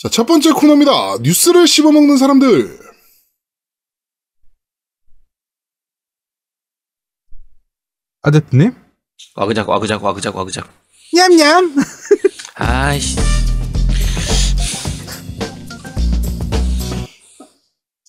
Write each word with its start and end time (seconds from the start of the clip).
자, 0.00 0.08
첫 0.08 0.26
번째 0.26 0.52
코너입니다. 0.52 1.18
뉴스를 1.22 1.66
씹어먹는 1.66 2.18
사람들. 2.18 2.78
아제트님? 8.22 8.74
와그작 9.34 9.68
와그작 9.68 10.04
와그작 10.04 10.36
와그작 10.36 10.68
냠냠. 11.12 11.74
아이씨 12.54 13.16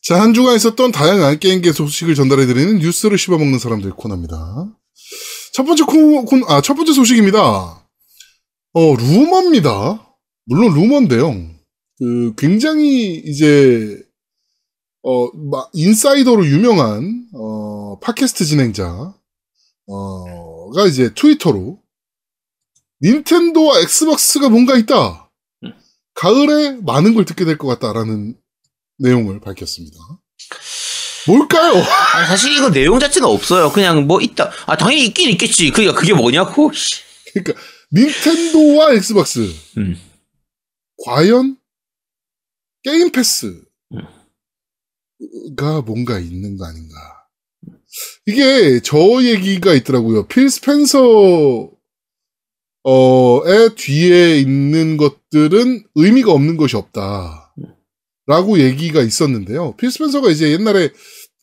자, 0.04 0.22
한 0.22 0.36
주간 0.36 0.56
있었던 0.56 0.92
다양한 0.92 1.40
게임계 1.40 1.72
소식을 1.72 2.14
전달해드리는 2.14 2.78
뉴스를 2.80 3.18
씹어먹는 3.18 3.58
사람들 3.58 3.92
코너입니다. 3.92 4.68
첫 5.54 5.64
번째 5.64 5.84
코, 5.86 6.26
코, 6.26 6.36
아, 6.54 6.62
첫 6.62 6.76
번째 6.76 6.94
소식입니다. 6.94 7.40
어, 7.40 8.96
루머입니다. 8.96 10.08
물론 10.46 10.74
루머인데요. 10.76 11.59
그, 12.00 12.34
굉장히 12.38 13.16
이제, 13.26 14.02
어, 15.04 15.28
마- 15.36 15.68
인사이더로 15.74 16.46
유명한, 16.46 17.28
어, 17.34 18.00
팟캐스트 18.00 18.46
진행자, 18.46 19.14
어, 19.88 20.72
가 20.72 20.86
이제 20.88 21.14
트위터로, 21.14 21.82
닌텐도와 23.02 23.80
엑스박스가 23.82 24.50
뭔가 24.50 24.78
있다. 24.78 25.30
음. 25.64 25.74
가을에 26.14 26.72
많은 26.82 27.14
걸 27.16 27.26
듣게 27.26 27.46
될 27.46 27.58
것 27.58 27.68
같다라는 27.68 28.36
내용을 28.98 29.40
밝혔습니다. 29.40 29.98
뭘까요? 31.28 31.74
아니, 32.16 32.28
사실 32.28 32.54
이거 32.54 32.70
내용 32.72 33.00
자체는 33.00 33.28
없어요 33.28 33.72
그냥 33.72 34.08
뭐 34.08 34.20
있다 34.22 34.52
아 34.66 34.76
당연히 34.78 35.06
있긴 35.06 35.30
있겠지 35.32 35.70
그니까 35.70 35.94
그게 35.94 36.14
뭐냐고 36.14 36.72
씨. 36.74 37.02
그러니까 37.34 37.62
닌텐도와 37.94 38.94
Xbox 38.94 39.54
음. 39.78 39.98
과연 41.06 41.58
Game 42.84 43.12
Pass가 43.12 43.60
음. 43.94 45.86
뭔가 45.86 46.20
있는 46.20 46.58
거 46.58 46.66
아닌가? 46.66 46.96
이게 48.26 48.80
저 48.82 48.98
얘기가 49.24 49.74
있더라고요. 49.74 50.28
필 50.28 50.50
스펜서 50.50 51.72
어의 52.84 53.76
뒤에 53.76 54.40
있는 54.40 54.98
것들은 54.98 55.84
의미가 55.96 56.32
없는 56.32 56.58
것이 56.58 56.76
없다. 56.76 57.54
라고 58.26 58.60
얘기가 58.60 59.02
있었는데요. 59.02 59.76
필 59.76 59.92
스펜서가 59.92 60.30
이제 60.30 60.52
옛날에 60.52 60.90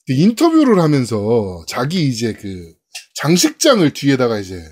그 0.06 0.12
인터뷰를 0.12 0.80
하면서 0.80 1.64
자기 1.68 2.06
이제 2.06 2.32
그 2.32 2.72
장식장을 3.16 3.92
뒤에다가 3.92 4.38
이제 4.38 4.62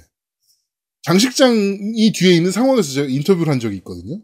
장식장이 1.03 2.13
뒤에 2.15 2.37
있는 2.37 2.51
상황에서 2.53 2.93
제가 2.93 3.09
인터뷰를 3.09 3.53
한 3.53 3.59
적이 3.59 3.77
있거든요. 3.79 4.21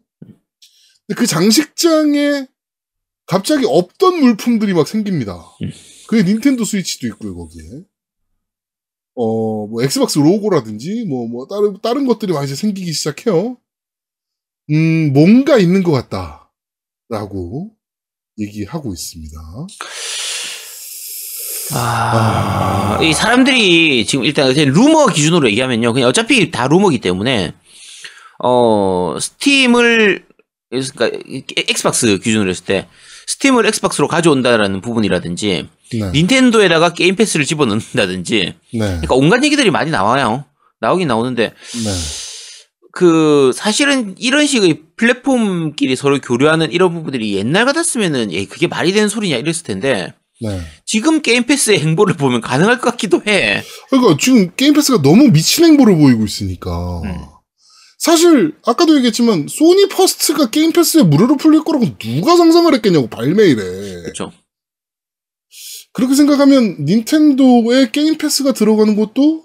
그 1.16 1.26
장식장에 1.26 2.46
갑자기 3.26 3.64
없던 3.66 4.20
물품들이 4.20 4.74
막 4.74 4.88
생깁니다. 4.88 5.34
음. 5.62 5.70
그게 6.08 6.24
닌텐도 6.24 6.64
스위치도 6.64 7.06
있고요, 7.08 7.36
거기에. 7.36 7.62
어, 9.14 9.66
뭐, 9.66 9.82
엑스박스 9.82 10.18
로고라든지, 10.18 11.04
뭐, 11.06 11.28
뭐, 11.28 11.46
다른, 11.46 11.80
다른 11.80 12.06
것들이 12.06 12.32
많이 12.32 12.46
이제 12.46 12.54
생기기 12.54 12.92
시작해요. 12.92 13.56
음, 14.70 15.12
뭔가 15.12 15.58
있는 15.58 15.82
것 15.82 15.92
같다. 15.92 16.52
라고 17.08 17.70
얘기하고 18.38 18.92
있습니다. 18.92 19.38
아, 21.72 22.98
이 23.02 23.12
사람들이 23.12 24.06
지금 24.06 24.24
일단 24.24 24.52
루머 24.52 25.06
기준으로 25.06 25.48
얘기하면요. 25.50 25.92
그냥 25.92 26.08
어차피 26.08 26.50
다 26.50 26.66
루머기 26.66 27.00
때문에 27.00 27.52
어 28.42 29.16
Steam을 29.20 30.26
그러니까 30.70 31.10
Xbox 31.68 32.18
기준으로 32.18 32.48
했을 32.48 32.64
때 32.64 32.86
Steam을 33.26 33.66
Xbox로 33.66 34.08
가져온다라는 34.08 34.80
부분이라든지 34.80 35.68
네. 35.92 36.10
닌텐도에다가 36.12 36.94
Game 36.94 37.16
Pass를 37.16 37.44
집어넣는다든지 37.44 38.54
네. 38.72 38.78
그러니까 38.78 39.14
온갖 39.14 39.42
얘기들이 39.44 39.70
많이 39.70 39.90
나와요. 39.90 40.44
나오긴 40.80 41.08
나오는데 41.08 41.44
네. 41.44 41.90
그 42.92 43.52
사실은 43.54 44.14
이런 44.18 44.46
식의 44.46 44.82
플랫폼끼리 44.96 45.96
서로 45.96 46.20
교류하는 46.20 46.72
이런 46.72 46.94
부분들이 46.94 47.34
옛날 47.34 47.64
같았으면은 47.64 48.32
예 48.32 48.46
그게 48.46 48.66
말이 48.66 48.92
되는 48.92 49.08
소리냐 49.08 49.36
이랬을 49.36 49.62
텐데 49.64 50.14
네. 50.40 50.60
지금 50.86 51.20
Game 51.20 51.44
Pass의 51.44 51.80
행보를 51.80 52.16
보면 52.16 52.40
가능할 52.40 52.78
것 52.78 52.90
같기도 52.92 53.22
해. 53.26 53.62
그러니까 53.90 54.16
지금 54.18 54.50
Game 54.56 54.74
Pass가 54.74 55.02
너무 55.02 55.28
미친 55.28 55.64
행보를 55.64 55.96
보이고 55.96 56.24
있으니까. 56.24 57.02
음. 57.04 57.39
사실 58.00 58.56
아까도 58.64 58.96
얘기했지만 58.96 59.46
소니 59.46 59.88
first가 59.90 60.48
Game 60.48 60.72
Pass에 60.72 61.02
무료로 61.02 61.36
풀릴 61.36 61.62
거라고 61.62 61.98
누가 61.98 62.34
상상을 62.34 62.72
했겠냐고 62.74 63.08
발매일에. 63.10 64.02
그렇죠. 64.02 64.32
그렇게 65.92 66.14
생각하면 66.14 66.78
닌텐도에 66.82 67.90
Game 67.90 68.16
Pass가 68.16 68.52
들어가는 68.52 68.96
것도 68.96 69.44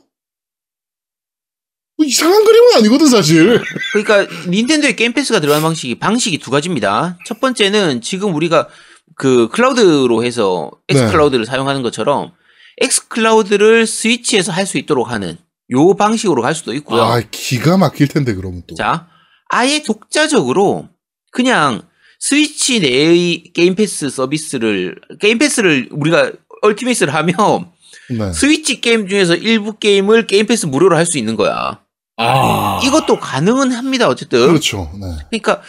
뭐 1.97 2.05
이상한 2.05 2.45
그림은 2.45 2.75
아니거든 2.77 3.07
사실. 3.07 3.61
그러니까 3.91 4.25
닌텐도의 4.49 4.95
Game 4.95 5.11
Pass가 5.11 5.41
들어가는 5.41 5.61
방식이 5.61 5.95
방식이 5.99 6.37
두 6.37 6.49
가지입니다. 6.49 7.17
첫 7.25 7.41
번째는 7.41 7.99
지금 7.99 8.33
우리가 8.35 8.69
그 9.15 9.49
cloud로 9.49 10.23
해서 10.23 10.71
X 10.87 11.01
네. 11.01 11.11
Cloud를 11.11 11.45
사용하는 11.45 11.81
것처럼 11.81 12.31
xCloud를 12.77 13.85
스위치에서 13.85 14.53
할 14.53 14.65
수 14.65 14.77
있도록 14.77 15.09
하는 15.11 15.37
요 15.71 15.95
방식으로 15.95 16.41
갈 16.41 16.53
수도 16.55 16.73
있고요. 16.73 17.01
아 17.01 17.21
기가 17.31 17.77
막힐 17.77 18.07
텐데 18.07 18.33
그러면 18.33 18.63
또. 18.67 18.75
자, 18.75 19.07
아예 19.49 19.81
독자적으로 19.83 20.89
그냥 21.31 21.81
스위치 22.19 22.79
내의 22.79 23.51
Game 23.53 23.75
Pass 23.75 24.09
서비스를 24.09 24.95
Game 25.19 25.37
Pass를 25.37 25.89
우리가 25.91 26.31
Ultimate를 26.61 27.13
하면 27.13 27.35
네. 28.09 28.31
스위치 28.33 28.81
게임 28.81 29.07
중에서 29.07 29.35
일부 29.35 29.77
게임을 29.77 30.27
Game 30.27 30.45
Pass 30.45 30.65
무료로 30.65 30.95
할 30.95 31.05
수 31.05 31.17
있는 31.17 31.35
거야. 31.35 31.79
아 32.17 32.79
이것도 32.83 33.19
가능은 33.19 33.71
합니다. 33.73 34.07
어쨌든. 34.07 34.47
그렇죠. 34.47 34.89
네. 34.93 35.07
그러니까 35.29 35.61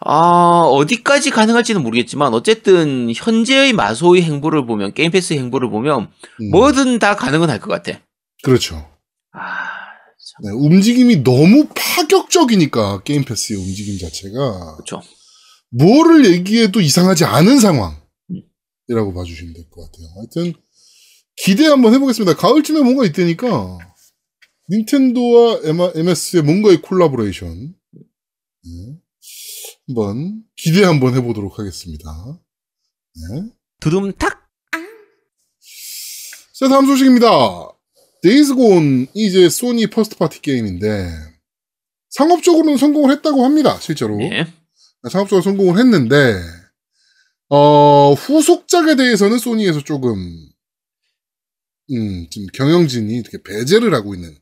아 0.00 0.62
어디까지 0.70 1.30
가능할지는 1.30 1.82
모르겠지만 1.82 2.34
어쨌든 2.34 3.10
현재의 3.14 3.72
마소의 3.72 4.22
행보를 4.22 4.66
보면 4.66 4.92
게임 4.94 5.10
패스 5.10 5.32
행보를 5.34 5.70
보면 5.70 6.10
음, 6.40 6.50
뭐든 6.50 6.98
다 6.98 7.16
가능은 7.16 7.48
할 7.50 7.58
것 7.60 7.68
같아. 7.68 7.98
그렇죠. 8.44 8.86
아 9.38 9.88
네, 10.42 10.50
움직임이 10.52 11.22
너무 11.22 11.68
파격적이니까 11.74 13.02
게임 13.02 13.24
패스의 13.24 13.58
움직임 13.58 13.98
자체가 13.98 14.76
그렇죠. 14.76 15.00
뭐를 15.70 16.26
얘기해도 16.32 16.80
이상하지 16.80 17.24
않은 17.24 17.58
상황이라고 17.60 18.00
음. 18.30 19.14
봐주시면 19.14 19.54
될 19.54 19.70
것 19.70 19.82
같아요. 19.90 20.08
하여튼 20.16 20.52
기대 21.36 21.66
한번 21.66 21.94
해보겠습니다. 21.94 22.34
가을쯤에 22.36 22.80
뭔가 22.82 23.04
있다니까 23.06 23.78
닌텐도와 24.70 25.60
MS의 25.94 26.42
뭔가의 26.42 26.82
콜라보레이션 26.82 27.74
네. 27.94 28.96
한번 29.86 30.42
기대 30.56 30.84
한번 30.84 31.14
해보도록 31.14 31.58
하겠습니다. 31.58 32.10
네. 33.14 33.42
두둠탁. 33.80 34.36
자 36.58 36.68
다음 36.68 36.86
소식입니다. 36.86 37.28
Days 38.22 38.54
Gone이 38.54 39.06
이제 39.14 39.48
소니 39.48 39.88
first 39.88 40.16
party 40.16 40.40
게임인데 40.42 41.10
상업적으로는 42.10 42.76
성공을 42.76 43.12
했다고 43.16 43.44
합니다. 43.44 43.78
실제로. 43.80 44.16
네. 44.16 44.46
상업적으로 45.10 45.42
성공을 45.42 45.78
했는데, 45.78 46.40
어, 47.50 48.12
후속작에 48.14 48.96
대해서는 48.96 49.38
소니에서 49.38 49.82
조금, 49.84 50.16
음, 51.90 52.26
좀 52.30 52.46
경영진이 52.52 53.14
이렇게 53.14 53.38
배제를 53.42 53.94
하고 53.94 54.14
있는 54.14 54.34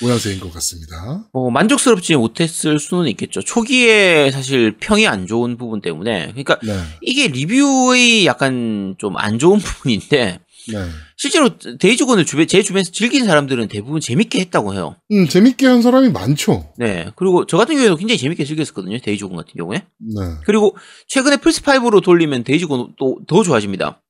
모양새인 0.00 0.40
것 0.40 0.52
같습니다. 0.54 1.28
뭐 1.32 1.50
만족스럽지 1.50 2.16
못했을 2.16 2.78
수는 2.78 3.08
있겠죠. 3.08 3.42
초기에 3.42 4.30
사실 4.30 4.76
평이 4.78 5.06
안 5.06 5.26
좋은 5.26 5.58
부분 5.58 5.80
때문에 5.82 6.28
그러니까 6.28 6.58
네, 6.62 6.72
이게 7.02 7.28
리뷰의 7.28 8.24
약간 8.24 8.94
좀 8.98 9.16
안 9.18 9.38
좋은 9.38 9.58
부분인데 9.60 10.38
네. 10.72 10.88
실제로 11.20 11.58
Days 11.58 11.82
Gone을 11.82 12.24
주변 12.24 12.46
제 12.46 12.62
주변에서 12.62 12.92
즐기는 12.92 13.26
사람들은 13.26 13.68
대부분 13.68 14.00
재밌게 14.00 14.40
했다고 14.40 14.72
해요. 14.72 14.96
음, 15.12 15.28
재밌게 15.28 15.66
한 15.66 15.82
사람이 15.82 16.08
많죠. 16.08 16.72
네. 16.78 17.10
그리고 17.14 17.44
저 17.44 17.58
같은 17.58 17.74
경우에도 17.74 17.96
굉장히 17.96 18.16
재밌게 18.16 18.46
즐겼었거든요. 18.46 18.96
Days 19.00 19.18
Gone 19.18 19.36
같은 19.36 19.52
경우에. 19.54 19.82
네. 19.98 20.22
그리고 20.46 20.74
최근에 21.08 21.36
플스 21.36 21.60
5로 21.60 22.02
돌리면 22.02 22.44
Days 22.44 22.69
Gone 22.69 22.94
또 22.98 23.18
더 23.26 23.42
좋아집니다. 23.42 24.00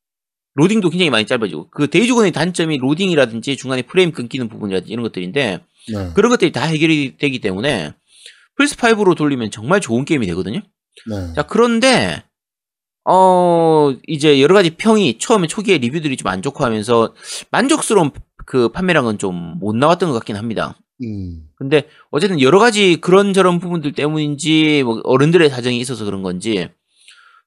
로딩도 0.55 0.89
굉장히 0.91 1.11
많이 1.11 1.27
짧아지고 1.27 1.71
그 1.71 1.91
Days 1.91 2.07
Gone의 2.07 2.31
단점이 2.31 2.79
로딩이라든지 2.79 3.57
중간에 3.57 3.83
프레임 3.83 4.13
끊기는 4.13 4.49
부분이라든지 4.49 4.93
이런 4.93 5.03
것들인데 5.03 5.59
네. 5.93 6.11
그런 6.15 6.31
것들이 6.31 6.53
다 6.53 6.63
해결이 6.63 7.17
되기 7.19 7.41
때문에 7.41 7.93
플스 8.57 8.77
5로 8.77 9.17
돌리면 9.17 9.51
정말 9.51 9.81
좋은 9.81 10.05
게임이 10.05 10.29
되거든요. 10.29 10.61
네. 11.11 11.33
자, 11.35 11.43
그런데 11.43 12.23
어 13.05 13.93
이제 14.07 14.41
여러 14.41 14.55
가지 14.55 14.71
평이 14.77 15.19
처음에 15.19 15.47
초기에 15.47 15.79
리뷰들이 15.79 16.17
좀 16.17 16.29
안 16.31 16.43
좋고 16.43 16.65
하면서 16.65 17.15
만족스러운 17.51 18.11
그 18.47 18.69
판매량은 18.71 19.19
좀 19.19 19.59
못 19.61 19.75
나왔던 19.77 20.11
것 20.11 20.15
같긴 20.17 20.37
합니다. 20.37 20.77
음. 21.03 21.45
근데 21.57 21.87
어쨌든 22.11 22.41
여러 22.41 22.59
가지 22.59 22.97
그런저런 23.01 23.59
부분들 23.59 23.93
때문인지 23.93 24.83
뭐 24.85 25.01
어른들의 25.05 25.49
사정이 25.51 25.79
있어서 25.81 26.05
그런 26.05 26.23
건지 26.23 26.69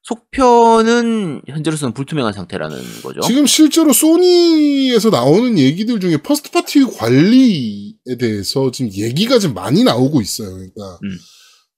속편은 0.02 1.42
현재로서는 1.46 1.94
불투명한 1.94 2.32
상태라는 2.34 2.76
거죠. 3.02 3.20
지금 3.22 3.46
실제로 3.46 3.92
소니에서 3.92 5.10
나오는 5.10 5.58
얘기들 5.58 5.98
중에 6.00 6.18
first 6.18 6.50
party 6.50 6.84
관리에 6.84 8.16
대해서 8.18 8.70
지금 8.70 8.92
얘기가 8.92 9.38
좀 9.38 9.54
많이 9.54 9.82
나오고 9.82 10.20
있어요. 10.20 10.50
그러니까 10.50 10.98
음. 11.04 11.18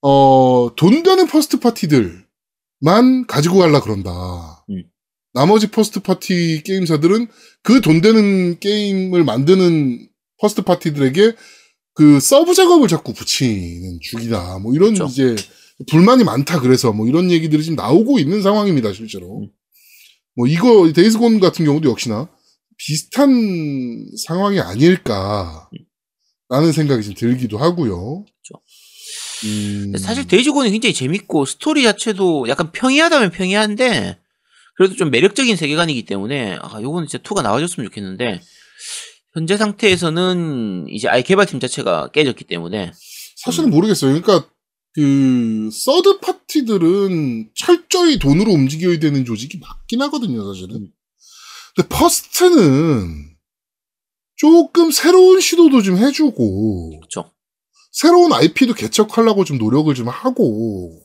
어, 0.03 0.71
돈 0.77 1.03
되는 1.03 1.27
first 1.29 1.61
party들만 1.61 3.27
가지고 3.27 3.59
갈라 3.59 3.81
그런다. 3.81 4.11
음. 4.71 4.85
나머지 5.33 5.71
first 5.71 6.01
party 6.01 6.63
게임사들은 6.65 7.29
그 7.63 7.81
돈 7.81 8.01
되는 8.01 8.59
게임을 8.59 9.25
만드는 9.25 10.09
first 10.41 10.63
party들에게 10.63 11.33
그 11.95 12.21
서브 12.21 12.55
작업을 12.55 12.89
자꾸 12.89 13.13
붙이는 13.13 13.99
중이다. 14.03 14.59
뭐 14.61 14.75
이런 14.75 14.95
그렇죠. 14.95 15.11
이제 15.11 15.37
불만이 15.91 16.25
많다 16.25 16.61
그래서 16.61 16.93
뭐 16.93 17.07
이런 17.07 17.31
얘기들이 17.31 17.63
지금 17.63 17.77
나오고 17.77 18.19
있는 18.19 18.43
상황입니다, 18.43 18.93
실제로. 18.93 19.41
음. 19.41 19.49
뭐 20.37 20.47
이거 20.47 20.93
Days 20.93 21.17
Gone 21.17 21.41
같은 21.41 21.65
경우도 21.65 21.89
역시나 21.91 22.29
비슷한 22.77 24.07
상황이 24.27 24.61
아닐까 24.61 25.69
라는 26.49 26.73
생각이 26.73 27.03
좀 27.03 27.15
들기도 27.15 27.57
하고요. 27.59 28.27
음, 29.45 29.93
사실 29.99 30.27
Days 30.27 30.47
Gone이 30.47 30.71
굉장히 30.71 30.95
재밌고 30.95 31.45
스토리 31.45 31.83
자체도 31.83 32.49
약간 32.49 32.73
평이하다면 32.73 33.31
평이한데 33.31 34.19
그래도 34.77 34.95
좀 34.95 35.11
매력적인 35.11 35.57
세계관이기 35.57 36.05
때문에 36.05 36.59
아 36.61 36.81
요거는 36.81 37.09
진짜 37.09 37.23
2가 37.23 37.43
나와줬으면 37.43 37.89
좋겠는데 37.89 38.41
현재 39.35 39.57
상태에서는 39.57 40.87
이제 40.89 41.09
아예 41.09 41.23
개발팀 41.23 41.61
자체가 41.61 42.09
깨졌기 42.13 42.45
때문에 42.45 42.93
사실은 43.37 43.71
모르겠어요. 43.71 44.21
그러니까 44.21 44.49
그 44.95 45.69
third 45.71 46.21
party들은 46.21 47.51
철저히 47.55 48.19
돈으로 48.19 48.51
움직여야 48.53 48.99
되는 48.99 49.27
조직이 49.27 49.59
맞긴 49.59 50.01
하거든요, 50.03 50.43
사실은. 50.53 50.91
근데 51.75 51.89
first는 51.91 53.37
조금 54.37 54.91
새로운 54.91 55.41
시도도 55.41 55.83
좀 55.83 55.99
해주고 55.99 56.99
그렇죠. 56.99 57.31
새로운 57.97 58.31
IP도 58.31 58.75
개척하려고 58.75 59.45
좀 59.45 59.57
노력을 59.57 59.93
좀 59.95 60.09
하고 60.09 61.01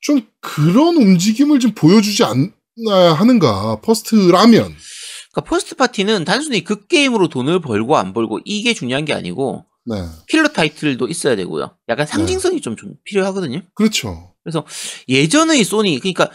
좀 0.00 0.24
그런 0.40 0.96
움직임을 0.96 1.58
좀 1.58 1.72
보여주지 1.74 2.22
않아야 2.22 3.12
하는가 3.14 3.80
first라면 3.80 4.76
그러니까 5.32 5.40
first 5.44 5.74
party는 5.74 6.24
단순히 6.24 6.62
그 6.62 6.86
게임으로 6.86 7.28
돈을 7.28 7.60
벌고 7.60 7.96
안 7.96 8.12
벌고 8.12 8.38
이게 8.44 8.74
중요한 8.74 9.04
게 9.04 9.12
아니고 9.12 9.64
네 9.86 9.96
킬러 10.28 10.46
타이틀도 10.46 11.08
있어야 11.08 11.34
되고요. 11.34 11.76
약간 11.88 12.06
상징성이 12.06 12.60
좀, 12.60 12.76
좀 12.76 12.94
필요하거든요. 13.02 13.62
그렇죠 13.74 14.34
예전의 15.08 15.64
소니 15.64 15.98
그러니까 15.98 16.30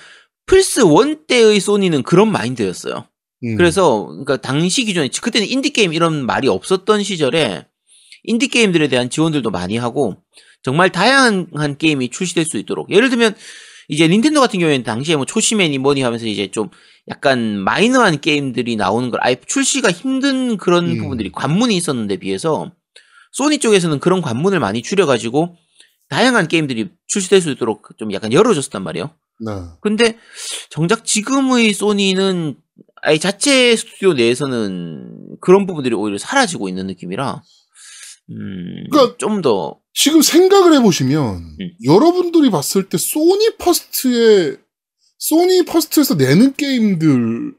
플스 0.45 0.81
1 0.81 1.25
때의 1.25 1.61
소니는 1.61 2.03
그런 2.03 2.33
마인드였어요. 2.33 3.07
음. 3.45 3.55
그래서 3.55 4.07
그러니까 4.07 4.35
당시 4.35 4.83
기준에 4.83 5.07
그때는 5.07 5.47
인디 5.47 5.69
게임 5.69 5.93
이런 5.93 6.25
말이 6.25 6.49
없었던 6.49 7.03
시절에 7.03 7.65
인디 8.27 8.47
게임들에 8.49 8.89
대한 8.89 9.09
지원들도 9.09 9.49
많이 9.49 9.77
하고 9.77 10.17
정말 10.61 10.91
다양한 10.91 11.77
게임이 11.77 12.09
출시될 12.09 12.45
수 12.45 12.57
있도록 12.57 12.91
예를 12.91 13.09
들면 13.09 13.35
이제 13.87 14.07
닌텐도 14.07 14.39
같은 14.41 14.59
경우에는 14.59 14.83
당시에 14.83 15.15
뭐 15.15 15.25
초심회니 15.25 15.77
뭐니 15.77 16.01
하면서 16.01 16.25
이제 16.27 16.51
좀 16.51 16.69
약간 17.07 17.57
마이너한 17.57 18.19
게임들이 18.19 18.75
나오는 18.75 19.09
걸 19.09 19.21
아예 19.23 19.37
출시가 19.45 19.91
힘든 19.91 20.57
그런 20.57 20.89
음. 20.89 20.97
부분들이 20.97 21.31
관문이 21.31 21.75
있었는데 21.75 22.17
비해서 22.17 22.71
소니 23.31 23.59
쪽에서는 23.59 23.99
그런 23.99 24.21
관문을 24.21 24.59
많이 24.59 24.81
줄여가지고 24.81 25.55
다양한 26.09 26.49
게임들이 26.49 26.89
출시될 27.07 27.41
수 27.41 27.51
있도록 27.51 27.97
좀 27.97 28.11
약간 28.11 28.33
열어줬단 28.33 28.83
말이에요. 28.83 29.11
네. 29.39 29.51
근데 29.81 30.17
정작 30.69 31.05
지금의 31.05 31.73
소니는 31.73 32.55
아예 33.03 33.17
자체 33.17 33.75
스튜디오 33.75 34.13
내에서는 34.13 35.37
그런 35.39 35.65
부분들이 35.65 35.95
오히려 35.95 36.17
사라지고 36.17 36.67
있는 36.67 36.87
느낌이라 36.87 37.41
음, 38.29 38.83
그러니까- 38.91 39.17
좀 39.17 39.41
더 39.41 39.79
지금 39.93 40.21
생각을 40.21 40.73
해보시면 40.75 41.35
음. 41.59 41.71
여러분들이 41.83 42.49
봤을 42.51 42.87
때 42.89 42.97
소니 42.97 43.57
first의 43.57 44.57
소니 45.17 45.65
first에서 45.65 46.15
내는 46.15 46.53
게임들은요 46.55 47.53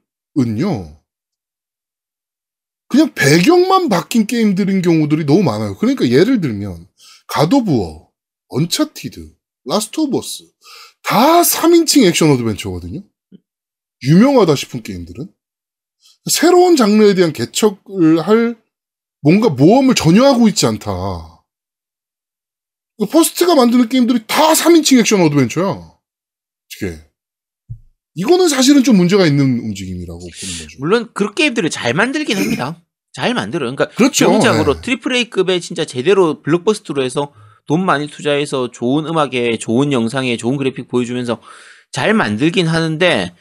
그냥 2.90 3.12
배경만 3.14 3.88
바뀐 3.88 4.26
게임들인 4.26 4.80
경우들이 4.82 5.24
너무 5.26 5.42
많아요. 5.42 5.76
그러니까 5.76 6.08
예를 6.08 6.40
들면 6.40 6.86
God 7.26 7.75
of 7.75 8.08
War, 8.48 8.73
Uncharted, 8.73 9.34
Last 9.66 10.00
of 10.00 10.16
Us 10.16 10.44
다 11.02 11.42
3인칭 11.42 12.04
액션 12.06 12.30
어드벤처거든요. 12.30 13.02
유명하다 14.04 14.54
싶은 14.54 14.82
게임들은 14.82 15.26
새로운 16.30 16.76
장르에 16.76 17.14
대한 17.14 17.32
개척을 17.34 18.20
할 18.26 18.56
뭔가 19.20 19.48
모험을 19.48 19.94
전혀 19.94 20.24
하고 20.24 20.48
있지 20.48 20.66
않다. 20.66 20.90
그 22.98 23.06
first가 23.06 23.54
만드는 23.54 23.88
게임들이 23.88 24.24
다 24.26 24.52
3인칭 24.52 24.98
액션 24.98 25.20
어드벤처야. 25.20 25.66
어떻게. 25.66 27.08
이거는 28.14 28.48
사실은 28.48 28.82
좀 28.82 28.96
문제가 28.96 29.26
있는 29.26 29.60
움직임이라고 29.60 30.18
보는 30.18 30.58
거죠. 30.58 30.78
물론 30.80 31.08
그런 31.14 31.34
게임들을 31.34 31.70
잘 31.70 31.94
만들긴 31.94 32.36
합니다. 32.36 32.82
잘 33.12 33.34
만들어요. 33.34 33.74
그러니까 33.74 33.94
그렇죠. 33.96 34.30
명작으로 34.30 34.74
네. 34.74 34.80
triple 34.80 35.14
A급의 35.14 35.60
진짜 35.60 35.84
제대로 35.84 36.42
블록버스터로 36.42 37.02
해서 37.02 37.32
돈 37.66 37.84
많이 37.84 38.08
투자해서 38.08 38.70
좋은 38.70 39.06
음악에 39.06 39.58
좋은 39.58 39.92
영상에 39.92 40.36
좋은 40.36 40.56
그래픽 40.56 40.88
보여주면서 40.88 41.40
잘 41.92 42.14
만들긴 42.14 42.66
하는데 42.66 43.34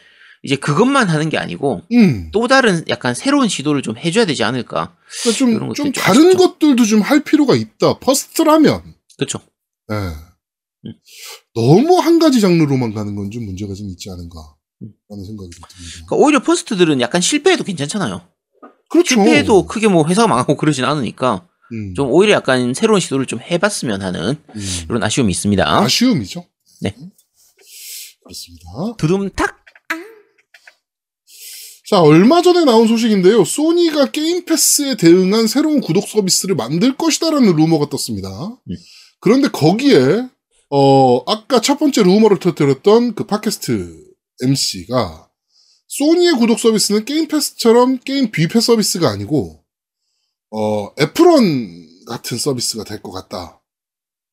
이제 0.44 0.56
그것만 0.56 1.10
하는 1.10 1.30
게 1.30 1.38
아니고 1.38 1.82
음. 1.92 2.30
또 2.32 2.48
다른 2.48 2.84
약간 2.90 3.14
새로운 3.14 3.48
시도를 3.48 3.82
좀 3.82 3.98
해줘야 3.98 4.26
되지 4.26 4.44
않을까. 4.44 4.96
그러니까 5.24 5.38
좀, 5.38 5.60
좀 5.60 5.74
좀 5.74 5.92
다른 5.92 6.28
아쉽죠. 6.28 6.38
것들도 6.38 6.86
좀 6.86 7.02
할 7.02 7.24
필요가 7.24 7.56
있다. 7.56 8.00
first라면. 8.00 8.94
그렇죠. 9.18 9.40
예. 9.92 9.96
음. 9.96 10.94
너무 11.56 11.98
한 12.00 12.20
가지 12.20 12.40
장르로만 12.40 12.94
가는 12.94 13.16
건 13.16 13.30
좀 13.32 13.46
문제가 13.46 13.74
좀 13.74 13.90
있지 13.90 14.10
않은가. 14.10 14.36
음. 14.84 14.90
라는 15.10 15.26
생각이 15.26 15.50
좀 15.50 15.64
듭니다. 15.68 15.94
그러니까 16.08 16.16
오히려 16.18 16.42
first들은 16.44 17.02
약간 17.02 17.20
실패해도 17.20 17.64
괜찮잖아요. 17.64 18.22
그렇죠. 18.90 19.16
실패해도 19.16 19.66
크게 19.66 19.88
뭐 19.88 20.06
회사가 20.08 20.28
망하고 20.28 20.56
그러진 20.56 20.86
않으니까 20.86 21.48
음. 21.74 21.94
좀 21.96 22.10
오히려 22.12 22.34
약간 22.36 22.74
새로운 22.74 23.00
시도를 23.02 23.26
좀 23.26 23.40
해봤으면 23.42 24.02
하는 24.02 24.36
음. 24.56 24.62
이런 24.88 25.04
아쉬움이 25.04 25.32
있습니다. 25.32 25.68
아쉬움이죠. 25.82 26.46
네. 26.82 26.96
그렇습니다. 28.24 28.66
두둠탁. 28.98 29.57
자, 31.90 32.02
얼마 32.02 32.42
전에 32.42 32.66
나온 32.66 32.86
소식인데요. 32.86 33.46
소니가 33.46 34.12
Game 34.12 34.44
Pass에 34.44 34.96
대응한 34.98 35.48
새로운 35.48 35.80
구독 35.80 36.06
서비스를 36.08 36.56
만들 36.56 36.98
것이다라는 36.98 37.56
루머가 37.56 37.88
떴습니다. 37.90 38.28
음. 38.30 38.76
그런데 39.22 39.48
거기에, 39.48 40.28
어, 40.70 41.32
아까 41.32 41.62
첫 41.62 41.80
번째 41.80 42.04
루머를 42.04 42.40
터뜨렸던 42.40 43.16
그 43.16 43.26
팟캐스트 43.26 44.04
MC가 44.44 45.30
소니의 45.88 46.34
구독 46.34 46.60
서비스는 46.60 47.06
Game 47.06 47.28
Pass처럼 47.30 48.00
게임 48.00 48.32
뷔페 48.32 48.60
서비스가 48.60 49.10
아니고, 49.10 49.64
어, 50.52 50.92
Apple 51.00 51.55
One 51.55 51.88
같은 52.06 52.38
서비스가 52.38 52.84
될 52.84 53.02
것 53.02 53.12
같다. 53.14 53.62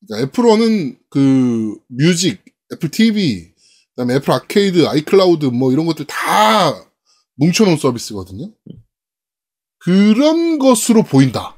그러니까 0.08 0.26
Apple 0.26 0.59
One은 0.59 0.98
그 1.08 1.76
뮤직, 1.87 2.42
Apple 2.72 2.90
TV, 2.90 3.52
그다음에 3.94 4.16
Apple 4.16 4.32
Arcade, 4.32 4.86
iCloud 4.88 5.46
뭐 5.46 5.73
이런 5.73 5.87
것들 5.87 6.04
다 6.06 6.84
뭉쳐놓은 7.36 7.76
서비스거든요. 7.76 8.52
그런 9.78 10.58
것으로 10.58 11.02
보인다. 11.02 11.56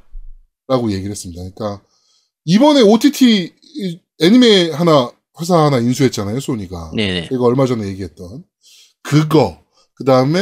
라고 0.69 0.91
얘기를 0.91 1.11
했습니다. 1.11 1.43
그러니까, 1.43 1.85
이번에 2.45 2.81
OTT 2.83 3.55
이 3.63 4.01
애니메 4.21 4.71
하나, 4.71 5.13
회사 5.41 5.59
하나 5.59 5.79
인수했잖아요, 5.79 6.41
소니가. 6.41 6.93
네네. 6.97 7.29
제가 7.29 7.43
얼마 7.45 7.67
전에 7.67 7.87
얘기했던. 7.89 8.45
그거. 9.03 9.63
그 9.95 10.05
다음에 10.05 10.41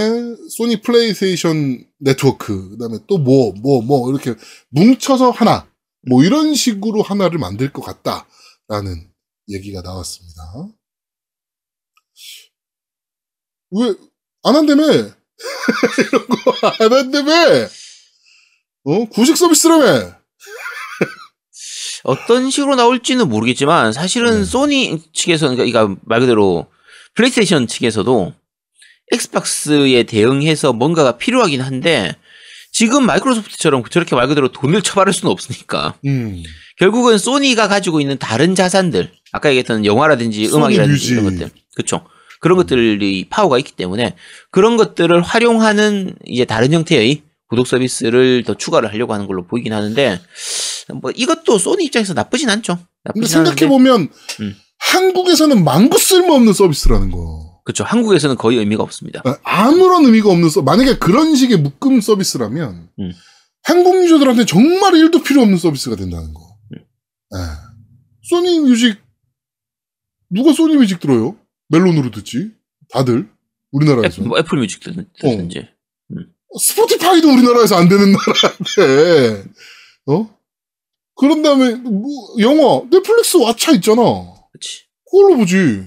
소니 0.56 0.80
플레이스테이션 0.80 1.86
네트워크. 1.98 2.70
그 2.70 2.78
다음에 2.78 2.98
또 3.06 3.18
뭐, 3.18 3.52
뭐, 3.52 3.82
뭐, 3.82 4.10
이렇게 4.10 4.34
뭉쳐서 4.70 5.30
하나. 5.30 5.68
뭐 6.08 6.24
이런 6.24 6.54
식으로 6.54 7.02
하나를 7.02 7.38
만들 7.38 7.72
것 7.72 7.82
같다. 7.82 8.26
라는 8.68 9.10
얘기가 9.48 9.82
나왔습니다. 9.82 10.42
왜, 13.70 13.94
안 14.42 14.56
한다며? 14.56 14.82
이런 15.98 16.26
거 16.26 16.74
안 16.80 16.92
한다며? 16.92 17.68
어? 18.84 19.04
구식 19.06 19.36
서비스라며? 19.36 20.14
어떤 22.04 22.50
식으로 22.50 22.74
나올지는 22.76 23.28
모르겠지만 23.28 23.92
사실은 23.92 24.40
네. 24.40 24.44
소니 24.44 25.02
측에서는 25.14 25.56
그러니까 25.56 25.94
말 26.04 26.20
그대로 26.20 26.66
플레이스테이션 27.14 27.66
측에서도 27.66 28.34
Xbox에 29.12 30.02
대응해서 30.02 30.72
뭔가가 30.74 31.16
필요하긴 31.16 31.62
한데 31.62 32.14
지금 32.72 33.06
Microsoft처럼 33.06 33.84
저렇게 33.90 34.14
말 34.16 34.26
그대로 34.28 34.52
돈을 34.52 34.82
처바를 34.82 35.14
수는 35.14 35.30
없으니까 35.32 35.94
음. 36.04 36.42
결국은 36.78 37.16
소니가 37.16 37.68
가지고 37.68 38.00
있는 38.00 38.18
다른 38.18 38.54
자산들 38.54 39.10
아까 39.32 39.48
얘기했던 39.48 39.86
영화라든지 39.86 40.50
음악이라든지 40.52 40.92
뮤직. 41.00 41.12
이런 41.12 41.24
것들 41.24 41.50
그렇죠 41.74 42.06
그런 42.44 42.58
것들이 42.58 43.26
파워가 43.30 43.56
있기 43.56 43.72
때문에 43.72 44.16
그런 44.50 44.76
것들을 44.76 45.18
활용하는 45.22 46.14
이제 46.26 46.44
다른 46.44 46.74
형태의 46.74 47.22
구독 47.48 47.66
서비스를 47.66 48.44
더 48.44 48.52
추가를 48.52 48.92
하려고 48.92 49.14
하는 49.14 49.26
걸로 49.26 49.46
보이긴 49.46 49.72
하는데 49.72 50.20
뭐 51.00 51.10
이것도 51.10 51.56
소니 51.56 51.86
입장에서 51.86 52.12
나쁘진 52.12 52.50
않죠 52.50 52.76
나쁘진 53.02 53.38
않은데 53.38 53.56
생각해 53.56 53.70
보면, 53.70 54.10
음. 54.40 54.54
한국에서는 54.78 55.64
망구 55.64 55.96
쓸모없는 55.98 56.52
서비스라는 56.52 57.10
거. 57.12 57.62
그렇죠 57.64 57.82
한국에서는 57.82 58.36
거의 58.36 58.58
의미가 58.58 58.82
없습니다 58.82 59.22
아, 59.24 59.38
아무런 59.42 60.04
의미가 60.04 60.28
없는 60.28 60.50
서 60.50 60.60
만약에 60.60 60.98
그런 60.98 61.34
식의 61.34 61.56
묶음 61.56 62.02
서비스라면, 62.02 62.90
음. 62.98 63.12
한국 63.62 64.04
유저들한테 64.04 64.44
정말 64.44 64.92
1도 64.92 65.24
필요 65.24 65.40
없는 65.40 65.56
서비스가 65.56 65.96
된다는 65.96 66.34
거. 66.34 66.42
음. 66.74 66.78
예. 67.36 67.38
소니 68.28 68.60
뮤직, 68.60 68.98
누가 70.28 70.52
소니 70.52 70.76
뮤직 70.76 71.00
들어요? 71.00 71.38
멜론으로 71.74 72.10
듣지? 72.10 72.52
다들? 72.90 73.28
우리나라에서. 73.72 74.22
애플, 74.22 74.28
뭐 74.28 74.38
애플 74.38 74.58
뮤직 74.58 74.80
듣든지 74.80 75.68
스포티파이도 76.56 77.28
우리나라에서 77.28 77.74
안 77.76 77.88
되는 77.88 78.12
나라인데, 78.12 79.50
어? 80.06 80.30
그런 81.16 81.42
다음에, 81.42 81.74
뭐, 81.74 82.36
영화, 82.38 82.82
넷플릭스 82.90 83.38
왓챠 83.38 83.74
있잖아. 83.76 84.02
그렇지 84.52 84.84
그걸로 85.10 85.36
보지. 85.38 85.84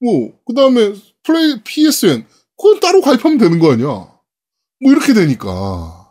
뭐, 0.00 0.32
그 0.46 0.54
다음에, 0.54 0.94
플레이, 1.24 1.60
PSN, 1.64 2.24
그건 2.56 2.78
따로 2.80 3.00
가입하면 3.00 3.38
되는 3.38 3.58
거 3.58 3.72
아니야. 3.72 3.86
뭐, 3.86 4.92
이렇게 4.92 5.12
되니까. 5.12 6.04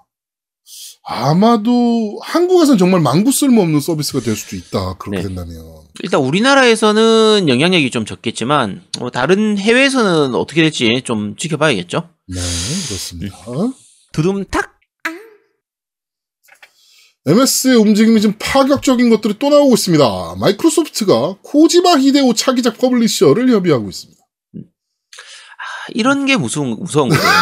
아마도 1.06 2.20
한국에선 2.24 2.78
정말 2.78 3.02
망구 3.02 3.32
쓸모없는 3.32 3.80
서비스가 3.82 4.22
될 4.22 4.36
수도 4.36 4.56
있다. 4.56 4.98
그렇게 4.98 5.18
네. 5.18 5.24
된다면. 5.24 5.83
일단 6.02 6.22
우리나라에서는 6.22 7.48
영향력이 7.48 7.92
좀 7.92 8.06
적겠지만 8.06 8.84
어, 9.00 9.12
다른 9.12 9.58
해외에서는 9.58 10.34
어떻게 10.36 10.62
될지 10.62 11.02
좀 11.04 11.36
지켜봐야겠죠. 11.36 12.10
네, 12.28 12.40
그렇습니다. 12.88 13.38
두둠탁 14.12 14.74
MS의 17.26 17.78
움직임이 17.78 18.20
좀 18.20 18.34
파격적인 18.38 19.10
것들이 19.10 19.36
또 19.40 19.50
나오고 19.50 19.76
있습니다. 19.76 20.36
마이크로소프트가 20.40 21.38
코지마 21.42 21.98
히데오 22.00 22.34
차기작 22.34 22.78
publisher를 22.80 23.50
협의하고 23.50 23.88
있습니다. 23.90 24.22
아, 24.56 25.92
이런 25.94 26.26
게 26.26 26.36
무서운 26.36 26.76
무서운 26.80 27.08
거예요. 27.10 27.24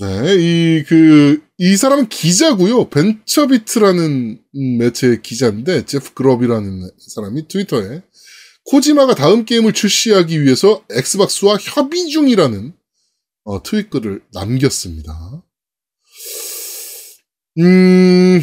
네, 0.00 0.34
이, 0.34 0.84
그, 0.88 1.42
이 1.58 1.76
사람은 1.76 2.08
기자고요 2.08 2.88
벤처비트라는 2.88 4.40
음, 4.56 4.78
매체의 4.78 5.20
기자인데, 5.20 5.84
제프 5.84 6.14
그럽이라는 6.14 6.90
사람이 7.14 7.48
트위터에 7.48 8.00
코지마가 8.64 9.14
다음 9.14 9.44
게임을 9.44 9.74
출시하기 9.74 10.42
위해서 10.42 10.82
엑스박스와 10.90 11.58
협의 11.60 12.08
중이라는 12.08 12.72
어, 13.44 13.62
트윗글을 13.62 14.22
남겼습니다. 14.32 15.42
음, 17.58 18.40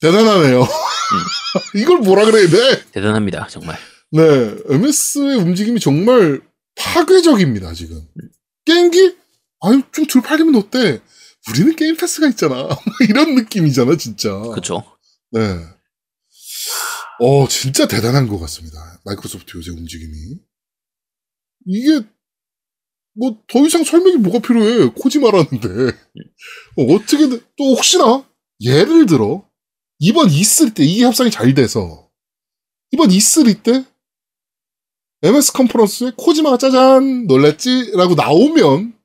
대단하네요. 0.00 0.68
이걸 1.76 2.00
뭐라 2.00 2.26
그래야 2.26 2.46
돼? 2.46 2.84
대단합니다 2.92 3.46
정말. 3.48 3.78
네, 4.10 4.54
MS의 4.68 5.36
움직임이 5.38 5.80
정말 5.80 6.42
파괴적입니다, 6.74 7.72
지금. 7.72 8.06
게임기? 8.66 9.27
아유, 9.60 9.82
좀 9.92 10.06
덜 10.06 10.22
팔리면 10.22 10.54
어때? 10.56 11.00
우리는 11.50 11.74
게임 11.76 11.96
패스가 11.96 12.28
있잖아. 12.28 12.54
뭐 12.66 12.76
이런 13.08 13.34
느낌이잖아, 13.34 13.96
진짜. 13.96 14.30
그렇죠. 14.40 14.82
네. 15.30 15.40
어, 17.20 17.48
진짜 17.48 17.88
대단한 17.88 18.28
것 18.28 18.38
같습니다. 18.40 19.00
마이크로소프트 19.04 19.56
요새 19.56 19.70
움직임이. 19.70 20.12
이게, 21.66 22.06
뭐, 23.14 23.42
더 23.48 23.66
이상 23.66 23.82
설명이 23.82 24.16
뭐가 24.18 24.38
필요해. 24.40 24.90
코지마라는데. 24.96 25.68
어, 26.76 26.82
어떻게든, 26.94 27.40
또 27.56 27.74
혹시나, 27.74 28.24
예를 28.60 29.06
들어, 29.06 29.44
이번 29.98 30.28
E3 30.28 30.74
때, 30.74 30.84
이 30.84 31.02
협상이 31.02 31.30
잘 31.30 31.52
돼서, 31.54 32.08
이번 32.92 33.08
E3 33.08 33.62
때, 33.64 33.84
MS 35.22 35.52
컨퍼런스에 35.52 36.12
코지마가 36.16 36.58
짜잔, 36.58 37.26
놀랬지? 37.26 37.92
라고 37.96 38.14
나오면, 38.14 38.96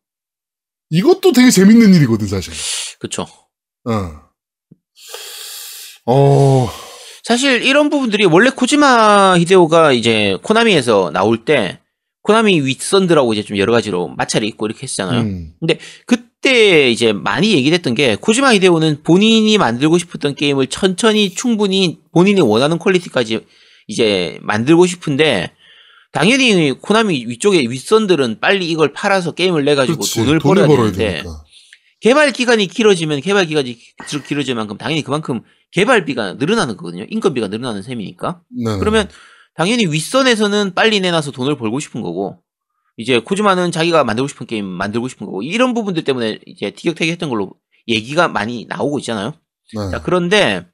이것도 0.94 1.32
되게 1.32 1.50
재밌는 1.50 1.96
일이거든, 1.96 2.28
사실. 2.28 2.54
그렇죠. 3.00 3.26
어. 3.86 4.22
어, 6.06 6.70
사실 7.24 7.64
이런 7.64 7.90
부분들이 7.90 8.26
원래 8.26 8.52
코지마 8.52 9.38
히데오가 9.40 9.92
이제 9.92 10.38
코나미에서 10.44 11.10
나올 11.12 11.46
때 11.46 11.80
코나미 12.22 12.62
윗선들하고 12.62 13.34
이제 13.34 13.42
좀 13.42 13.58
여러 13.58 13.74
가지로 13.74 14.10
마찰이 14.10 14.48
있고 14.50 14.68
이렇게 14.68 14.84
했잖아요. 14.84 15.22
음, 15.22 15.54
그때 16.06 16.92
이제 16.92 17.12
많이 17.12 17.54
얘기됐던 17.54 17.96
게 17.96 18.16
코지마 18.16 18.54
히데오는 18.54 19.02
본인이 19.02 19.58
만들고 19.58 19.98
싶었던 19.98 20.36
게임을 20.36 20.68
천천히 20.68 21.34
충분히 21.34 22.02
본인이 22.12 22.40
원하는 22.42 22.78
퀄리티까지 22.78 23.46
이제 23.88 24.38
만들고 24.42 24.86
싶은데 24.86 25.52
당연히 26.14 26.72
코나미 26.72 27.26
위쪽에 27.28 27.60
윗선들은 27.68 28.40
빨리 28.40 28.70
이걸 28.70 28.94
팔아서 28.94 29.32
게임을 29.34 29.66
내가지고 29.66 29.98
그렇지. 29.98 30.16
돈을 30.20 30.40
돈을 30.40 30.40
벌어야 30.40 30.68
벌어야 30.68 30.92
되는데 30.92 31.14
되니까. 31.24 31.44
개발 32.02 32.32
기간이 32.32 32.68
길어지면 32.68 33.22
개발 33.22 33.46
기간이 33.48 33.74
기- 33.76 34.24
길어질 34.28 34.56
만큼 34.56 34.78
당연히 34.78 35.02
그만큼 35.04 35.42
개발비가 35.72 36.34
늘어나는 36.34 36.78
거거든요. 36.78 37.06
인건비가 37.10 37.48
늘어나는 37.48 37.82
셈이니까. 37.82 38.42
네. 38.64 38.78
그러면 38.78 39.10
당연히 39.56 39.88
윗선에서는 39.88 40.74
빨리 40.76 41.00
내놔서 41.00 41.32
돈을 41.32 41.58
벌고 41.58 41.80
싶은 41.80 42.02
거고 42.02 42.40
이제 42.98 43.18
코지마는 43.20 43.72
자기가 43.72 44.04
만들고 44.04 44.28
싶은 44.28 44.46
게임 44.46 44.66
만들고 44.66 45.08
싶은 45.08 45.26
거고 45.26 45.42
이런 45.42 45.74
부분들 45.74 46.04
때문에 46.04 46.40
이제 46.46 46.70
티격태격했던 46.72 47.28
걸로 47.30 47.54
얘기가 47.88 48.28
많이 48.28 48.66
나오고 48.70 49.00
있잖아요. 49.00 49.34
네. 49.76 49.90
자 49.90 50.02
그런데 50.04 50.68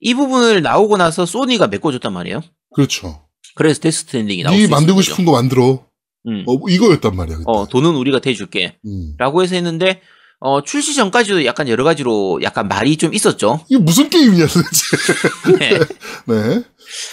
이 0.00 0.12
부분을 0.12 0.60
나오고 0.60 0.98
나서 0.98 1.24
소니가 1.24 1.68
메꿔줬단 1.68 2.12
말이에요. 2.12 2.42
그렇죠. 2.74 3.23
그래서 3.54 3.80
데스 3.80 4.00
스트랜딩이 4.06 4.42
나올 4.42 4.56
네 4.56 4.64
수 4.64 4.70
만들고. 4.70 5.02
싶은 5.02 5.24
거 5.24 5.32
만들어. 5.32 5.84
음. 6.26 6.44
어, 6.46 6.56
이거였단 6.68 7.14
말이야. 7.14 7.36
그때. 7.38 7.44
어, 7.50 7.66
돈은 7.68 7.90
우리가 7.96 8.20
대줄게. 8.20 8.76
음. 8.86 9.14
라고 9.18 9.42
해서 9.42 9.54
했는데 9.54 10.00
어, 10.40 10.62
출시 10.62 10.94
전까지도 10.94 11.44
약간 11.44 11.68
여러 11.68 11.84
가지로 11.84 12.40
약간 12.42 12.68
말이 12.68 12.96
좀 12.96 13.14
있었죠. 13.14 13.60
이게 13.68 13.78
무슨 13.80 14.08
게임이냐 14.10 14.46
도대체. 14.46 15.58
네. 15.58 15.78
네. 16.26 16.62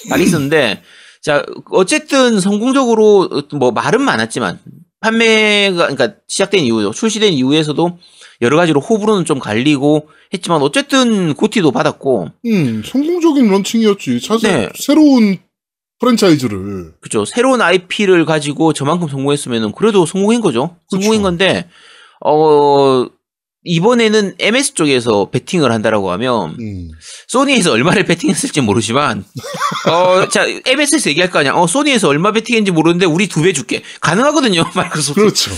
많이 0.10 0.24
있었는데 0.24 0.81
자 1.21 1.45
어쨌든 1.71 2.39
성공적으로 2.39 3.29
뭐 3.53 3.71
말은 3.71 4.01
많았지만 4.01 4.60
판매가 5.01 5.88
그러니까 5.89 6.15
시작된 6.27 6.63
이후 6.65 6.91
출시된 6.93 7.33
이후에서도 7.33 7.98
여러 8.41 8.57
가지로 8.57 8.81
호불호는 8.81 9.25
좀 9.25 9.39
갈리고 9.39 10.10
했지만 10.33 10.62
어쨌든 10.62 11.33
고티도 11.33 11.71
받았고 11.71 12.29
음, 12.48 12.83
성공적인 12.86 13.50
런칭이었지. 13.50 14.19
사실 14.19 14.50
네. 14.51 14.69
새로운 14.75 15.38
프랜차이즈를. 16.01 16.93
그죠 17.00 17.24
새로운 17.25 17.62
IP를 17.62 18.25
가지고 18.25 18.74
저만큼 18.74 19.08
성공했으면은 19.08 19.72
그래도 19.72 20.05
성공인 20.05 20.41
거죠 20.41 20.75
성공인 20.89 21.20
그쵸. 21.20 21.24
건데 21.24 21.70
어 22.25 23.05
이번에는 23.63 24.36
MS 24.39 24.74
쪽에서 24.74 25.29
베팅을 25.29 25.72
한다라고 25.72 26.10
하면 26.13 26.58
음. 26.60 26.89
소니에서 27.27 27.72
얼마를 27.72 28.05
베팅했을지 28.05 28.62
모르지만 28.62 29.24
어 29.88 30.27
자 30.29 30.46
MS에서 30.65 31.12
얘기할 31.12 31.29
거 31.29 31.39
아니야 31.39 31.53
어 31.53 31.67
소니에서 31.67 32.08
얼마 32.10 32.31
베팅했는지 32.31 32.72
모르는데 32.72 33.05
우리 33.05 33.27
두 33.27 33.43
배 33.43 33.53
줄게 33.53 33.84
가능하거든요 34.01 34.63
마이크로소프트 34.75 35.20
그렇죠. 35.22 35.51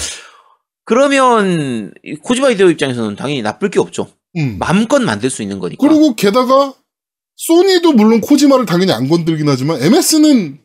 그러면 0.86 1.94
히데오 2.04 2.70
입장에서는 2.72 3.16
당연히 3.16 3.42
나쁠 3.42 3.70
게 3.70 3.80
없죠 3.80 4.10
음. 4.36 4.58
마음껏 4.60 5.02
만들 5.02 5.30
수 5.30 5.42
있는 5.42 5.60
거니까 5.60 5.88
그리고 5.88 6.14
게다가 6.16 6.74
소니도 7.36 7.94
물론 7.94 8.22
코지마를 8.22 8.66
당연히 8.66 8.92
안 8.92 9.08
건들긴 9.10 9.48
하지만 9.50 9.82
MS는 9.82 10.60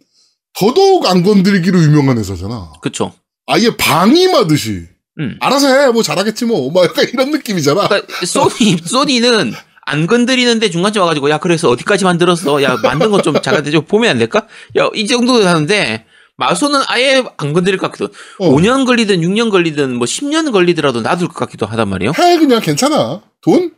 더더욱 0.58 1.06
안 1.06 1.22
건들기로 1.22 1.80
유명한 1.82 2.18
회사잖아. 2.18 2.72
그쵸 2.80 3.12
아예 3.46 3.76
방임하듯이 3.76 4.86
음. 5.20 5.36
알아서 5.40 5.68
해. 5.68 5.90
뭐 5.90 6.02
잘하겠지 6.02 6.44
뭐. 6.44 6.70
막 6.70 6.84
약간 6.84 7.06
이런 7.12 7.30
느낌이잖아. 7.30 7.88
그러니까 7.88 8.26
소니 8.26 8.78
소니는 8.84 9.52
안 9.86 10.06
건드리는데 10.06 10.70
중간쯤 10.70 11.00
와가지고 11.00 11.30
야 11.30 11.38
그래서 11.38 11.70
어디까지 11.70 12.04
만들었어 12.04 12.62
야 12.62 12.76
만든 12.82 13.10
거좀 13.10 13.40
잠깐 13.42 13.64
좀 13.70 13.84
보면 13.84 14.10
안 14.10 14.18
될까 14.18 14.46
야 14.76 14.90
이 14.94 15.06
정도 15.06 15.34
하는데 15.44 16.04
마소는 16.36 16.82
아예 16.88 17.24
안 17.38 17.52
건드릴 17.52 17.78
것 17.78 17.90
같기도 17.90 18.10
어. 18.38 18.50
5년 18.54 18.84
걸리든 18.86 19.20
6년 19.22 19.50
걸리든 19.50 19.96
뭐 19.96 20.04
10년 20.06 20.52
걸리더라도 20.52 21.00
놔둘 21.00 21.28
것 21.28 21.34
같기도 21.36 21.66
하단 21.66 21.88
말이에요 21.88 22.12
해 22.18 22.38
그냥 22.38 22.60
괜찮아. 22.60 23.22
돈 23.40 23.72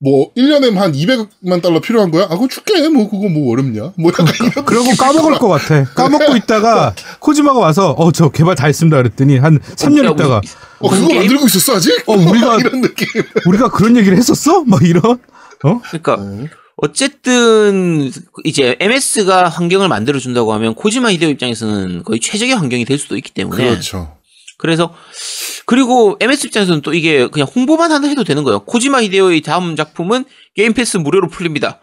뭐 0.00 0.32
1년에 0.34 0.74
한 0.74 0.92
200만 0.92 1.62
달러 1.62 1.80
필요한 1.80 2.10
거야? 2.10 2.24
아 2.24 2.28
그거 2.30 2.48
줄게. 2.48 2.88
뭐 2.88 3.08
그거 3.08 3.28
뭐 3.28 3.52
어렵냐? 3.52 3.92
뭐 3.96 4.10
이런 4.10 4.64
그러고 4.64 4.90
까먹을 4.98 5.38
것 5.38 5.48
같아. 5.48 5.84
까먹고 5.94 6.36
있다가 6.36 6.94
코지마가 7.20 7.58
와서 7.58 7.92
어 7.96 8.10
저 8.12 8.28
개발 8.30 8.54
다 8.54 8.66
했습니다 8.66 8.96
그랬더니 8.98 9.38
한 9.38 9.58
3년 9.60 10.12
있다가 10.12 10.40
어 10.80 10.90
그거 10.90 11.06
게임? 11.06 11.20
만들고 11.20 11.46
있었어 11.46 11.76
아직? 11.76 12.02
어, 12.06 12.16
우리가- 12.16 12.60
이런 12.60 12.80
느낌. 12.82 13.06
우리가 13.46 13.70
그런 13.70 13.96
얘기를 13.96 14.16
했었어? 14.18 14.64
막 14.64 14.82
이런. 14.84 15.02
어? 15.64 15.80
그러니까 15.88 16.14
어. 16.18 16.44
어쨌든 16.76 18.10
이제 18.42 18.76
MS가 18.80 19.48
환경을 19.48 19.88
만들어 19.88 20.18
준다고 20.18 20.52
하면 20.54 20.74
코지마 20.74 21.12
히데오 21.12 21.30
입장에서는 21.30 22.02
거의 22.02 22.20
최적의 22.20 22.54
환경이 22.56 22.84
될 22.84 22.98
수도 22.98 23.16
있기 23.16 23.32
때문에 23.32 23.64
그렇죠. 23.70 24.16
그래서 24.64 24.94
그리고 25.66 26.16
MS 26.20 26.46
입장에서는 26.46 26.80
또 26.80 26.94
이게 26.94 27.28
그냥 27.28 27.46
홍보만 27.54 27.92
하나 27.92 28.08
해도 28.08 28.24
되는 28.24 28.44
거예요. 28.44 28.64
코지마 28.64 29.02
히데오의 29.02 29.42
다음 29.42 29.76
작품은 29.76 30.24
게임 30.54 30.72
패스 30.72 30.96
무료로 30.96 31.28
풀립니다. 31.28 31.80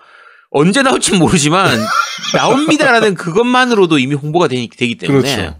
언제 0.50 0.82
나올지 0.82 1.16
모르지만 1.16 1.70
나옵니다라는 2.34 3.14
그것만으로도 3.14 4.00
이미 4.00 4.16
홍보가 4.16 4.48
되기, 4.48 4.68
되기 4.68 4.98
때문에 4.98 5.36
그렇죠. 5.36 5.60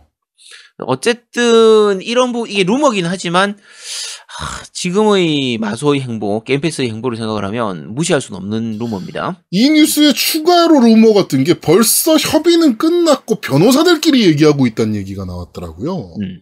어쨌든 0.80 2.02
이런 2.02 2.32
부 2.32 2.48
이게 2.48 2.64
루머긴 2.64 3.06
하지만 3.06 3.56
하, 4.28 4.64
지금의 4.74 5.60
마소의 5.60 6.02
행보, 6.02 6.44
게임 6.44 6.60
패스의 6.60 6.90
행보를 6.90 7.18
생각을 7.18 7.46
하면 7.46 7.94
무시할 7.94 8.20
수는 8.20 8.38
없는 8.38 8.80
루머입니다. 8.80 9.44
이 9.52 9.70
뉴스에 9.70 10.14
추가로 10.14 10.80
루머 10.80 11.14
같은 11.14 11.44
게 11.44 11.60
벌써 11.60 12.18
협의는 12.18 12.80
끝났고 12.80 13.42
변호사들끼리 13.42 14.26
얘기하고 14.26 14.66
있다는 14.66 14.96
얘기가 14.96 15.26
나왔더라고요. 15.26 16.16
음, 16.20 16.42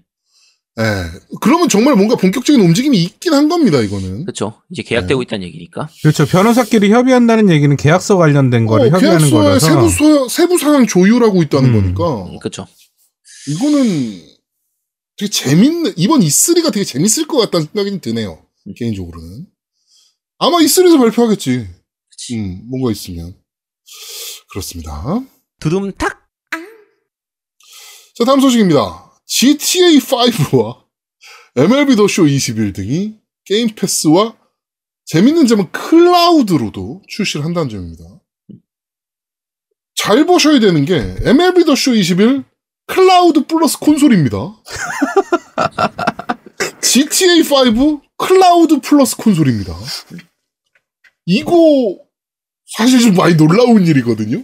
예. 0.79 1.19
그러면 1.41 1.67
정말 1.67 1.95
뭔가 1.95 2.15
본격적인 2.15 2.62
움직임이 2.62 3.03
있긴 3.03 3.33
한 3.33 3.50
겁니다, 3.50 3.79
이거는. 3.81 4.24
그렇죠. 4.24 4.62
이제 4.71 4.81
네. 4.81 4.89
계약되고 4.89 5.21
있다는 5.24 5.45
얘기니까. 5.48 5.89
그렇죠. 6.01 6.25
변호사끼리 6.25 6.91
협의한다는 6.91 7.50
얘기는 7.50 7.75
계약서 7.75 8.15
관련된 8.17 8.65
거를 8.65 8.88
어, 8.88 8.89
협의하는 8.91 9.29
계약서에 9.29 9.41
거라서. 9.41 9.67
세부, 9.67 9.89
소, 9.89 10.29
세부 10.29 10.57
사항 10.57 10.88
조율하고 10.88 11.43
있다는 11.43 11.74
음. 11.75 11.93
거니까. 11.95 12.39
그렇죠. 12.39 12.65
이거는 13.50 14.21
되게 15.17 15.29
재밌는, 15.29 15.93
이번 15.98 16.21
E3가 16.21 16.71
되게 16.71 16.86
재밌을 16.86 17.27
것 17.27 17.38
같다는 17.39 17.67
생각이 17.74 18.00
드네요. 18.00 18.41
음. 18.67 18.74
개인적으로는. 18.77 19.48
아마 20.38 20.59
E3에서 20.59 20.98
발표하겠지. 20.98 21.67
그치. 22.09 22.38
음, 22.38 22.62
뭔가 22.69 22.91
있으면. 22.91 23.36
그렇습니다. 24.51 25.03
두둠탁. 25.59 26.19
자, 28.15 28.25
다음 28.25 28.39
소식입니다. 28.39 29.09
GTA5와 29.29 30.83
MLB 31.55 31.95
더쇼 31.95 32.27
21 32.27 32.74
등이 32.74 33.19
게임 33.45 33.69
패스와 33.75 34.38
재밌는 35.05 35.48
점은 35.48 35.71
클라우드로도 35.71 37.03
출시를 37.07 37.45
한다는 37.45 37.69
점입니다. 37.69 38.03
잘 39.95 40.25
보셔야 40.25 40.59
되는 40.59 40.86
게 40.86 40.95
MLB 41.21 41.65
더쇼 41.65 41.95
21 41.95 42.43
클라우드 42.88 43.45
플러스 43.45 43.77
콘솔입니다. 43.79 44.38
GTA5 46.81 48.01
클라우드 48.17 48.79
플러스 48.81 49.15
콘솔입니다. 49.15 49.75
이거 51.25 52.00
사실 52.65 53.00
좀 53.00 53.13
많이 53.15 53.36
놀라운 53.36 53.86
일이거든요. 53.86 54.43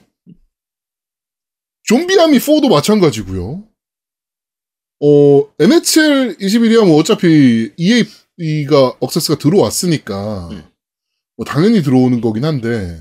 좀비아미 1.83 2.37
4도 2.37 2.69
마찬가지고요. 2.69 3.67
어, 5.01 5.43
NHL 5.59 6.37
21이야 6.37 6.85
뭐 6.85 6.97
어차피 6.97 7.71
EA가 7.77 8.95
억세스가 8.99 9.37
들어왔으니까 9.37 10.49
음. 10.51 10.63
뭐 11.37 11.45
당연히 11.45 11.81
들어오는 11.81 12.21
거긴 12.21 12.45
한데. 12.45 12.99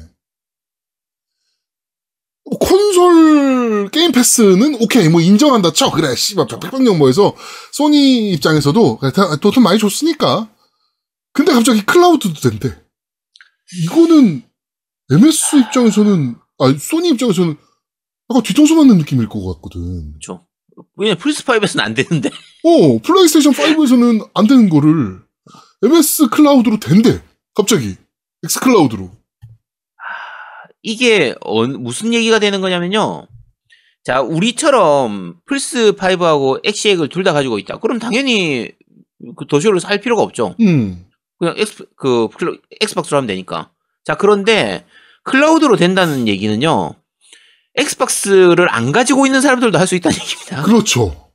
뭐 2.44 2.58
콘솔 2.58 3.90
게임 3.90 4.12
패스는 4.12 4.82
오케이. 4.82 5.08
뭐 5.08 5.20
인정한다 5.20 5.72
쳐. 5.72 5.90
그래 5.90 6.14
씨발. 6.14 6.46
백번 6.46 6.98
양보해서 6.98 7.34
소니 7.72 8.32
입장에서도 8.32 9.00
돈 9.40 9.62
많이 9.62 9.78
줬으니까. 9.78 10.50
근데 11.32 11.52
갑자기 11.52 11.84
클라우드도 11.84 12.40
된대. 12.40 12.76
이거는 13.84 14.42
MS 15.10 15.56
입장에서는 15.66 16.36
아 16.58 16.74
소니 16.78 17.10
입장에서는 17.10 17.56
약간 18.30 18.42
뒤통수 18.42 18.74
맞는 18.74 18.98
느낌일 18.98 19.28
것 19.28 19.44
같거든. 19.54 20.12
그렇죠. 20.12 20.46
왜냐 20.96 21.14
플스5에서는 21.14 21.80
안 21.80 21.94
되는데. 21.94 22.30
어, 22.64 22.98
플레이스테이션 23.02 23.52
5에서는 23.52 24.28
안 24.34 24.46
되는 24.46 24.68
거를 24.68 25.20
MS 25.82 26.28
클라우드로 26.30 26.80
된대. 26.80 27.22
갑자기. 27.54 27.96
X 28.44 28.60
클라우드로. 28.60 29.10
이게 30.82 31.34
어, 31.40 31.66
무슨 31.66 32.12
얘기가 32.12 32.38
되는 32.38 32.60
거냐면요. 32.60 33.26
자, 34.04 34.20
우리처럼 34.20 35.36
플스5하고 35.48 36.60
엑시액을 36.64 37.08
둘 37.08 37.24
다 37.24 37.32
가지고 37.32 37.58
있다. 37.58 37.78
그럼 37.78 37.98
당연히 37.98 38.70
그 39.36 39.46
더쇼를 39.46 39.80
살 39.80 40.00
필요가 40.00 40.22
없죠. 40.22 40.54
음. 40.60 41.06
그냥 41.38 41.54
엑스, 41.56 41.86
그 41.96 42.28
클- 42.36 42.60
엑스박스로 42.82 43.16
하면 43.18 43.26
되니까. 43.26 43.70
자, 44.04 44.14
그런데 44.16 44.84
클라우드로 45.24 45.76
된다는 45.76 46.28
얘기는요. 46.28 46.94
엑스박스를 47.76 48.68
안 48.72 48.92
가지고 48.92 49.26
있는 49.26 49.40
사람들도 49.40 49.78
할 49.78 49.86
수 49.86 49.94
있다는 49.94 50.16
얘기입니다. 50.18 50.62
그렇죠. 50.62 51.30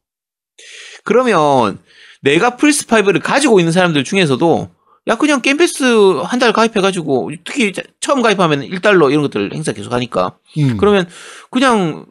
그러면 1.04 1.80
내가 2.21 2.58
플스5를 2.58 3.21
가지고 3.21 3.60
있는 3.60 3.71
사람들 3.71 4.04
중에서도 4.04 4.69
야 5.08 5.15
그냥 5.17 5.41
게임 5.41 5.58
패스 5.58 5.84
한 6.23 6.39
달 6.39 6.52
가입해가지고 6.54 7.32
특히 7.45 7.73
처음 7.99 8.21
가입하면 8.21 8.62
1달러 8.62 9.10
이런 9.12 9.21
것들 9.23 9.54
행사 9.54 9.71
계속 9.71 9.93
하니까 9.93 10.38
음. 10.58 10.78
그러면 10.78 11.08
그냥 11.52 12.06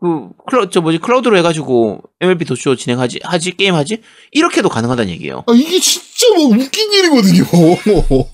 그 0.00 0.28
클라 0.50 0.68
저 0.70 0.80
뭐지 0.82 0.98
클라우드로 0.98 1.36
해가지고 1.38 2.02
MLB 2.20 2.44
도쇼 2.44 2.76
진행하지 2.76 3.20
하지 3.22 3.52
게임 3.56 3.74
하지 3.74 4.02
이렇게도 4.32 4.68
가능하다는 4.68 5.10
얘기예요. 5.14 5.44
아, 5.46 5.52
이게 5.54 5.80
진짜 5.80 6.34
뭐 6.36 6.48
웃긴 6.48 6.92
일이거든요. 6.92 7.44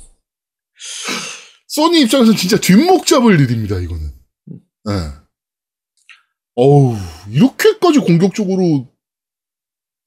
소니 1.68 2.00
입장에서는 2.02 2.36
진짜 2.36 2.56
뒷목 2.58 3.06
잡을 3.06 3.38
일입니다, 3.40 3.78
이거는. 3.78 4.10
예. 4.88 5.19
어우, 6.56 6.96
이렇게까지 7.30 8.00
공격적으로 8.00 8.88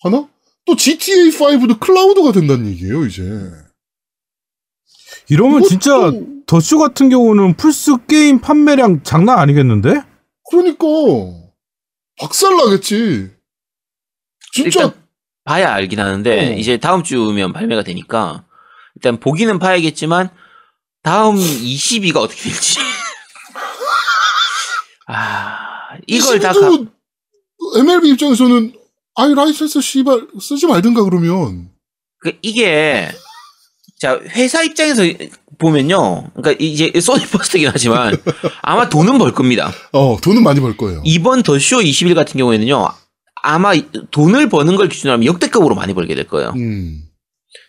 하나? 0.02 0.28
또 0.66 0.76
GTA5도 0.76 1.80
클라우드가 1.80 2.32
된다는 2.32 2.68
얘기예요, 2.68 3.06
이제. 3.06 3.24
이러면 5.30 5.64
진짜 5.64 6.12
더쇼 6.46 6.80
같은 6.80 7.10
경우는 7.10 7.56
플스 7.56 7.92
게임 8.08 8.40
판매량 8.40 9.04
장난 9.04 9.40
아니겠는데? 9.40 10.02
그러니까 10.50 10.86
박살 12.20 12.56
나겠지. 12.58 13.32
진짜 14.52 14.82
일단 14.82 15.04
봐야 15.44 15.74
알긴 15.74 16.00
하는데 16.00 16.54
어. 16.54 16.58
이제 16.58 16.78
다음 16.78 17.04
주면 17.04 17.54
발매가 17.54 17.84
되니까 17.84 18.46
일단 18.96 19.20
보기는 19.20 19.58
봐야겠지만 19.60 20.30
다음 21.02 21.36
22가 21.36 22.18
어떻게 22.18 22.44
될지. 22.44 22.80
아 25.08 25.63
이걸 26.08 26.40
다 26.40 26.52
가, 26.54 26.60
도 26.60 26.88
MLB 27.78 28.10
입장에서는 28.12 28.74
아이 29.16 29.34
라이센스 29.34 29.80
씨발 29.82 30.28
쓰지 30.42 30.66
말든가 30.68 31.04
그러면 31.04 31.70
그 32.20 32.34
이게 32.42 33.10
자 34.00 34.20
회사 34.30 34.64
입장에서 34.64 35.04
보면요. 35.60 36.32
그러니까 36.36 36.56
이제 36.64 36.92
소니 37.00 37.26
퍼스트긴 37.28 37.70
하지만 37.72 38.18
아마 38.62 38.90
돈은 38.90 39.18
벌 39.18 39.32
겁니다. 39.34 39.72
어 39.92 40.18
돈은 40.22 40.44
많이 40.44 40.60
벌 40.60 40.76
거예요. 40.76 41.02
이번 41.06 41.44
더 41.44 41.58
쇼 41.58 41.78
20일 41.78 42.16
같은 42.16 42.38
경우에는요. 42.38 42.88
아마 43.44 43.74
이- 43.74 43.86
돈을 44.12 44.50
버는 44.50 44.76
걸 44.76 44.90
기준으로 44.90 45.14
하면 45.14 45.26
역대급으로 45.26 45.76
많이 45.76 45.94
벌게 45.94 46.16
될 46.16 46.28
거예요. 46.28 46.54
음. 46.56 47.04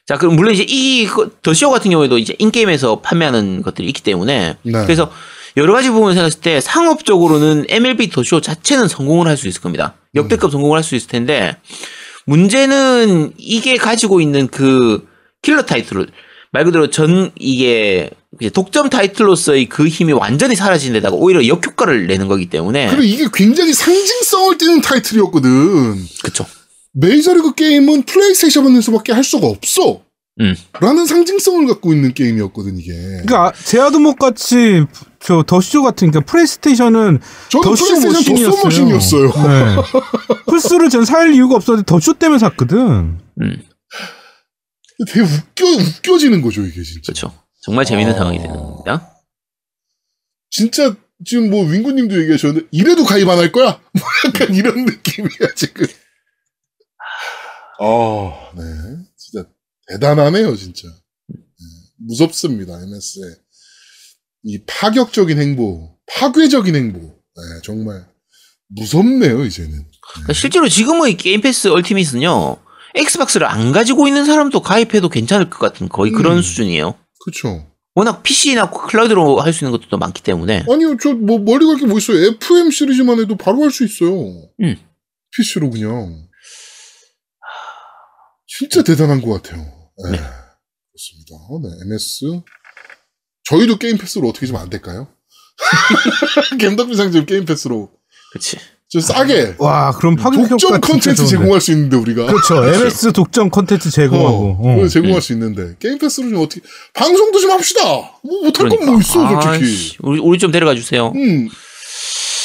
자, 0.06 0.18
그럼 0.18 0.36
물론 0.36 0.52
이제 0.54 0.64
이 0.68 1.06
그, 1.06 1.36
더쇼 1.42 1.70
같은 1.70 1.90
경우에도 1.90 2.18
이제 2.18 2.34
인게임에서 2.38 3.00
판매하는 3.00 3.62
것들이 3.62 3.88
있기 3.88 4.02
때문에 4.02 4.56
네. 4.62 4.72
그래서 4.84 5.10
여러 5.56 5.72
가지 5.72 5.88
부분을 5.90 6.14
생각했을 6.14 6.40
때 6.40 6.60
상업적으로는 6.60 7.66
MLB 7.68 8.10
더쇼 8.10 8.40
자체는 8.40 8.88
성공을 8.88 9.28
할 9.28 9.36
수 9.36 9.46
있을 9.48 9.60
겁니다. 9.60 9.94
역대급 10.14 10.50
성공을 10.50 10.76
할 10.76 10.82
수 10.84 10.94
있을 10.96 11.08
텐데 11.08 11.56
문제는 12.26 13.32
이게 13.38 13.76
가지고 13.76 14.20
있는 14.20 14.48
그 14.48 15.06
킬러 15.42 15.62
타이틀을 15.64 16.08
말 16.52 16.64
그대로 16.64 16.88
전 16.90 17.30
이게 17.38 18.10
이제 18.40 18.48
독점 18.50 18.88
타이틀로서의 18.90 19.66
그 19.68 19.86
힘이 19.86 20.12
완전히 20.12 20.54
사라진 20.56 20.92
데다가 20.92 21.16
오히려 21.16 21.46
역효과를 21.46 22.06
내는 22.06 22.28
거기 22.28 22.46
때문에 22.46 22.88
그리고 22.88 23.02
이게 23.02 23.26
굉장히 23.32 23.72
상징성을 23.72 24.58
띠는 24.58 24.80
타이틀이었거든. 24.80 26.04
그쵸. 26.22 26.46
메이저리그 26.92 27.54
게임은 27.54 28.02
플레이스테이션에서밖에 28.04 29.12
할 29.12 29.24
수가 29.24 29.46
없어. 29.48 30.00
음. 30.40 30.54
라는 30.80 31.06
상징성을 31.06 31.66
갖고 31.66 31.92
있는 31.92 32.14
게임이었거든 32.14 32.78
이게. 32.78 32.92
그러니까 32.92 33.52
제아드목 33.64 34.18
같이 34.18 34.84
저 35.26 35.42
더쇼 35.42 35.82
같은 35.82 36.10
그러니까 36.10 36.30
플레이스테이션은 36.30 37.18
저는 37.50 37.64
더쇼 37.64 38.00
머신이었어요. 38.00 38.62
머신이었어요. 38.64 39.26
네. 39.28 39.76
플스를 40.50 40.90
전 40.90 41.04
살 41.04 41.32
이유가 41.32 41.56
없었는데 41.56 41.86
더쇼 41.86 42.14
때문에 42.14 42.38
샀거든. 42.40 42.78
음, 43.40 43.62
되게 45.06 45.20
웃겨 45.20 45.64
웃겨지는 45.66 46.42
거죠 46.42 46.62
이게 46.62 46.82
진짜. 46.82 47.00
그렇죠. 47.06 47.34
정말 47.62 47.84
재밌는 47.86 48.14
아. 48.14 48.18
상황이 48.18 48.38
되는 48.38 48.54
겁니다. 48.54 49.10
진짜 50.50 50.94
지금 51.24 51.48
뭐 51.50 51.64
윙구님도 51.64 52.20
얘기하셨는데 52.20 52.68
이래도 52.70 53.04
가입 53.04 53.26
안 53.28 53.38
할 53.38 53.50
거야? 53.50 53.80
뭐 53.92 54.02
약간 54.26 54.54
이런 54.54 54.84
느낌이야 54.84 55.54
지금. 55.56 55.86
아, 57.80 58.50
네, 58.56 58.62
진짜 59.16 59.48
대단하네요, 59.88 60.54
진짜. 60.54 60.86
네, 61.28 61.36
무섭습니다, 61.98 62.74
MS의 62.82 63.36
이 64.44 64.58
파격적인 64.66 65.38
행보, 65.40 65.96
파괴적인 66.06 66.74
행보. 66.74 66.98
네, 67.00 67.60
정말 67.62 68.06
무섭네요, 68.68 69.44
이제는. 69.44 69.86
그러니까 70.12 70.32
실제로 70.32 70.68
지금의 70.68 71.16
게임 71.16 71.40
패스 71.40 71.68
얼티밋은요. 71.68 72.56
엑스박스를 72.96 73.46
안 73.46 73.72
가지고 73.72 74.06
있는 74.06 74.24
사람도 74.24 74.60
가입해도 74.62 75.08
괜찮을 75.08 75.50
것 75.50 75.58
같은 75.58 75.88
거의 75.88 76.12
그런 76.12 76.36
음. 76.36 76.42
수준이에요. 76.42 76.94
그쵸. 77.24 77.66
워낙 77.96 78.22
PC나 78.22 78.70
클라우드로 78.70 79.40
할 79.40 79.52
수 79.52 79.64
있는 79.64 79.78
것도 79.78 79.98
많기 79.98 80.22
때문에. 80.22 80.64
아니요, 80.70 80.96
저 81.00 81.12
뭐 81.14 81.38
멀리 81.38 81.64
갈 81.66 81.78
게 81.78 81.86
뭐 81.86 81.98
있어요? 81.98 82.18
FM 82.26 82.70
시리즈만 82.70 83.18
해도 83.20 83.36
바로 83.36 83.62
할 83.62 83.70
수 83.70 83.84
있어요. 83.84 84.12
음. 84.60 84.76
PC로 85.36 85.70
그냥. 85.70 86.26
진짜 88.46 88.82
대단한 88.82 89.20
것 89.22 89.42
같아요. 89.42 89.62
네. 90.04 90.10
네. 90.12 90.18
그렇습니다. 90.18 91.34
어, 91.48 91.60
네, 91.62 91.68
MS. 91.86 92.40
저희도 93.48 93.76
게임 93.76 93.98
패스로 93.98 94.28
어떻게 94.28 94.46
좀 94.46 94.56
안 94.56 94.70
될까요? 94.70 95.08
겜덕비상 96.58 97.12
지금 97.12 97.26
게임 97.26 97.44
패스로. 97.44 97.90
그치. 98.32 98.56
좀 98.90 99.00
싸게. 99.00 99.56
와, 99.58 99.92
그럼 99.92 100.14
독점 100.16 100.80
컨텐츠. 100.80 101.26
제공할 101.26 101.60
수 101.60 101.72
있는데, 101.72 101.96
우리가. 101.96 102.26
그렇죠. 102.26 102.64
MS 102.64 103.12
독점 103.12 103.50
컨텐츠 103.50 103.90
제공하고. 103.90 104.56
어, 104.60 104.82
어. 104.84 104.88
제공할 104.88 105.20
수 105.20 105.32
있는데. 105.32 105.74
게임 105.80 105.98
패스로 105.98 106.28
좀 106.30 106.40
어떻게. 106.42 106.60
방송도 106.94 107.40
좀 107.40 107.50
합시다! 107.50 107.82
뭐 108.22 108.42
못할 108.44 108.68
건 108.68 108.84
뭐 108.84 109.00
있어, 109.00 109.18
그러니까. 109.20 109.40
솔직히. 109.54 109.64
아이씨, 109.66 109.96
우리, 110.00 110.20
우리 110.20 110.38
좀 110.38 110.52
데려가 110.52 110.74
주세요. 110.74 111.12
음. 111.14 111.48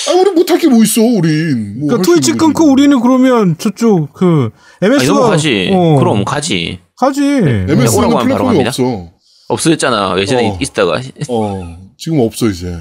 아, 0.07 0.11
우리 0.13 0.31
못할 0.31 0.57
게 0.57 0.67
뭐 0.67 0.81
있어, 0.83 1.01
우린. 1.01 1.79
뭐 1.79 1.89
그러니까 1.89 2.01
트위치 2.11 2.31
끊고. 2.33 2.71
우리는 2.71 2.99
그러면 2.99 3.55
저쪽 3.59 4.13
그 4.13 4.49
MS가 4.81 5.13
넘어가지. 5.13 5.69
어, 5.71 5.97
그럼 5.99 6.25
가지. 6.25 6.79
가지. 6.97 7.21
MS는 7.21 8.09
바로 8.09 8.19
플랫폼이. 8.23 8.67
없어. 8.67 9.11
없어졌잖아. 9.49 10.17
예전에 10.19 10.51
어. 10.51 10.57
있다가. 10.61 11.01
어, 11.29 11.77
지금 11.97 12.21
없어, 12.21 12.47
이제. 12.47 12.73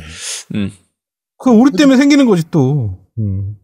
음. 0.55 0.71
그 1.39 1.51
우리 1.51 1.73
때문에 1.73 1.97
생기는 1.97 2.27
거지 2.27 2.45
또. 2.51 2.99
음. 3.19 3.57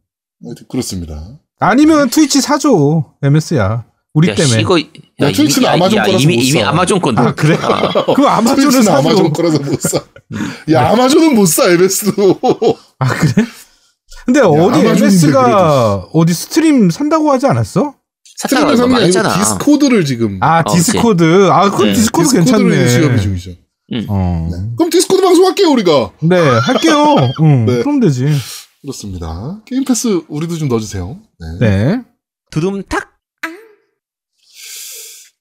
그렇습니다. 0.69 1.39
아니면 1.61 2.11
트위치 2.11 2.41
사줘. 2.41 3.15
MS야. 3.23 3.85
우리 4.15 4.29
야, 4.29 4.35
때문에. 4.35 4.61
이거, 4.61 4.79
야, 4.79 5.33
트위치는 5.33 5.69
아마존 5.69 6.03
거라서 6.03 6.19
이미, 6.19 6.37
못 6.37 6.43
이미 6.43 6.61
사. 6.61 6.69
아마존 6.69 7.01
건데. 7.01 7.23
아, 7.23 7.35
그래? 7.35 7.57
그 8.15 8.23
아마존을 8.27 8.57
트위치는 8.71 8.83
사줘. 8.85 8.99
아마존 8.99 9.33
거라서 9.33 9.59
못 9.59 9.81
사. 9.81 10.03
야, 10.73 10.91
아마존은 10.91 11.35
못 11.35 11.47
사, 11.47 11.69
MS도. 11.71 12.39
아 12.99 13.09
그래? 13.09 13.47
근데 14.25 14.41
어디 14.41 14.81
MS가 14.87 16.09
어디 16.13 16.33
스팀 16.33 16.91
산다고 16.91 17.31
하지 17.31 17.47
않았어? 17.47 17.95
게 18.49 18.57
아니고 18.57 18.87
말했잖아. 18.89 19.39
디스코드를 19.39 20.05
지금. 20.05 20.39
아 20.43 20.61
어, 20.61 20.73
디스코드. 20.75 21.49
아 21.51 21.71
그럼 21.71 21.89
네. 21.89 21.93
디스코드 21.95 22.29
디스코드를 22.29 22.71
괜찮네. 22.71 22.89
협의 22.89 23.21
중이죠. 23.21 23.51
어. 24.09 24.49
네. 24.51 24.57
그럼 24.77 24.91
디스코드 24.91 25.23
방송할게요, 25.23 25.69
우리가. 25.71 26.13
네 26.23 26.37
할게요. 26.37 27.15
응, 27.41 27.65
네. 27.67 27.83
그럼 27.83 28.01
되지. 28.01 28.27
그렇습니다. 28.83 29.63
게임 29.67 29.85
패스 29.85 30.21
우리도 30.29 30.57
좀 30.57 30.69
넣어주세요. 30.69 31.19
네. 31.61 31.67
네. 31.67 32.03
두둠탁. 32.51 33.15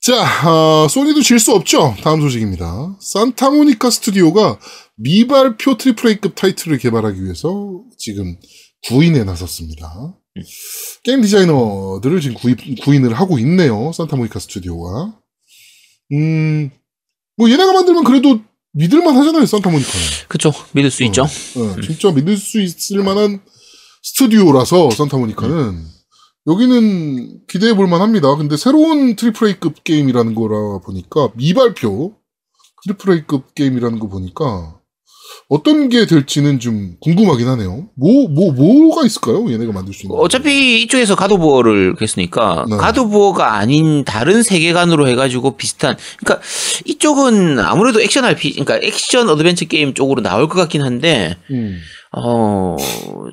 자, 0.02 0.50
어, 0.50 0.88
소니도 0.90 1.22
질 1.22 1.40
수 1.40 1.54
없죠. 1.54 1.96
다음 2.04 2.20
소식입니다. 2.22 2.98
산타모니카 3.00 3.90
스튜디오가 3.90 4.60
미발표 4.98 5.78
triple 5.78 6.10
A급 6.10 6.36
타이틀을 6.36 6.78
개발하기 6.78 7.24
위해서 7.24 7.82
지금 7.98 8.36
구인에 8.88 9.24
나섰습니다. 9.24 10.14
게임 11.04 11.22
디자이너들을 11.22 12.22
지금 12.22 12.36
구이, 12.36 12.82
구인을 12.82 13.14
하고 13.14 13.38
있네요. 13.40 13.92
산타모니카 13.94 14.40
스튜디오가. 14.40 15.18
음, 16.14 16.72
뭐 17.38 17.50
얘네가 17.50 17.74
만들면 17.74 18.04
그래도 18.04 18.42
믿을만 18.74 19.16
하잖아요, 19.16 19.46
산타모니카는. 19.46 20.06
그쵸. 20.28 20.52
믿을 20.74 20.90
수 20.90 21.04
어. 21.04 21.06
있죠. 21.08 21.24
어, 21.24 21.82
진짜 21.82 22.12
믿을 22.12 22.38
수 22.38 22.60
있을 22.60 23.04
만한 23.04 23.42
스튜디오라서 24.02 24.92
산타모니카는 24.92 25.86
여기는 26.48 27.46
기대해 27.48 27.74
볼 27.74 27.88
만합니다. 27.88 28.36
근데 28.36 28.58
새로운 28.58 29.16
triple 29.16 29.48
A급 29.48 29.84
게임이라는 29.84 30.36
거라 30.36 30.80
보니까 30.80 31.30
미발표 31.36 32.16
triple 32.84 33.14
A급 33.14 33.56
게임이라는 33.56 34.00
거 34.00 34.08
보니까 34.10 34.80
어떤 35.50 35.90
게 35.90 36.06
될지는 36.06 36.60
좀 36.60 36.96
궁금하긴 37.00 37.48
하네요. 37.48 37.90
뭐, 37.96 38.28
뭐, 38.30 38.52
뭐가 38.52 39.06
있을까요? 39.06 39.52
얘네가 39.52 39.72
만들 39.72 39.94
수 39.94 40.06
있는. 40.06 40.18
어차피 40.18 40.82
이쪽에서 40.84 41.16
갓 41.16 41.33
오브 41.33 41.56
워를 41.56 41.96
했으니까 42.02 42.66
네. 42.70 42.78
갓 42.78 42.97
오브 42.97 43.23
워가 43.23 43.56
아닌 43.56 44.04
다른 44.04 44.42
세계관으로 44.44 45.08
해가지고 45.08 45.58
비슷한 45.58 45.96
그러니까 46.18 46.46
이쪽은 46.86 47.60
아무래도 47.60 48.02
액션 48.02 48.26
RPG 48.26 48.64
그러니까 48.64 48.86
액션 48.88 49.30
어드벤처 49.30 49.66
게임 49.66 49.94
쪽으로 49.94 50.22
나올 50.22 50.48
것 50.48 50.56
같긴 50.56 50.82
한데 50.82 51.38
음. 51.52 51.80
어 52.16 52.78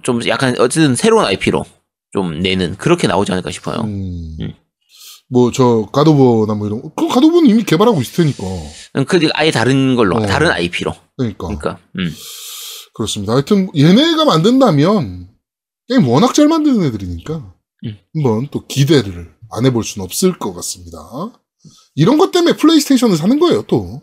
좀 0.02 0.26
약간 0.26 0.54
어쨌든 0.58 0.94
새로운 0.94 1.24
IP로 1.24 1.64
좀 2.12 2.40
내는 2.40 2.76
그렇게 2.76 3.06
나오지 3.06 3.32
않을까 3.32 3.50
싶어요. 3.50 3.82
음. 3.82 4.36
음. 4.40 4.52
뭐, 5.30 5.50
저, 5.52 5.88
가도버나 5.92 6.54
뭐 6.54 6.66
이런, 6.66 6.82
거. 6.82 6.92
그 6.94 7.08
가도버는 7.08 7.48
이미 7.48 7.62
개발하고 7.62 8.00
있을 8.00 8.24
테니까. 8.24 8.42
그 9.06 9.28
아예 9.34 9.50
다른 9.50 9.96
걸로 9.96 10.16
어. 10.16 10.26
다른 10.26 10.50
IP로 10.50 10.92
그러니까. 11.16 11.46
그러니까 11.46 11.78
음. 11.98 12.12
그렇습니다. 12.94 13.34
하여튼 13.34 13.68
얘네가 13.76 14.24
만든다면 14.24 15.28
게임 15.88 16.08
워낙 16.08 16.34
잘 16.34 16.48
만드는 16.48 16.84
애들이니까 16.86 17.54
음. 17.84 17.96
한번 18.14 18.48
또 18.50 18.66
기대를 18.66 19.32
안 19.52 19.66
해볼 19.66 19.84
수는 19.84 20.04
없을 20.04 20.38
것 20.38 20.52
같습니다. 20.54 20.98
이런 21.94 22.18
것 22.18 22.30
때문에 22.32 22.56
플레이스테이션을 22.56 23.16
사는 23.16 23.38
거예요, 23.38 23.62
또. 23.62 24.02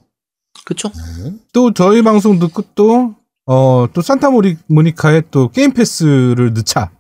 그쵸? 0.66 0.90
네. 1.24 1.34
또 1.54 1.74
저희 1.74 2.02
방송 2.02 2.40
듣고 2.40 2.64
또 2.76 3.16
어 3.48 3.88
또 3.94 4.02
산타모니카에 4.02 5.24
또 5.32 5.50
게임 5.50 5.72
패스를 5.72 6.54
넣자 6.54 6.92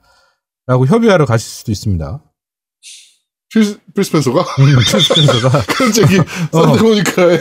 라고 0.66 0.86
협의하러 0.88 1.26
가실 1.26 1.50
수도 1.50 1.72
있습니다. 1.72 2.24
필, 3.54 3.78
필 3.96 4.04
스펜서가 4.04 4.42
음, 4.60 4.80
스펜서가 4.82 5.64
그런 5.68 5.92
저기 5.94 6.18
산타모니카에 6.52 7.40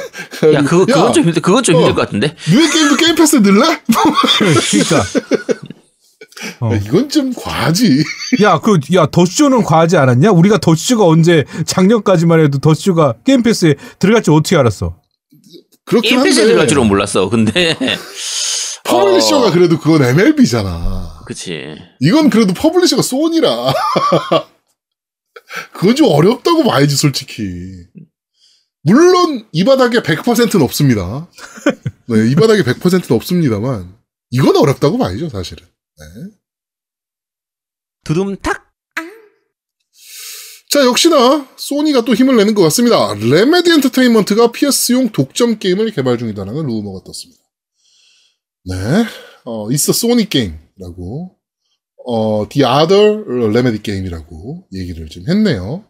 야 0.55 0.63
그거 0.63 0.87
그건 0.87 1.13
좀 1.13 1.25
힘들 1.25 1.43
그건 1.43 1.63
좀 1.63 1.75
어. 1.75 1.79
힘들 1.79 1.95
것 1.95 2.03
같은데 2.03 2.35
너네 2.49 2.71
게임도 2.71 2.97
게임 2.97 3.15
패스 3.17 3.37
넣을래? 3.37 3.81
그러니까 4.39 5.05
어. 6.61 6.71
야, 6.73 6.77
이건 6.77 7.09
좀 7.09 7.33
과하지. 7.35 8.05
야, 8.43 8.59
그, 8.59 8.79
야, 8.95 9.07
더쇼는 9.07 9.63
과하지 9.63 9.97
않았냐? 9.97 10.31
우리가 10.33 10.59
더쇼가 10.59 11.07
언제, 11.07 11.45
작년까지만 11.65 12.41
해도 12.41 12.59
더쇼가 12.59 13.15
게임 13.25 13.43
패스에 13.43 13.75
들어갈 13.99 14.23
줄 14.23 14.35
어떻게 14.35 14.57
알았어? 14.57 14.97
그렇긴 15.87 16.11
게임 16.11 16.23
패스에 16.25 16.45
들어갈 16.45 16.69
줄은 16.69 16.87
몰랐어. 16.87 17.31
근데 17.31 17.75
publisher가 18.85 19.47
어. 19.47 19.51
그래도 19.51 19.79
그건 19.79 20.05
MLB잖아. 20.05 21.23
그치. 21.27 21.75
이건 22.01 22.29
그래도 22.29 22.53
publisher가 22.53 23.03
소니라. 23.03 23.73
그건 25.73 25.97
좀 25.97 26.09
어렵다고 26.09 26.65
봐야지, 26.65 26.97
솔직히. 26.97 27.43
물론, 28.83 29.47
이 29.53 29.65
바닥에 29.65 30.01
100%는 30.01 30.63
없습니다. 30.65 31.29
네, 32.09 32.31
이 32.31 32.35
바닥에 32.35 32.63
100%는 32.63 33.17
없습니다만, 33.17 33.97
이건 34.31 34.57
어렵다고 34.57 34.99
봐야죠, 34.99 35.29
사실은. 35.29 35.67
네. 35.67 36.05
두둠탁. 38.05 38.67
자, 40.71 40.85
역시나, 40.85 41.49
소니가 41.57 42.05
또 42.05 42.15
힘을 42.15 42.37
내는 42.37 42.55
것 42.55 42.63
같습니다. 42.65 43.15
레메디 43.15 43.71
엔터테인먼트가 43.73 44.53
PS용 44.53 45.11
독점 45.11 45.59
게임을 45.59 45.91
개발 45.93 46.19
중이다라는 46.19 46.67
루머가 46.67 47.03
떴습니다. 47.05 47.43
네, 48.65 48.77
어, 49.45 49.71
있어 49.71 49.93
소니 49.93 50.29
게임이라고, 50.29 51.36
어, 52.07 52.49
The 52.49 52.65
Other 52.65 53.25
Remedy 53.27 53.83
게임이라고 53.83 54.69
얘기를 54.73 55.09
좀 55.09 55.25
했네요. 55.29 55.85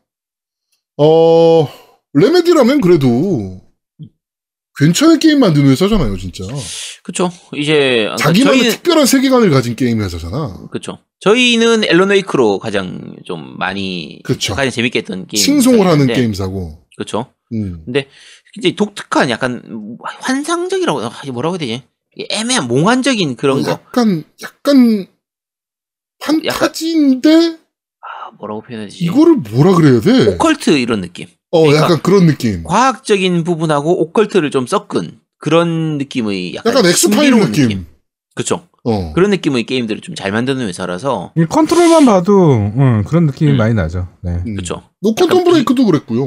어, 0.97 1.69
레메디라면 2.15 2.81
그래도 2.81 3.61
괜찮은 4.79 5.19
게임 5.19 5.41
만드는 5.41 5.71
회사잖아요, 5.71 6.17
진짜. 6.17 6.45
그쵸. 7.03 7.31
이제 7.55 8.09
자기만의 8.19 8.59
저희는 8.59 8.77
특별한 8.77 9.07
세계관을 9.07 9.51
가진 9.51 9.77
게임 9.77 10.01
회사잖아. 10.03 10.69
그쵸. 10.71 10.99
저희는 11.21 11.85
앨런 11.85 12.11
웨이크로 12.11 12.59
가장 12.59 13.17
좀 13.25 13.57
많이 13.59 14.21
그쵸. 14.25 14.55
가장 14.55 14.71
재밌게 14.71 15.01
했던 15.01 15.27
게임. 15.27 15.43
칭송을 15.43 15.87
하는 15.87 16.07
게임사고. 16.07 16.87
그쵸. 16.97 17.27
음. 17.53 17.83
근데 17.85 18.09
이제 18.59 18.75
독특한 18.75 19.29
약간 19.31 19.99
환상적이라고 20.21 21.01
아, 21.03 21.11
뭐라고 21.33 21.55
해야 21.55 21.59
되지? 21.59 21.83
애매한 22.31 22.67
몽환적인 22.69 23.37
그런 23.37 23.63
거. 23.63 23.71
약간, 23.71 24.25
약간, 24.43 25.07
판타지인데, 26.27 27.31
아, 28.01 28.31
뭐라고 28.39 28.63
표현해야 28.63 28.89
되지? 28.89 29.05
이거를 29.05 29.37
뭐라 29.37 29.75
그래야 29.75 30.01
돼? 30.01 30.35
오컬트 30.35 30.71
이런 30.71 31.01
느낌. 31.01 31.27
어, 31.51 31.61
그러니까 31.63 31.85
약간 31.85 32.03
그런 32.03 32.27
느낌. 32.27 32.65
과학적인 32.65 33.45
부분하고 33.45 34.01
오컬트를 34.03 34.51
좀 34.51 34.67
섞은 34.67 35.21
그런 35.39 35.99
느낌의 35.99 36.55
약간, 36.57 36.73
약간 36.73 36.87
엑스파일 36.87 37.31
신비로운 37.31 37.53
느낌. 37.53 37.87
그렇죠. 38.35 38.67
어. 38.85 39.13
그런 39.15 39.31
느낌의 39.31 39.65
게임들을 39.65 40.01
좀 40.01 40.15
잘 40.15 40.31
만드는 40.33 40.67
회사라서 40.69 41.33
이 41.37 41.45
컨트롤만 41.45 42.05
봐도 42.07 42.53
음, 42.53 43.03
그런 43.07 43.27
느낌이 43.27 43.53
음. 43.53 43.57
많이 43.57 43.75
나죠. 43.75 44.09
네. 44.23 44.33
음. 44.47 44.55
그렇죠. 44.55 44.83
뭐 45.01 45.15
퀀텀 45.15 45.45
브레이크도 45.45 45.85
그랬고요. 45.87 46.25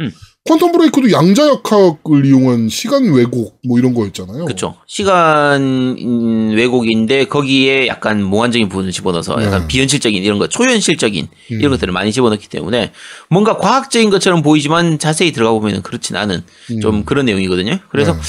음. 0.00 0.12
퀀텀 0.46 0.72
브레이크도 0.72 1.10
양자 1.10 1.48
역학을 1.48 2.24
이용한 2.24 2.68
시간 2.68 3.04
왜곡 3.04 3.58
뭐 3.66 3.78
이런 3.78 3.94
거였잖아요. 3.94 4.44
그렇죠. 4.44 4.76
시간 4.86 5.96
음, 5.98 6.52
왜곡인데 6.56 7.26
거기에 7.26 7.88
약간 7.88 8.22
몽환적인 8.22 8.68
부분을 8.68 8.92
집어넣어서 8.92 9.42
약간 9.42 9.62
네. 9.62 9.66
비현실적인 9.66 10.22
이런 10.22 10.38
거, 10.38 10.48
초현실적인 10.48 11.26
음. 11.52 11.60
이런 11.60 11.72
것들을 11.72 11.92
많이 11.92 12.12
집어넣기 12.12 12.48
때문에 12.48 12.92
뭔가 13.28 13.56
과학적인 13.56 14.10
것처럼 14.10 14.42
보이지만 14.42 14.98
자세히 14.98 15.32
들어가 15.32 15.58
보면 15.58 15.82
그렇진 15.82 16.16
않은 16.16 16.42
음. 16.70 16.80
좀 16.80 17.04
그런 17.04 17.26
내용이거든요. 17.26 17.78
그래서 17.90 18.12
네. 18.12 18.20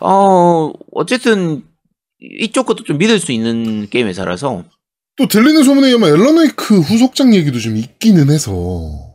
어 0.00 0.72
어쨌든 0.92 1.62
이쪽 2.40 2.66
것도 2.66 2.84
좀 2.84 2.98
믿을 2.98 3.18
수 3.20 3.32
있는 3.32 3.88
게임 3.90 4.06
회사라서 4.08 4.64
또 5.16 5.26
들리는 5.26 5.62
소문에 5.64 5.88
의하면 5.88 6.10
앨런 6.10 6.38
웨이크 6.38 6.80
후속작 6.80 7.34
얘기도 7.34 7.58
좀 7.58 7.76
있기는 7.76 8.30
해서. 8.30 9.07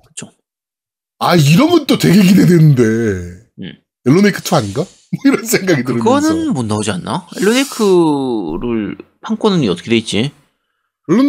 아 1.26 1.36
이러면 1.36 1.86
또 1.86 1.98
되게 1.98 2.22
기대되는데. 2.22 2.84
음. 2.84 3.74
웨이크 4.06 4.42
2 4.46 4.56
아닌가? 4.56 4.82
뭐 4.82 5.34
이런 5.34 5.46
생각이 5.46 5.84
들면서. 5.84 6.04
그거는 6.04 6.54
못 6.54 6.66
나오지 6.66 6.92
않나? 6.92 7.28
앨런 7.38 8.04
웨이크를 8.04 8.98
판권은 9.22 9.68
어떻게 9.70 9.90
돼 9.90 9.98
있지? 9.98 10.32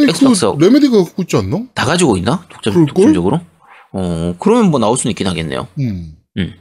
엑스박스. 0.09 0.46
레메디가 0.59 1.04
갖고 1.04 1.22
있지 1.22 1.37
않나? 1.37 1.64
다 1.74 1.85
가지고 1.85 2.16
있나? 2.16 2.46
독점? 2.50 2.87
독점적으로? 2.87 3.40
어 3.92 4.35
그러면 4.38 4.70
뭐 4.70 4.80
나올 4.80 4.96
수는 4.96 5.11
있긴 5.12 5.26
하겠네요. 5.26 5.68
음. 5.78 6.14
음. 6.38 6.54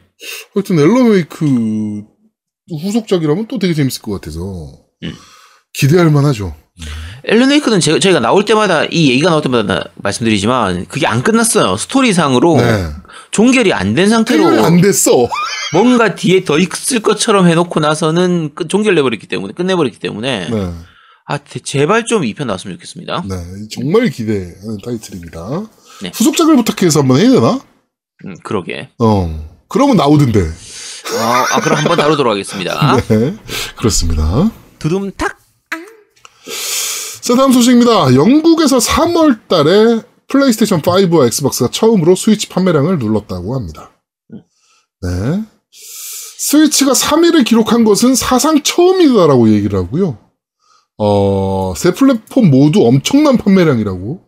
하여튼 0.54 0.80
웨이크 1.10 2.04
후속작이라면 2.82 3.48
또 3.48 3.58
되게 3.60 3.74
재밌을 3.74 4.02
것 4.02 4.12
같아서. 4.14 4.40
음. 5.04 5.14
기대할 5.74 6.12
만하죠. 6.12 6.56
엘로네이크는 7.26 7.80
제가, 7.80 8.00
저희가 8.00 8.20
나올 8.20 8.46
때마다 8.46 8.84
이 8.86 9.10
얘기가 9.10 9.30
나올 9.30 9.42
때마다 9.42 9.86
말씀드리지만 9.96 10.86
그게 10.88 11.08
안 11.08 11.24
끝났어요. 11.24 11.78
스토리상으로 11.78 12.58
네. 12.58 12.90
종결이 13.34 13.74
안 13.74 13.94
된 13.96 14.10
상태로 14.10 14.64
안 14.64 14.80
됐어. 14.82 15.28
뭔가 15.74 16.16
뒤에 16.16 16.44
더 16.44 16.58
있을 16.60 17.00
것처럼 17.02 17.48
해놓고 17.48 17.80
나서는 17.80 18.54
끝- 18.56 18.70
종결내버렸기 18.70 19.28
때문에 19.28 19.54
끝내버렸기 19.54 19.98
때문에 20.00 20.50
네. 20.50 20.74
아 21.26 21.38
대- 21.40 21.60
제발 21.60 22.06
좀 22.06 22.22
2편 22.22 22.46
나왔으면 22.46 22.76
좋겠습니다. 22.78 23.24
네. 23.28 23.36
정말 23.72 24.10
기대하는 24.10 24.78
타이틀입니다. 24.86 25.64
네. 26.04 26.12
후속작을 26.14 26.56
부탁해서 26.58 27.00
한번 27.02 27.18
해야 27.20 27.32
되나? 27.32 27.60
음, 28.26 28.36
그러게. 28.44 28.90
어. 29.00 29.50
그러면 29.68 29.98
나오던데. 29.98 30.40
어, 30.42 31.46
아 31.54 31.60
그럼 31.62 31.80
한번 31.80 31.98
다루도록 31.98 32.32
하겠습니다. 32.32 32.98
네. 33.10 33.36
그렇습니다. 33.76 34.52
두둠탁. 34.80 35.38
자, 37.22 37.36
다음 37.36 37.52
소식입니다. 37.54 38.14
영국에서 38.16 38.78
3월 38.78 39.40
달에 39.48 40.02
플레이스테이션 40.34 40.82
5와 40.82 41.28
엑스박스가 41.28 41.70
처음으로 41.70 42.16
스위치 42.16 42.50
판매량을 42.50 42.98
눌렀다고 42.98 43.56
합니다. 43.56 43.92
네. 44.32 45.44
스위치가 46.40 46.94
3위를 46.94 47.46
기록한 47.46 47.84
것은 47.84 48.16
사상 48.16 48.64
처음이다라고 48.64 49.50
얘기를 49.50 49.78
하고요. 49.78 50.18
어, 50.98 51.74
세 51.78 51.94
플랫폼 51.94 52.50
모두 52.50 52.86
엄청난 52.86 53.38
판매량이라고 53.38 54.22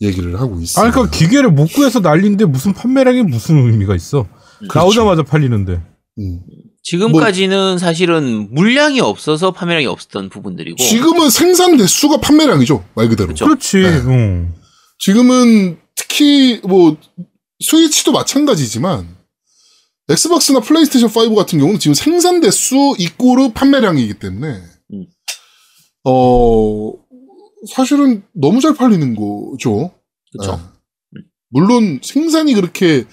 얘기를 0.00 0.40
하고 0.40 0.60
있습니다. 0.60 0.80
아, 0.80 0.90
그러니까 0.90 1.16
기계를 1.16 1.50
못 1.52 1.72
구해서 1.72 2.00
난리인데 2.00 2.44
무슨 2.46 2.72
판매량이 2.72 3.22
무슨 3.22 3.58
의미가 3.58 3.94
있어? 3.94 4.26
나오자마자 4.74 5.22
팔리는데. 5.22 5.80
음. 6.18 6.40
지금까지는 6.82 7.78
사실은 7.78 8.48
물량이 8.52 9.00
없어서 9.00 9.52
판매량이 9.52 9.86
없었던 9.86 10.28
부분들이고 10.28 10.76
지금은 10.76 11.30
생산 11.30 11.76
대수가 11.76 12.16
판매량이죠. 12.20 12.82
말 12.94 13.08
그대로. 13.08 13.28
그쵸. 13.28 13.44
그렇지. 13.44 13.76
네. 13.78 13.88
응. 14.06 14.61
지금은 15.02 15.80
특히 15.96 16.60
뭐 16.62 16.96
스위치도 17.58 18.12
마찬가지지만 18.12 19.16
엑스박스나 20.08 20.60
플레이스테이션 20.60 21.10
5 21.10 21.34
같은 21.34 21.58
경우는 21.58 21.80
지금 21.80 21.94
생산 21.94 22.40
대수 22.40 22.94
이꼬르 23.00 23.52
판매량이기 23.52 24.20
때문에 24.20 24.62
음. 24.92 25.06
어 26.04 26.92
사실은 27.74 28.22
너무 28.32 28.60
잘 28.60 28.74
팔리는 28.74 29.16
거죠. 29.16 29.92
그렇죠. 30.30 30.72
네. 31.10 31.22
물론 31.48 31.98
생산이 32.00 32.54
그렇게 32.54 33.04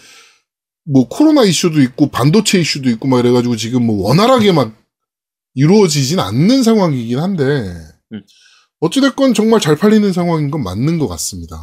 뭐 0.85 1.07
코로나 1.07 1.43
이슈도 1.43 1.81
있고 1.81 2.11
반도체 2.11 2.59
이슈도 2.59 2.91
있고 2.91 3.07
막 3.07 3.19
이래가지고 3.19 3.55
지금 3.55 3.87
뭐 3.87 4.07
원활하게 4.07 4.51
막 4.51 4.75
이루어지진 5.55 6.19
않는 6.19 6.61
상황이긴 6.61 7.17
한데 7.17 7.43
음. 8.13 8.21
어찌됐건 8.81 9.33
정말 9.33 9.59
잘 9.59 9.75
팔리는 9.75 10.11
상황인 10.13 10.51
건 10.51 10.63
맞는 10.63 10.99
것 10.99 11.07
같습니다. 11.07 11.57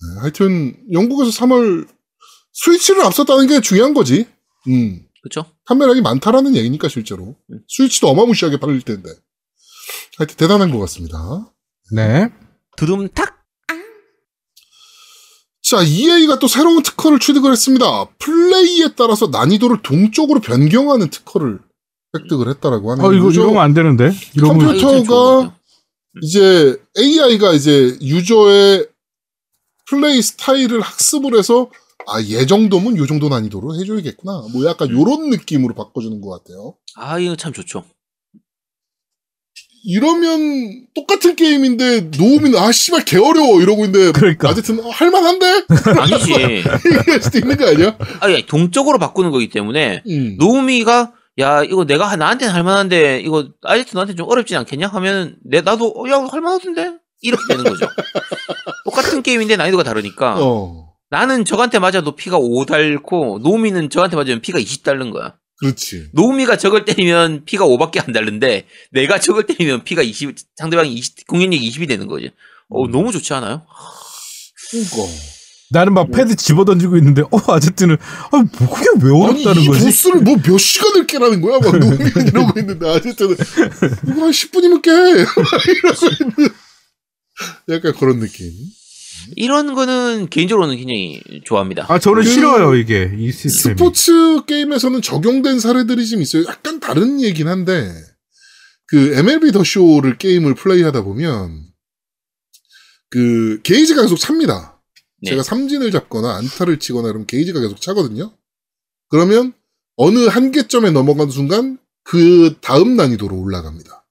네, 0.00 0.20
하여튼 0.20 0.76
영국에서 0.92 1.30
3월 1.30 1.88
스위치를 2.52 3.02
앞섰다는 3.04 3.46
게 3.46 3.60
중요한 3.60 3.94
거지. 3.94 4.26
음. 4.68 5.02
그렇죠. 5.22 5.50
판매량이 5.66 6.00
많다라는 6.02 6.54
얘기니까 6.56 6.88
실제로 6.88 7.36
음. 7.50 7.60
스위치도 7.68 8.08
어마무시하게 8.08 8.58
팔릴 8.60 8.82
텐데 8.82 9.10
하여튼 10.18 10.36
대단한 10.36 10.70
것 10.70 10.78
같습니다. 10.80 11.52
네. 11.92 12.28
두둠탁. 12.76 13.36
자, 15.68 15.82
EA가 15.82 16.38
또 16.38 16.46
새로운 16.46 16.82
특허를 16.82 17.18
취득을 17.18 17.50
했습니다. 17.50 18.04
플레이에 18.20 18.94
따라서 18.96 19.26
난이도를 19.28 19.82
동쪽으로 19.82 20.40
변경하는 20.40 21.10
특허를 21.10 21.58
획득을 22.16 22.48
했다라고 22.50 22.92
하는 22.92 23.04
어, 23.04 23.12
이거. 23.12 23.30
이러면 23.32 23.58
안 23.58 23.74
되는데? 23.74 24.12
이러면, 24.36 24.58
컴퓨터- 24.66 24.86
아, 24.88 24.92
컴퓨터가 24.92 25.36
같아요. 25.38 25.55
이제 26.22 26.76
AI가 26.98 27.52
이제 27.52 27.96
유저의 28.00 28.88
플레이 29.88 30.22
스타일을 30.22 30.80
학습을 30.80 31.36
해서 31.38 31.70
아, 32.08 32.20
얘 32.22 32.46
정도면 32.46 32.96
요 32.98 33.06
정도 33.06 33.28
난이도로 33.28 33.78
해줘야겠구나. 33.80 34.46
뭐 34.52 34.64
약간 34.66 34.90
요런 34.90 35.30
느낌으로 35.30 35.74
바꿔주는 35.74 36.20
것 36.20 36.30
같아요. 36.30 36.74
아 36.96 37.18
이거 37.18 37.36
참 37.36 37.52
좋죠. 37.52 37.84
이러면 39.88 40.86
똑같은 40.94 41.36
게임인데 41.36 42.10
노우미는 42.18 42.58
아 42.58 42.72
씨발 42.72 43.04
개 43.04 43.18
어려워 43.18 43.60
이러고 43.60 43.84
있는데 43.84 44.10
그러니까. 44.12 44.48
아제트는 44.50 44.84
어, 44.84 44.88
할만한데 44.90 45.66
아니지. 46.00 46.32
이럴 47.06 47.22
수도 47.22 47.38
있는 47.38 47.56
거 47.56 47.68
아니야? 47.68 47.96
아니 48.20 48.44
동적으로 48.46 48.98
바꾸는 48.98 49.30
거기 49.30 49.48
때문에 49.48 50.02
음. 50.08 50.36
노우미가 50.38 51.12
야 51.38 51.62
이거 51.62 51.84
내가 51.84 52.16
나한테는 52.16 52.54
할만한데 52.54 53.20
이거 53.20 53.48
아이트 53.62 53.94
너한테 53.94 54.14
좀 54.14 54.28
어렵지 54.28 54.56
않겠냐 54.56 54.88
하면 54.88 55.36
내 55.44 55.60
나도 55.60 55.92
어, 55.96 56.08
야 56.08 56.26
할만하던데 56.30 56.94
이렇게 57.20 57.42
되는 57.48 57.64
거죠. 57.64 57.86
똑같은 58.84 59.22
게임인데 59.22 59.56
난이도가 59.56 59.82
다르니까 59.82 60.36
어, 60.40 60.94
나는 61.10 61.44
저한테 61.44 61.78
맞아도 61.78 62.16
피가 62.16 62.38
5 62.38 62.64
달고 62.64 63.40
노우미는 63.42 63.90
저한테 63.90 64.16
맞으면 64.16 64.40
피가 64.40 64.58
20 64.58 64.82
달는 64.82 65.10
거야. 65.10 65.36
그렇지. 65.58 66.08
노우미가 66.12 66.56
적을 66.56 66.84
때리면 66.84 67.44
피가 67.44 67.64
5밖에 67.66 68.06
안 68.06 68.12
달는데 68.12 68.66
내가 68.92 69.18
적을 69.18 69.46
때리면 69.46 69.84
피가 69.84 70.02
20 70.02 70.36
상대방이 70.56 70.92
20 70.92 71.26
공격력이 71.26 71.68
20이 71.70 71.88
되는 71.88 72.06
거지. 72.06 72.32
어 72.68 72.88
너무 72.88 73.12
좋지 73.12 73.32
않아요? 73.34 73.66
그러니까. 74.70 75.35
나는 75.70 75.94
막 75.94 76.10
패드 76.12 76.36
집어 76.36 76.64
던지고 76.64 76.96
있는데, 76.98 77.22
어, 77.22 77.52
아제트는, 77.52 77.96
아, 78.30 78.36
뭐, 78.36 78.44
그게 78.70 78.86
왜 79.02 79.10
아니 79.10 79.22
어렵다는 79.44 79.62
이 79.62 79.66
거지? 79.66 79.84
보스를 79.84 80.20
뭐 80.22 80.36
몇 80.36 80.58
시간을 80.58 81.06
깨라는 81.06 81.40
거야? 81.40 81.58
막 81.58 81.74
노우미 81.78 82.04
이러고 82.28 82.60
있는데 82.60 82.88
아제트는 82.88 83.32
이거 83.32 84.22
한 84.22 84.30
10분이면 84.30 84.82
깨. 84.82 84.90
이러고 85.72 86.06
있는 86.20 86.48
약간 87.70 87.92
그런 87.94 88.20
느낌. 88.20 88.52
이런 89.34 89.74
거는 89.74 90.28
개인적으로는 90.30 90.76
굉장히 90.76 91.20
좋아합니다. 91.44 91.86
아, 91.88 91.98
저는 91.98 92.22
그 92.22 92.28
싫어요, 92.30 92.76
이게. 92.76 93.10
이 93.18 93.32
시스템이. 93.32 93.74
스포츠 93.76 94.44
게임에서는 94.46 95.02
적용된 95.02 95.58
사례들이 95.58 96.06
좀 96.06 96.22
있어요. 96.22 96.44
약간 96.46 96.78
다른 96.78 97.20
얘기긴 97.20 97.48
한데, 97.48 97.92
그 98.86 99.14
MLB 99.16 99.50
더 99.50 99.64
쇼를 99.64 100.16
게임을 100.18 100.54
플레이하다 100.54 101.02
보면, 101.02 101.64
그 103.10 103.58
게이지가 103.64 104.02
계속 104.02 104.16
찹니다. 104.18 104.75
네. 105.22 105.30
제가 105.30 105.42
삼진을 105.42 105.90
잡거나 105.90 106.36
안타를 106.36 106.78
치거나 106.78 107.08
이러면 107.08 107.26
게이지가 107.26 107.60
계속 107.60 107.80
차거든요. 107.80 108.36
그러면 109.08 109.52
어느 109.96 110.26
한계점에 110.26 110.90
넘어가는 110.90 111.30
순간 111.30 111.78
그 112.02 112.56
다음 112.60 112.96
난이도로 112.96 113.38
올라갑니다. 113.40 114.06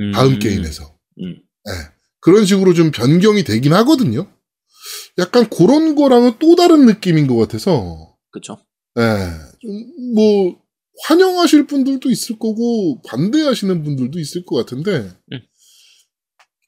음, 0.00 0.12
다음 0.12 0.38
게임에서. 0.38 0.84
음. 1.20 1.42
예. 1.68 1.72
그런 2.20 2.44
식으로 2.44 2.72
좀 2.74 2.90
변경이 2.90 3.44
되긴 3.44 3.72
하거든요. 3.74 4.26
약간 5.18 5.48
그런 5.48 5.94
거랑은 5.94 6.38
또 6.38 6.56
다른 6.56 6.86
느낌인 6.86 7.26
것 7.26 7.36
같아서, 7.36 8.16
그렇죠. 8.30 8.58
예, 8.98 9.02
좀, 9.60 10.14
뭐, 10.14 10.58
환영하실 11.06 11.66
분들도 11.66 12.10
있을 12.10 12.38
거고, 12.38 13.00
반대하시는 13.02 13.82
분들도 13.84 14.18
있을 14.18 14.44
것 14.44 14.56
같은데, 14.56 15.10
음. 15.32 15.40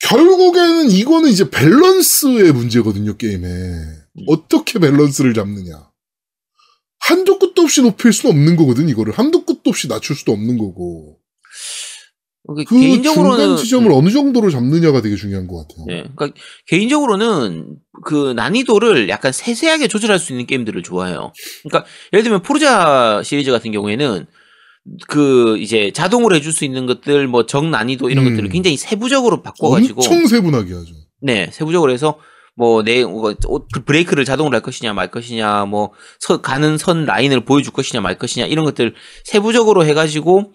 결국에는 0.09 0.91
이거는 0.91 1.31
이제 1.31 1.51
밸런스의 1.51 2.53
문제거든요, 2.53 3.17
게임에. 3.17 3.49
어떻게 4.29 4.79
밸런스를 4.79 5.35
잡느냐. 5.35 5.91
한도 7.01 7.39
끝도 7.39 7.63
없이 7.63 7.83
높일 7.83 8.13
수는 8.13 8.35
없는 8.35 8.57
거거든, 8.57 8.89
이거를. 8.89 9.13
한도 9.13 9.45
끝도 9.45 9.71
없이 9.71 9.89
낮출 9.89 10.17
수도 10.17 10.33
없는 10.33 10.59
거고. 10.59 11.19
그그 12.47 12.79
개인적으로는 12.79 13.39
중간 13.39 13.57
지점을 13.57 13.91
어느 13.91 14.09
정도로 14.11 14.51
잡느냐가 14.51 15.03
되게 15.03 15.17
중요한 15.17 15.49
것 15.49 15.67
같아요. 15.67 15.85
네, 15.89 16.05
그러니까 16.15 16.41
개인적으로는 16.69 17.77
그 18.05 18.33
난이도를 18.37 19.09
약간 19.09 19.33
세세하게 19.33 19.89
조절할 19.89 20.21
수 20.21 20.33
있는 20.33 20.47
게임들을 20.47 20.81
좋아해요. 20.85 21.33
그러니까 21.65 21.91
예를 22.13 22.23
들면 22.23 22.43
포르자 22.43 23.21
시리즈 23.25 23.51
같은 23.51 23.73
경우에는 23.73 24.27
그 25.09 25.59
이제 25.59 25.91
자동으로 25.93 26.37
해줄 26.37 26.53
수 26.53 26.65
있는 26.65 26.87
것들 26.87 27.27
뭐 27.27 27.45
정 27.47 27.71
난이도 27.71 28.11
이런 28.11 28.27
음. 28.27 28.31
것들을 28.31 28.49
굉장히 28.51 28.77
세부적으로 28.77 29.43
바꿔가지고 29.43 30.03
엄청 30.03 30.27
세분하게 30.27 30.75
하죠. 30.75 30.95
네 31.23 31.49
세부적으로 31.53 31.93
해서 31.93 32.19
뭐내 32.57 33.05
브레이크를 33.85 34.25
자동으로 34.25 34.55
할 34.55 34.63
것이냐 34.63 34.93
말 34.95 35.11
것이냐 35.11 35.67
뭐 35.67 35.93
서, 36.19 36.41
가는 36.41 36.79
선 36.79 37.05
라인을 37.05 37.45
보여줄 37.45 37.73
것이냐 37.73 38.01
말 38.01 38.17
것이냐 38.17 38.47
이런 38.47 38.65
것들 38.65 38.95
세부적으로 39.25 39.85
해가지고 39.85 40.53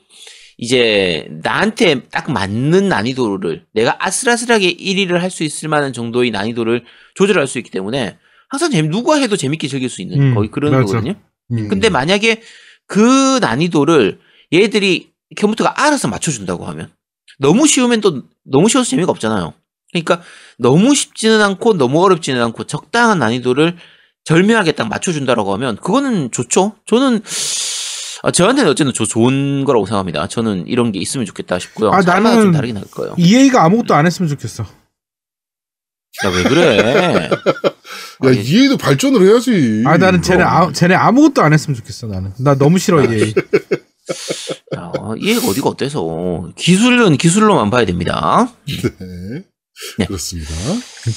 이제 0.57 1.27
나한테 1.43 2.01
딱 2.11 2.31
맞는 2.31 2.87
난이도를 2.89 3.65
내가 3.73 3.97
아슬아슬하게 3.99 4.75
1위를 4.75 5.13
할 5.19 5.29
수 5.31 5.43
있을 5.43 5.69
만한 5.69 5.93
정도의 5.93 6.31
난이도를 6.31 6.83
조절할 7.15 7.47
수 7.47 7.57
있기 7.57 7.71
때문에 7.71 8.17
항상 8.49 8.69
재미 8.71 8.89
누가 8.89 9.15
해도 9.15 9.37
재밌게 9.37 9.67
즐길 9.67 9.89
수 9.89 10.01
있는 10.01 10.21
음, 10.21 10.35
거의 10.35 10.49
그런 10.51 10.71
맞아. 10.73 10.85
거거든요. 10.85 11.15
음. 11.51 11.67
근데 11.67 11.89
만약에 11.89 12.41
그 12.87 13.39
난이도를 13.41 14.19
얘들이 14.53 15.11
컴퓨터가 15.37 15.81
알아서 15.85 16.07
맞춰준다고 16.07 16.65
하면 16.65 16.89
너무 17.39 17.65
쉬우면 17.67 18.01
또 18.01 18.23
너무 18.43 18.67
쉬워서 18.69 18.89
재미가 18.89 19.11
없잖아요. 19.11 19.53
그러니까 19.93 20.21
너무 20.57 20.93
쉽지는 20.95 21.41
않고 21.41 21.73
너무 21.77 22.03
어렵지는 22.03 22.41
않고 22.43 22.65
적당한 22.65 23.19
난이도를 23.19 23.77
절묘하게 24.25 24.73
딱 24.73 24.87
맞춰준다라고 24.87 25.53
하면 25.53 25.75
그거는 25.77 26.31
좋죠. 26.31 26.75
저는 26.85 27.21
아, 28.23 28.29
저한테는 28.31 28.69
어쨌든 28.69 28.93
조- 28.93 29.05
좋은 29.05 29.65
거라고 29.65 29.85
생각합니다. 29.87 30.27
저는 30.27 30.67
이런 30.67 30.91
게 30.91 30.99
있으면 30.99 31.25
좋겠다 31.25 31.57
싶고요. 31.59 31.91
아, 31.91 32.01
사람마다 32.01 32.35
좀 32.35 32.39
나는 32.43 32.51
다르긴 32.53 32.77
할 32.77 32.83
거예요. 32.91 33.15
EA가 33.17 33.63
아무것도 33.63 33.95
안 33.95 34.05
했으면 34.05 34.29
좋겠어. 34.29 34.63
야왜 36.23 36.43
그래? 36.43 37.29
야, 38.23 38.29
아니, 38.29 38.41
이해도 38.41 38.77
발전을 38.77 39.21
해야지. 39.27 39.83
아 39.85 39.97
나는 39.97 40.21
쟤네 40.21 40.43
아, 40.43 40.71
쟤네 40.71 40.95
아무것도 40.95 41.41
안 41.41 41.53
했으면 41.53 41.75
좋겠어 41.75 42.07
나는. 42.07 42.33
나 42.39 42.55
너무 42.55 42.77
싫어 42.77 43.03
EA. 43.03 43.33
야, 44.75 44.91
얘가 45.21 45.47
어디가 45.47 45.69
어때서 45.69 46.51
기술은 46.55 47.17
기술로만 47.17 47.69
봐야 47.69 47.85
됩니다. 47.85 48.53
네. 48.67 49.43
네. 49.97 50.05
그렇습니다. 50.05 50.51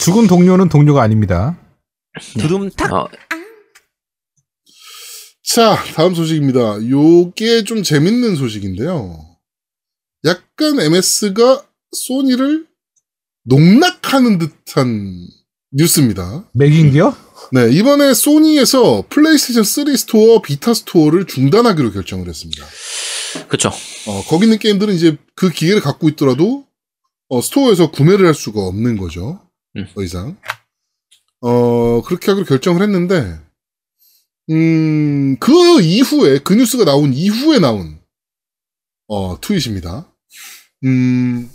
죽은 0.00 0.26
동료는 0.26 0.68
동료가 0.68 1.02
아닙니다. 1.02 1.58
두름탁. 2.38 2.92
어, 2.92 3.08
자, 5.42 5.76
다음 5.94 6.14
소식입니다. 6.14 6.88
요게 6.88 7.64
좀 7.64 7.82
재밌는 7.82 8.36
소식인데요. 8.36 9.18
약간 10.24 10.80
MS가 10.80 11.64
소니를 11.92 12.66
농락하는 13.44 14.38
듯한 14.38 15.26
뉴스입니다. 15.74 16.48
맥인기요? 16.52 17.16
네, 17.52 17.70
이번에 17.72 18.14
소니에서 18.14 19.04
플레이스테이션 19.08 19.64
3 19.64 19.96
스토어, 19.96 20.40
비타 20.40 20.72
스토어를 20.72 21.26
중단하기로 21.26 21.92
결정을 21.92 22.28
했습니다. 22.28 22.64
그쵸. 23.48 23.70
어, 24.06 24.22
거기 24.28 24.44
있는 24.44 24.58
게임들은 24.58 24.94
이제 24.94 25.16
그 25.34 25.50
기계를 25.50 25.82
갖고 25.82 26.08
있더라도 26.10 26.64
어, 27.28 27.40
스토어에서 27.40 27.90
구매를 27.90 28.26
할 28.26 28.34
수가 28.34 28.60
없는 28.60 28.96
거죠. 28.96 29.40
음. 29.76 29.86
더 29.92 30.02
이상. 30.02 30.36
어, 31.40 32.02
그렇게 32.02 32.30
하기로 32.30 32.46
결정을 32.46 32.82
했는데, 32.82 33.38
음, 34.50 35.36
그 35.40 35.80
이후에, 35.82 36.38
그 36.38 36.54
뉴스가 36.54 36.84
나온 36.84 37.12
이후에 37.12 37.58
나온, 37.58 37.98
어, 39.08 39.40
트윗입니다. 39.40 40.10
음, 40.84 41.50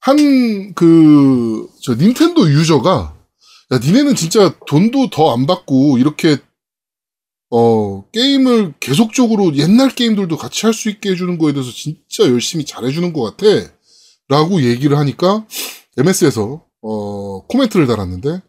한, 0.00 0.74
그, 0.74 1.68
저, 1.82 1.94
닌텐도 1.94 2.50
유저가, 2.50 3.21
야, 3.72 3.78
니네는 3.78 4.14
진짜 4.14 4.54
돈도 4.66 5.10
더 5.10 5.32
안 5.32 5.46
받고, 5.46 5.98
이렇게, 5.98 6.38
어, 7.50 8.04
게임을 8.10 8.74
계속적으로 8.80 9.54
옛날 9.56 9.94
게임들도 9.94 10.36
같이 10.36 10.66
할 10.66 10.72
수 10.74 10.88
있게 10.90 11.10
해주는 11.10 11.38
거에 11.38 11.52
대해서 11.52 11.70
진짜 11.70 12.24
열심히 12.30 12.64
잘해주는 12.64 13.12
것 13.12 13.22
같아. 13.36 13.46
라고 14.28 14.62
얘기를 14.62 14.96
하니까, 14.98 15.46
MS에서, 15.96 16.64
어, 16.82 17.46
코멘트를 17.46 17.86
달았는데, 17.86 18.42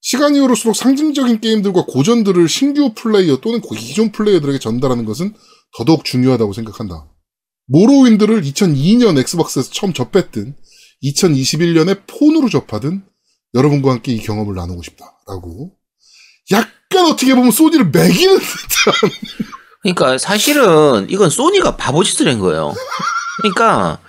시간이 0.00 0.38
흐를수록 0.38 0.76
상징적인 0.76 1.40
게임들과 1.40 1.84
고전들을 1.86 2.48
신규 2.48 2.94
플레이어 2.94 3.38
또는 3.40 3.60
기존 3.60 4.12
플레이어들에게 4.12 4.58
전달하는 4.58 5.04
것은 5.04 5.34
더더욱 5.76 6.04
중요하다고 6.04 6.52
생각한다. 6.52 7.08
모로윈드를 7.66 8.42
2002년 8.42 9.18
엑스박스에서 9.18 9.70
처음 9.72 9.92
접했든 9.92 10.56
2021년에 11.02 12.02
폰으로 12.06 12.48
접하든 12.48 13.02
여러분과 13.54 13.92
함께 13.92 14.12
이 14.12 14.18
경험을 14.18 14.54
나누고 14.54 14.82
싶다라고 14.82 15.72
약간 16.52 17.06
어떻게 17.06 17.34
보면 17.34 17.50
소니를 17.50 17.86
매기는 17.86 18.38
듯한 18.38 19.10
그러니까 19.82 20.18
사실은 20.18 21.08
이건 21.08 21.30
소니가 21.30 21.76
바보짓을 21.76 22.28
한 22.28 22.38
거예요. 22.40 22.74
그러니까 23.40 24.00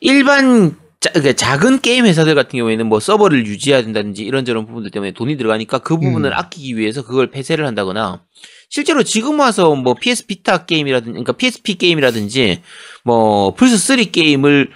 일반 0.00 0.76
자, 1.00 1.10
그러니까 1.10 1.32
작은 1.34 1.80
게임 1.80 2.06
회사들 2.06 2.34
같은 2.34 2.58
경우에는 2.58 2.86
뭐 2.86 3.00
서버를 3.00 3.44
유지해야 3.46 3.82
된다든지 3.82 4.22
이런저런 4.22 4.66
부분들 4.66 4.92
때문에 4.92 5.12
돈이 5.12 5.36
들어가니까 5.36 5.78
그 5.78 5.98
부분을 5.98 6.30
음. 6.30 6.38
아끼기 6.38 6.76
위해서 6.76 7.02
그걸 7.02 7.30
폐쇄를 7.30 7.66
한다거나 7.66 8.22
실제로 8.68 9.02
지금 9.02 9.40
와서 9.40 9.74
뭐 9.74 9.94
PS 9.94 10.26
비타 10.26 10.64
게임이라든지 10.64 11.10
그러니까 11.10 11.32
PSP 11.32 11.74
게임이라든지 11.74 12.62
뭐 13.04 13.54
플스 13.54 13.76
3 13.76 14.12
게임을 14.12 14.70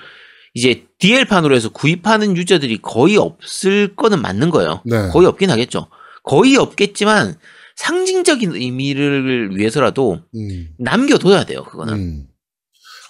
이제 0.57 0.87
DL판으로 0.99 1.55
해서 1.55 1.69
구입하는 1.69 2.35
유저들이 2.35 2.79
거의 2.81 3.19
없을 3.19 3.95
거는 3.95 4.23
맞는 4.23 4.49
거예요. 4.49 4.81
네. 4.87 5.09
거의 5.09 5.27
없긴 5.27 5.51
하겠죠. 5.51 5.89
거의 6.25 6.57
없겠지만 6.57 7.39
상징적인 7.77 8.55
의미를 8.57 9.55
위해서라도 9.55 10.23
음, 10.35 10.69
남겨둬야 10.79 11.45
돼요. 11.45 11.63
그거는. 11.65 11.93
음. 11.95 12.27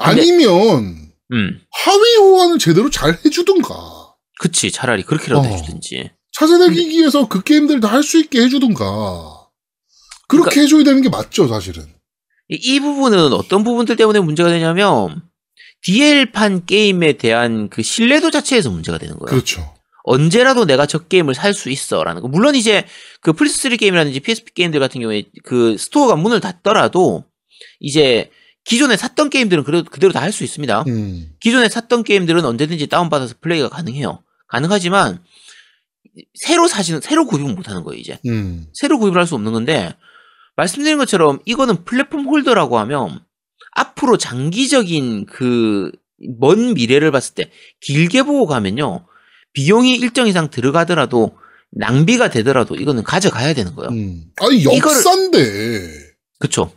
아니면 0.00 1.12
음. 1.32 1.60
하위 1.70 2.16
호환을 2.16 2.58
제대로 2.58 2.90
잘 2.90 3.16
해주든가 3.24 3.74
그치. 4.40 4.72
차라리 4.72 5.04
그렇게라도 5.04 5.42
어. 5.42 5.44
해주든지. 5.44 6.10
차세대 6.32 6.74
기기에서 6.74 7.28
그 7.28 7.44
게임들 7.44 7.78
다할 7.78 8.02
수 8.02 8.18
있게 8.18 8.42
해주든가 8.42 9.46
그렇게 10.26 10.50
그러니까- 10.50 10.60
해줘야 10.60 10.82
되는 10.82 11.00
게 11.00 11.08
맞죠 11.08 11.46
사실은 11.46 11.84
이, 12.48 12.56
이 12.60 12.80
부분은 12.80 13.32
어떤 13.32 13.62
부분들 13.62 13.94
때문에 13.94 14.18
문제가 14.18 14.50
되냐면 14.50 15.22
DL판 15.86 16.66
게임에 16.66 17.12
대한 17.14 17.68
그 17.68 17.82
신뢰도 17.82 18.30
자체에서 18.32 18.70
문제가 18.70 18.98
되는 18.98 19.16
거예요. 19.16 19.30
그렇죠 19.30 19.72
언제라도 20.02 20.64
내가 20.66 20.86
저 20.86 20.98
게임을 20.98 21.34
살 21.34 21.54
수 21.54 21.70
있어라는 21.70 22.22
거. 22.22 22.28
물론 22.28 22.54
이제 22.56 22.84
그 23.20 23.32
플스3 23.32 23.78
게임이라든지 23.78 24.20
PSP 24.20 24.54
게임들 24.54 24.80
같은 24.80 25.00
경우에 25.00 25.24
그 25.44 25.76
스토어가 25.78 26.16
문을 26.16 26.40
닫더라도 26.40 27.24
이제 27.80 28.30
기존에 28.64 28.96
샀던 28.96 29.30
게임들은 29.30 29.62
그래도 29.64 29.88
그대로 29.88 30.12
다 30.12 30.20
할 30.20 30.32
수 30.32 30.42
있습니다. 30.44 30.84
음. 30.88 31.30
기존에 31.40 31.68
샀던 31.68 32.02
게임들은 32.02 32.44
언제든지 32.44 32.88
다운받아서 32.88 33.36
플레이가 33.40 33.68
가능해요. 33.68 34.22
가능하지만 34.48 35.22
새로 36.34 36.66
사시는 36.66 37.00
새로 37.00 37.26
구입은 37.26 37.54
못 37.54 37.68
하는 37.68 37.84
거예요, 37.84 38.00
이제. 38.00 38.18
음. 38.26 38.66
새로 38.74 38.98
구입을 38.98 39.18
할 39.20 39.26
수 39.26 39.34
없는 39.36 39.52
건데 39.52 39.94
말씀드린 40.56 40.98
것처럼 40.98 41.38
이거는 41.44 41.84
플랫폼 41.84 42.26
홀더라고 42.26 42.78
하면 42.80 43.20
앞으로 43.76 44.16
장기적인 44.18 45.26
그 45.26 45.90
먼 46.40 46.72
미래를 46.72 47.10
봤을 47.10 47.34
때 47.34 47.50
길게 47.82 48.22
보고 48.22 48.46
가면요 48.46 49.06
비용이 49.52 49.96
일정 49.96 50.26
이상 50.26 50.48
들어가더라도 50.48 51.36
낭비가 51.72 52.30
되더라도 52.30 52.74
이거는 52.74 53.02
가져가야 53.04 53.52
되는 53.52 53.74
거예요. 53.74 53.90
음. 53.90 54.24
아니 54.40 54.64
이거를- 54.64 54.76
역사인데 54.78 55.90
그쵸? 56.38 56.72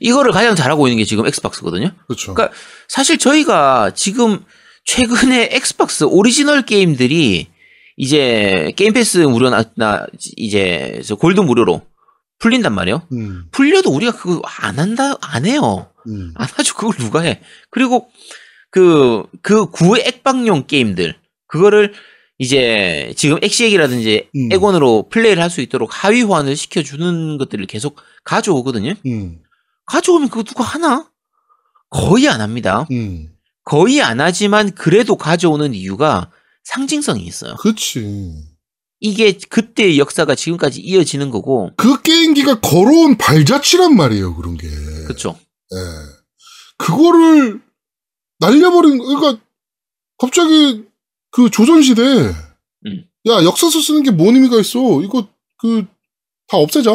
이거를 0.00 0.30
가장 0.32 0.54
잘하고 0.54 0.88
있는 0.88 0.98
게 0.98 1.04
지금 1.04 1.26
엑스박스거든요. 1.26 1.92
그렇죠 2.06 2.34
그러니까 2.34 2.54
사실 2.86 3.16
저희가 3.16 3.92
지금 3.94 4.44
최근에 4.84 5.48
엑스박스 5.52 6.04
오리지널 6.04 6.66
게임들이 6.66 7.46
이제 7.96 8.72
게임 8.76 8.92
패스 8.92 9.18
무료 9.18 9.48
나, 9.48 9.64
나 9.76 10.06
이제 10.36 11.00
저 11.06 11.14
골드 11.14 11.40
무료로 11.40 11.80
풀린단 12.42 12.74
말이에요. 12.74 13.06
음. 13.12 13.44
풀려도 13.52 13.90
우리가 13.90 14.12
그거 14.12 14.42
안 14.60 14.78
한다 14.78 15.14
안 15.20 15.46
해요. 15.46 15.88
음. 16.08 16.32
안 16.34 16.48
하죠. 16.54 16.74
그걸 16.74 16.94
누가 16.96 17.20
해? 17.22 17.40
그리고 17.70 18.10
그 18.70 19.24
그 19.42 19.66
구엑박용 19.70 20.66
게임들 20.66 21.14
그거를 21.46 21.92
이제 22.38 23.12
지금 23.16 23.38
엑시엑이라든지 23.42 24.28
음. 24.34 24.52
엑원으로 24.52 25.08
플레이를 25.10 25.42
할 25.42 25.50
수 25.50 25.60
있도록 25.60 25.90
하위 25.92 26.22
호환을 26.22 26.56
시켜주는 26.56 27.38
것들을 27.38 27.66
계속 27.66 27.96
가져오거든요. 28.24 28.94
음. 29.06 29.38
가져오면 29.86 30.28
그거 30.28 30.42
누가 30.42 30.64
하나? 30.64 31.08
거의 31.90 32.28
안 32.28 32.40
합니다. 32.40 32.86
음. 32.90 33.28
거의 33.64 34.02
안 34.02 34.20
하지만 34.20 34.74
그래도 34.74 35.16
가져오는 35.16 35.72
이유가 35.74 36.30
상징성이 36.64 37.22
있어요. 37.24 37.54
그치 37.56 38.32
이게 39.04 39.32
그때의 39.36 39.98
역사가 39.98 40.34
지금까지 40.36 40.80
이어지는 40.80 41.30
거고, 41.30 41.72
그 41.76 42.00
게임기가 42.02 42.60
걸어온 42.60 43.18
발자취란 43.18 43.96
말이에요, 43.96 44.36
그런 44.36 44.56
게. 44.56 44.68
그쵸. 45.08 45.36
예. 45.74 45.76
그거를 46.78 47.60
날려버린, 48.38 48.98
그러니까 48.98 49.42
갑자기 50.18 50.84
그 51.32 51.50
조선시대, 51.50 52.02
음. 52.02 53.04
야, 53.26 53.42
역사서 53.44 53.80
쓰는 53.80 54.02
게 54.04 54.12
뭔 54.12 54.36
의미가 54.36 54.58
있어? 54.60 55.02
이거 55.02 55.26
그 55.58 55.84
다 56.48 56.58
없애자. 56.58 56.90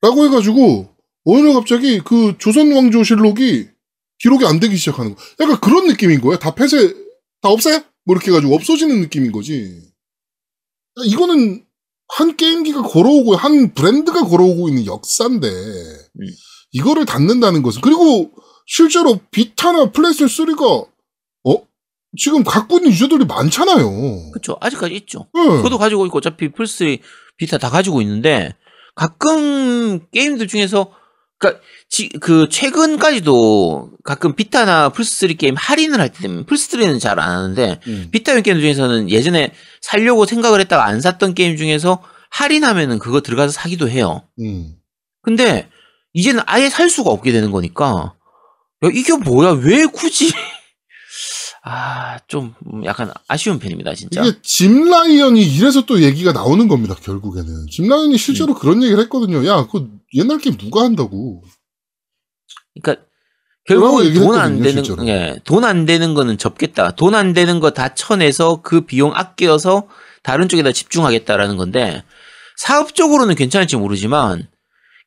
라고 0.00 0.24
해가지고 0.24 0.92
어느 1.24 1.40
날 1.46 1.54
갑자기 1.54 2.00
그 2.00 2.34
조선왕조실록이 2.38 3.68
기록이 4.18 4.44
안 4.46 4.58
되기 4.58 4.76
시작하는 4.76 5.14
거. 5.14 5.22
약간 5.40 5.60
그런 5.60 5.86
느낌인 5.86 6.20
거예요. 6.20 6.38
다 6.38 6.54
폐쇄, 6.54 6.92
다 7.40 7.50
없애? 7.50 7.84
뭐 8.04 8.16
이렇게 8.16 8.30
해가지고 8.32 8.54
없어지는 8.56 9.00
느낌인 9.02 9.30
거지. 9.30 9.80
이거는 11.04 11.64
한 12.08 12.36
게임기가 12.36 12.82
걸어오고 12.82 13.36
한 13.36 13.74
브랜드가 13.74 14.24
걸어오고 14.24 14.68
있는 14.68 14.86
역사인데 14.86 15.48
이거를 16.72 17.04
닫는다는 17.04 17.62
것은 17.62 17.80
그리고 17.80 18.30
실제로 18.66 19.18
비타나 19.30 19.90
플레이스테이션 19.90 20.46
3가 20.46 20.88
어 21.44 21.54
지금 22.16 22.44
갖고 22.44 22.78
있는 22.78 22.90
유저들이 22.92 23.24
많잖아요. 23.26 24.30
그쵸. 24.32 24.56
아직까지 24.60 24.94
있죠. 24.96 25.26
응. 25.36 25.62
저도 25.62 25.78
가지고 25.78 26.06
있고 26.06 26.18
어차피 26.18 26.48
플스 26.50 26.98
비타 27.36 27.58
다 27.58 27.70
가지고 27.70 28.00
있는데 28.02 28.54
가끔 28.94 30.06
게임들 30.10 30.48
중에서 30.48 30.92
그니까 31.38 31.60
그 32.20 32.48
최근까지도 32.50 33.90
가끔 34.04 34.34
비타나 34.34 34.88
플스 34.88 35.26
3 35.28 35.36
게임 35.36 35.54
할인을 35.56 36.00
할때 36.00 36.20
되면 36.22 36.44
플스 36.46 36.68
3는 36.70 37.00
잘 37.00 37.18
안 37.20 37.30
하는데 37.30 37.80
음. 37.86 38.08
비타용 38.10 38.42
게임 38.42 38.60
중에서는 38.60 39.08
예전에 39.10 39.52
살려고 39.80 40.26
생각을 40.26 40.60
했다가 40.60 40.84
안 40.84 41.00
샀던 41.00 41.34
게임 41.34 41.56
중에서 41.56 42.02
할인하면은 42.30 42.98
그거 42.98 43.20
들어가서 43.20 43.52
사기도 43.52 43.88
해요. 43.88 44.22
음. 44.40 44.74
근데 45.22 45.68
이제는 46.12 46.42
아예 46.46 46.68
살 46.68 46.90
수가 46.90 47.10
없게 47.10 47.32
되는 47.32 47.50
거니까 47.52 48.14
야, 48.84 48.88
이게 48.92 49.14
뭐야? 49.14 49.52
왜 49.52 49.86
굳이 49.86 50.32
아, 51.70 52.18
좀 52.28 52.54
약간 52.84 53.12
아쉬운 53.28 53.58
편입니다, 53.58 53.94
진짜. 53.94 54.22
이게 54.24 54.38
짐 54.42 54.88
라이언이 54.88 55.42
이래서 55.42 55.84
또 55.84 56.00
얘기가 56.02 56.32
나오는 56.32 56.66
겁니다. 56.66 56.94
결국에는 56.94 57.66
짐 57.70 57.88
라이언이 57.88 58.16
실제로 58.16 58.54
음. 58.54 58.58
그런 58.58 58.82
얘기를 58.82 59.02
했거든요. 59.04 59.46
야, 59.46 59.66
그 59.70 59.86
옛날 60.14 60.38
게임 60.38 60.56
누가 60.56 60.82
한다고? 60.82 61.42
그러니까 62.80 63.04
결국은 63.66 64.14
돈 64.14 64.34
안 64.38 64.62
되는. 64.62 64.82
예, 65.08 65.36
돈 65.44 65.64
안 65.64 65.84
되는 65.84 66.14
거는 66.14 66.38
접겠다. 66.38 66.92
돈 66.92 67.14
안 67.14 67.34
되는 67.34 67.60
거 67.60 67.70
다 67.70 67.94
쳐내서 67.94 68.62
그 68.62 68.82
비용 68.82 69.12
아껴서 69.14 69.88
다른 70.22 70.48
쪽에다 70.48 70.72
집중하겠다라는 70.72 71.56
건데 71.58 72.02
사업적으로는 72.56 73.34
괜찮을지 73.34 73.76
모르지만 73.76 74.48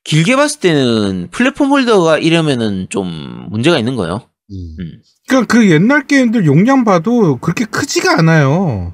길게 0.04 0.36
봤을 0.36 0.60
때는 0.60 1.30
플랫폼 1.32 1.70
holder가 1.70 2.20
이러면은 2.20 2.88
좀 2.90 3.48
문제가 3.50 3.80
있는 3.80 3.96
거예요. 3.96 4.28
음. 4.52 4.56
음. 4.80 5.02
그러니까 5.32 5.46
그 5.54 5.70
옛날 5.72 6.06
게임들 6.06 6.46
용량 6.46 6.84
봐도 6.84 7.38
그렇게 7.38 7.64
크지가 7.64 8.20
않아요. 8.20 8.94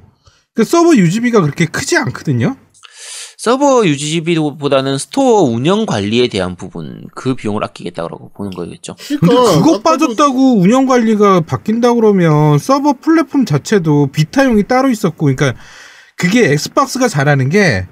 그 0.54 0.64
서버 0.64 0.96
유지비가 0.96 1.42
그렇게 1.42 1.66
크지 1.66 1.98
않거든요. 1.98 2.56
서버 3.40 3.86
유지비보다는 3.86 5.00
스토어 5.00 5.42
운영 5.44 5.86
관리에 5.88 6.28
대한 6.28 6.56
부분 6.56 7.06
그 7.16 7.34
비용을 7.34 7.64
아끼겠다고 7.64 8.34
보는 8.34 8.52
거겠죠. 8.52 8.96
근데 9.08 9.28
그러니까 9.28 9.60
그거 9.60 9.76
아까도 9.78 9.84
빠졌다고 9.84 10.60
운영 10.60 10.86
관리가 10.86 11.42
바뀐다 11.42 11.94
그러면 11.94 12.60
서버 12.60 12.94
플랫폼 12.94 13.46
자체도 13.46 14.12
비타용이 14.12 14.64
따로 14.64 14.90
있었고, 14.90 15.26
그러니까 15.26 15.60
그게 16.16 16.52
엑스박스가 16.52 17.08
잘하는 17.08 17.50
게 17.50 17.88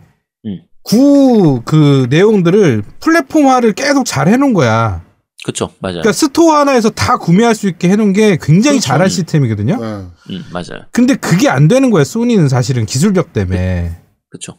음. 0.46 0.62
구그 0.84 2.08
내용들을 2.10 2.84
플랫폼화를 3.00 3.74
계속 3.74 4.06
잘 4.06 4.28
해놓은 4.28 4.54
거야. 4.54 5.05
그렇죠, 5.46 5.72
맞아요. 5.78 6.00
그러니까 6.02 6.12
스토어 6.12 6.56
하나에서 6.56 6.90
다 6.90 7.18
구매할 7.20 7.54
수 7.54 7.68
있게 7.68 7.88
해놓은 7.90 8.14
게 8.14 8.36
굉장히 8.42 8.78
그렇죠. 8.80 8.88
잘한 8.88 9.10
시스템이거든요. 9.10 9.76
네. 9.80 9.86
음, 10.32 10.44
맞아요. 10.52 10.88
근데 10.92 11.14
그게 11.16 11.50
안 11.50 11.68
되는 11.68 11.92
거야 11.92 12.04
소니는 12.04 12.50
사실은 12.50 12.88
기술력 12.88 13.32
때문에. 13.32 14.02
그렇죠. 14.32 14.58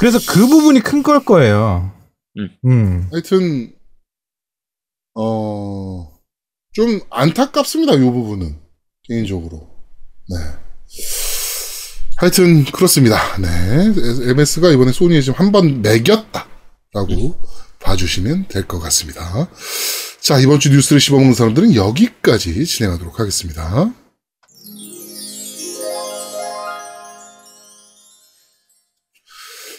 그래서 0.00 0.18
그 0.28 0.48
부분이 0.48 0.80
큰 0.80 1.04
걸 1.04 1.24
거예요. 1.24 1.92
음. 2.36 2.48
음. 2.66 3.08
하여튼 3.12 3.72
어. 5.14 6.12
좀 6.72 7.00
안타깝습니다. 7.10 7.94
이 7.94 8.00
부분은 8.00 8.56
개인적으로. 9.04 9.68
네. 10.28 10.36
하여튼 12.16 12.64
그렇습니다. 12.64 13.16
네. 13.40 13.48
MS가 14.30 14.70
이번에 14.70 14.90
소니에 14.90 15.20
지금 15.20 15.38
한 15.38 15.52
번 15.52 15.80
멕였다라고 15.80 17.38
봐주시면 17.80 18.48
될 18.48 18.66
것 18.66 18.78
같습니다. 18.80 19.48
자, 20.20 20.38
이번 20.38 20.60
주 20.60 20.70
뉴스를 20.70 21.00
씹어먹는 21.00 21.34
사람들은 21.34 21.74
여기까지 21.74 22.66
진행하도록 22.66 23.18
하겠습니다. 23.18 23.90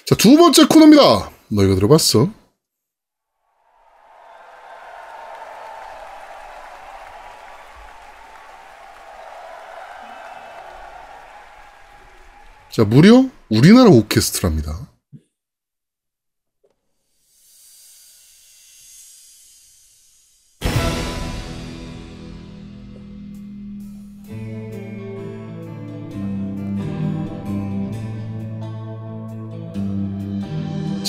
자, 0.06 0.16
두 0.16 0.36
번째 0.38 0.66
코너입니다. 0.66 1.32
너희가 1.50 1.76
들어봤어? 1.76 2.32
자, 12.72 12.84
무려 12.84 13.26
우리나라 13.50 13.90
오케스트라입니다. 13.90 14.89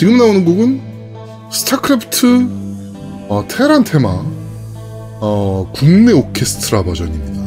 지금 0.00 0.16
나오는 0.16 0.46
곡은 0.46 0.80
스타크래프트 1.52 2.48
어, 3.28 3.44
테란 3.46 3.84
테마 3.84 4.08
어, 5.20 5.70
국내 5.74 6.12
오케스트라 6.12 6.82
버전입니다. 6.84 7.38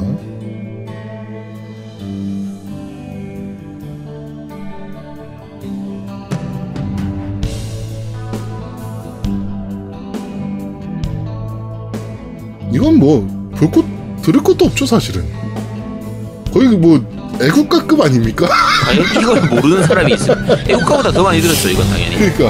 이건 12.72 13.00
뭐 13.00 13.26
볼 13.56 13.72
것 13.72 13.84
들을 14.22 14.44
것도 14.44 14.66
없죠 14.66 14.86
사실은. 14.86 15.26
거의 16.54 16.78
뭐 16.78 17.04
애국가급 17.44 18.02
아닙니까? 18.02 18.48
당연히 18.86 19.10
이걸 19.22 19.42
모르는 19.42 19.84
사람이 19.88 20.14
있어요. 20.14 20.38
애국가보다 20.68 21.12
더 21.12 21.24
많이 21.24 21.42
들었죠, 21.42 21.70
이건 21.70 21.88
당연히. 21.90 22.16
그러니까 22.18 22.46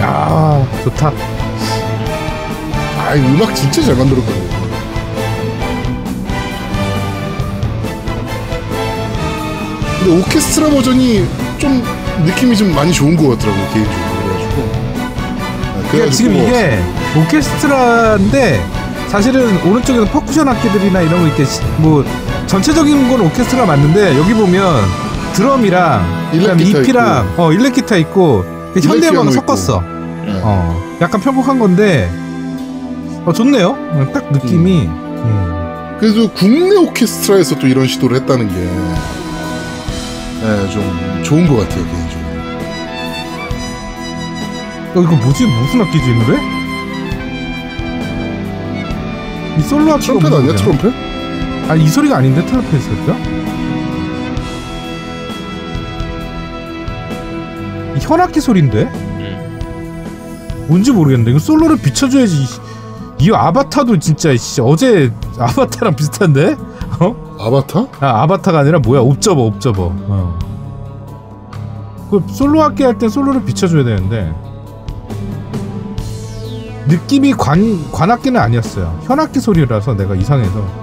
야 0.00 0.66
좋다. 0.84 1.12
아 2.98 3.14
음악 3.14 3.54
진짜 3.54 3.82
잘 3.82 3.94
만들었거든요. 3.94 4.52
근데 9.98 10.20
오케스트라 10.20 10.68
버전이 10.70 11.24
좀 11.58 11.82
느낌이 12.24 12.56
좀 12.56 12.74
많이 12.74 12.92
좋은 12.92 13.16
것 13.16 13.28
같더라고요 13.38 13.68
개인적으로 13.72 14.22
그래가지고. 14.22 14.72
아, 15.76 15.88
그러니까 15.90 16.12
지금 16.16 16.32
뭐 16.34 16.42
이게 16.48 16.78
오케스트라인데 17.16 18.64
사실은 19.08 19.60
오른쪽에는 19.66 20.06
퍼쿠션 20.08 20.48
악기들이나 20.48 21.02
이런 21.02 21.20
거 21.20 21.26
이렇게 21.26 21.44
시- 21.44 21.60
뭐 21.78 22.04
전체적인 22.52 23.08
건 23.08 23.22
오케스트라 23.22 23.64
맞는데 23.64 24.18
여기 24.18 24.34
보면 24.34 24.84
드럼이랑 25.32 26.30
그다음에 26.32 26.36
일렉 26.36 26.56
기타 26.58 26.78
이피랑 26.80 27.34
어 27.38 27.50
일렉 27.50 27.72
기타 27.72 27.96
있고 27.96 28.44
현대 28.74 29.08
음악을 29.08 29.10
피아노 29.10 29.30
섞었어. 29.30 29.80
네. 29.80 30.38
어 30.44 30.98
약간 31.00 31.18
편곡한 31.22 31.58
건데 31.58 32.10
어 33.24 33.32
좋네요. 33.32 33.68
어, 33.68 34.06
딱 34.12 34.30
느낌이. 34.32 34.82
음. 34.82 35.96
그래도 35.98 36.28
국내 36.28 36.76
오케스트라에서 36.76 37.58
또 37.58 37.66
이런 37.66 37.86
시도를 37.86 38.18
했다는 38.18 38.48
게, 38.48 38.54
네, 40.42 40.70
좀 40.70 41.22
좋은 41.22 41.46
것 41.46 41.56
같아요, 41.60 41.84
개인적으로. 41.86 42.26
어, 44.94 45.00
이거 45.00 45.24
뭐지? 45.24 45.46
무슨 45.46 45.80
악기지 45.80 46.10
이 46.10 46.14
노래? 46.14 46.38
이 49.58 49.62
솔로 49.62 49.92
악기가 49.94 50.18
트럼펫 50.18 50.34
아니야? 50.34 50.56
트럼펫? 50.56 51.11
아니 51.72 51.84
이 51.84 51.88
소리가 51.88 52.18
아닌데 52.18 52.44
트럼펫이었죠? 52.44 53.16
이 57.96 57.98
현악기 57.98 58.40
소리인데? 58.42 58.82
음. 58.92 60.66
뭔지 60.68 60.92
모르겠는데 60.92 61.30
이거 61.30 61.40
솔로를 61.40 61.78
비춰줘야지 61.78 62.42
이- 62.42 63.24
이 63.24 63.30
아바타도 63.32 63.98
진짜 64.00 64.36
씨, 64.36 64.60
어제 64.60 65.10
아바타랑 65.38 65.96
비슷한데? 65.96 66.56
어? 67.00 67.36
아바타? 67.40 67.86
아 68.00 68.22
아바타가 68.24 68.58
아니라 68.58 68.78
뭐야 68.78 69.00
옵저버 69.00 69.40
옵저버 69.42 69.92
어. 70.08 70.38
그 72.10 72.22
솔로 72.28 72.62
악기 72.62 72.82
할 72.82 72.98
때 72.98 73.08
솔로를 73.08 73.44
비춰줘야 73.44 73.82
되는데 73.84 74.30
느낌이 76.86 77.32
관 77.32 77.90
관악기는 77.90 78.38
아니었어요 78.38 79.00
현악기 79.04 79.40
소리라서 79.40 79.94
내가 79.94 80.14
이상해서 80.14 80.81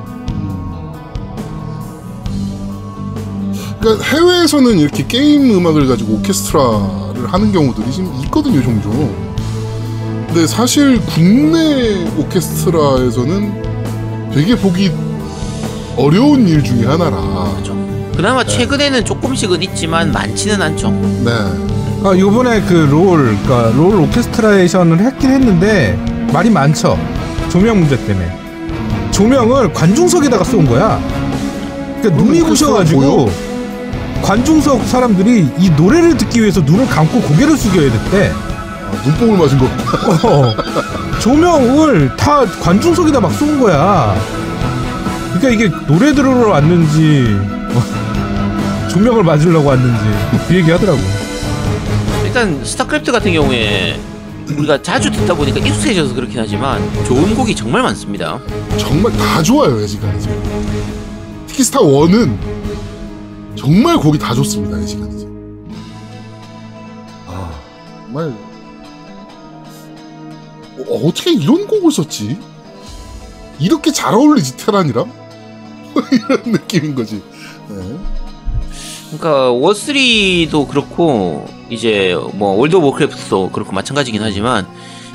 그러니까 3.80 4.04
해외에서는 4.06 4.78
이렇게 4.78 5.06
게임 5.08 5.52
음악을 5.56 5.88
가지고 5.88 6.16
오케스트라를 6.16 7.32
하는 7.32 7.52
경우들이 7.52 7.92
지금 7.92 8.12
있거든요, 8.26 8.62
종종. 8.62 9.16
근데 10.28 10.46
사실 10.46 11.02
국내 11.06 12.06
오케스트라에서는 12.18 14.32
되게 14.34 14.56
보기 14.56 14.92
어려운 15.98 16.48
일 16.48 16.64
중에 16.64 16.86
하나라. 16.86 17.54
그죠. 17.58 17.76
그나마 18.16 18.44
최근에는 18.44 19.06
조금씩은 19.06 19.64
있지만 19.64 20.12
많지는 20.12 20.62
않죠. 20.62 20.92
네. 21.24 21.32
아 22.04 22.18
요번에 22.18 22.62
그 22.62 22.88
롤 22.90 23.36
그러니까 23.44 23.72
롤 23.76 23.96
오케스트라이션을 24.02 25.00
했긴 25.00 25.32
했는데 25.32 25.98
말이 26.32 26.50
많죠 26.50 26.98
조명 27.50 27.80
문제 27.82 27.98
때문에 28.06 28.32
조명을 29.12 29.74
관중석에다가 29.74 30.46
쏜 30.46 30.66
거야 30.66 31.02
그러니까 32.02 32.24
눈이 32.24 32.42
부셔가지고 32.44 33.02
보여? 33.02 33.30
관중석 34.24 34.86
사람들이 34.88 35.48
이 35.58 35.70
노래를 35.72 36.18
듣기 36.18 36.42
위해서 36.42 36.62
눈을 36.62 36.88
감고 36.88 37.22
고개를 37.22 37.58
숙여야 37.58 37.92
됐대 37.92 38.32
아, 38.32 38.92
눈뽕을 39.06 39.38
맞은 39.38 39.58
거. 39.60 39.66
어, 40.28 41.20
조명을 41.20 42.16
다 42.18 42.46
관중석에다 42.46 43.20
막 43.20 43.32
쏜 43.34 43.60
거야. 43.60 44.16
그러니까 45.34 45.50
이게 45.50 45.70
노래 45.88 46.14
들으러 46.14 46.50
왔는지 46.50 47.38
어, 47.74 48.88
조명을 48.90 49.24
맞으려고 49.24 49.70
왔는지 49.70 50.04
그 50.48 50.56
얘기 50.56 50.72
하더라고. 50.72 51.00
일단 52.26 52.64
스타크래프트 52.64 53.12
같은 53.12 53.34
경우에 53.34 54.00
우리가 54.58 54.82
자주 54.82 55.12
듣다 55.12 55.34
보니까 55.36 55.60
익숙해져서 55.60 56.14
그렇긴 56.16 56.40
하지만 56.40 56.82
좋은 57.06 57.36
곡이 57.36 57.56
정말 57.56 57.84
많습니다. 57.84 58.40
정말 58.78 59.12
다 59.18 59.42
좋아요, 59.44 59.86
지금. 59.86 60.12
특히 61.48 61.64
스타 61.64 61.80
1은 61.80 62.36
정말 63.60 63.98
곡이 63.98 64.18
다 64.18 64.34
좋습니다, 64.34 64.80
애지간히 64.80 65.20
지금. 65.20 65.70
아, 67.28 67.52
정말. 68.06 68.34
어, 70.78 71.08
어떻게 71.08 71.34
이런 71.34 71.68
곡을 71.68 71.92
썼지? 71.92 72.38
이렇게 73.60 73.92
잘 73.92 74.14
어울리지, 74.14 74.56
테란이랑? 74.56 75.12
이런 76.14 76.52
느낌인 76.54 76.96
거지. 76.96 77.22
네. 77.68 77.98
그러니까 79.08 79.52
워3도 79.52 80.68
그렇고 80.70 81.46
이제 81.70 82.16
뭐 82.36 82.52
월드 82.52 82.76
오브 82.78 82.86
워크래프트도 82.86 83.50
그렇고 83.52 83.74
마찬가지긴 83.74 84.22
하지만 84.22 84.68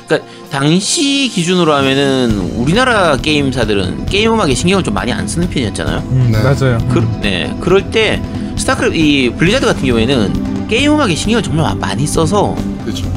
그러니까 0.07 0.29
당시 0.49 1.29
기준으로 1.33 1.73
하면은 1.73 2.31
우리나라 2.55 3.17
게임사들은 3.17 4.05
게임 4.05 4.33
음악에 4.33 4.53
신경을 4.53 4.83
좀 4.83 4.93
많이 4.93 5.11
안 5.11 5.27
쓰는 5.27 5.49
편이었잖아요. 5.49 5.99
음, 6.11 6.29
네. 6.31 6.41
맞아요. 6.43 6.77
그, 6.91 6.99
네, 7.21 7.55
그럴 7.59 7.89
때 7.89 8.21
스타크래프트 8.55 8.97
이 8.97 9.29
블리자드 9.31 9.65
같은 9.65 9.85
경우에는 9.85 10.67
게임 10.67 10.93
음악에 10.93 11.15
신경을 11.15 11.43
정말 11.43 11.75
많이 11.75 12.05
써서 12.05 12.55
그렇죠. 12.83 13.11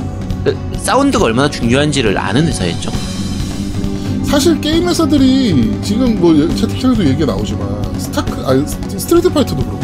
그 0.44 0.56
사운드가 0.82 1.24
얼마나 1.24 1.50
중요한지를 1.50 2.16
아는 2.16 2.46
회사였죠. 2.46 2.90
사실 4.24 4.60
게임 4.60 4.88
회사들이 4.88 5.78
지금 5.82 6.18
뭐 6.20 6.34
채팅창에도 6.54 7.04
얘기가 7.06 7.26
나오지만 7.26 7.98
스타크, 7.98 8.44
아니, 8.46 8.66
스트리트 8.66 9.28
파이터도 9.30 9.56
그렇고. 9.64 9.80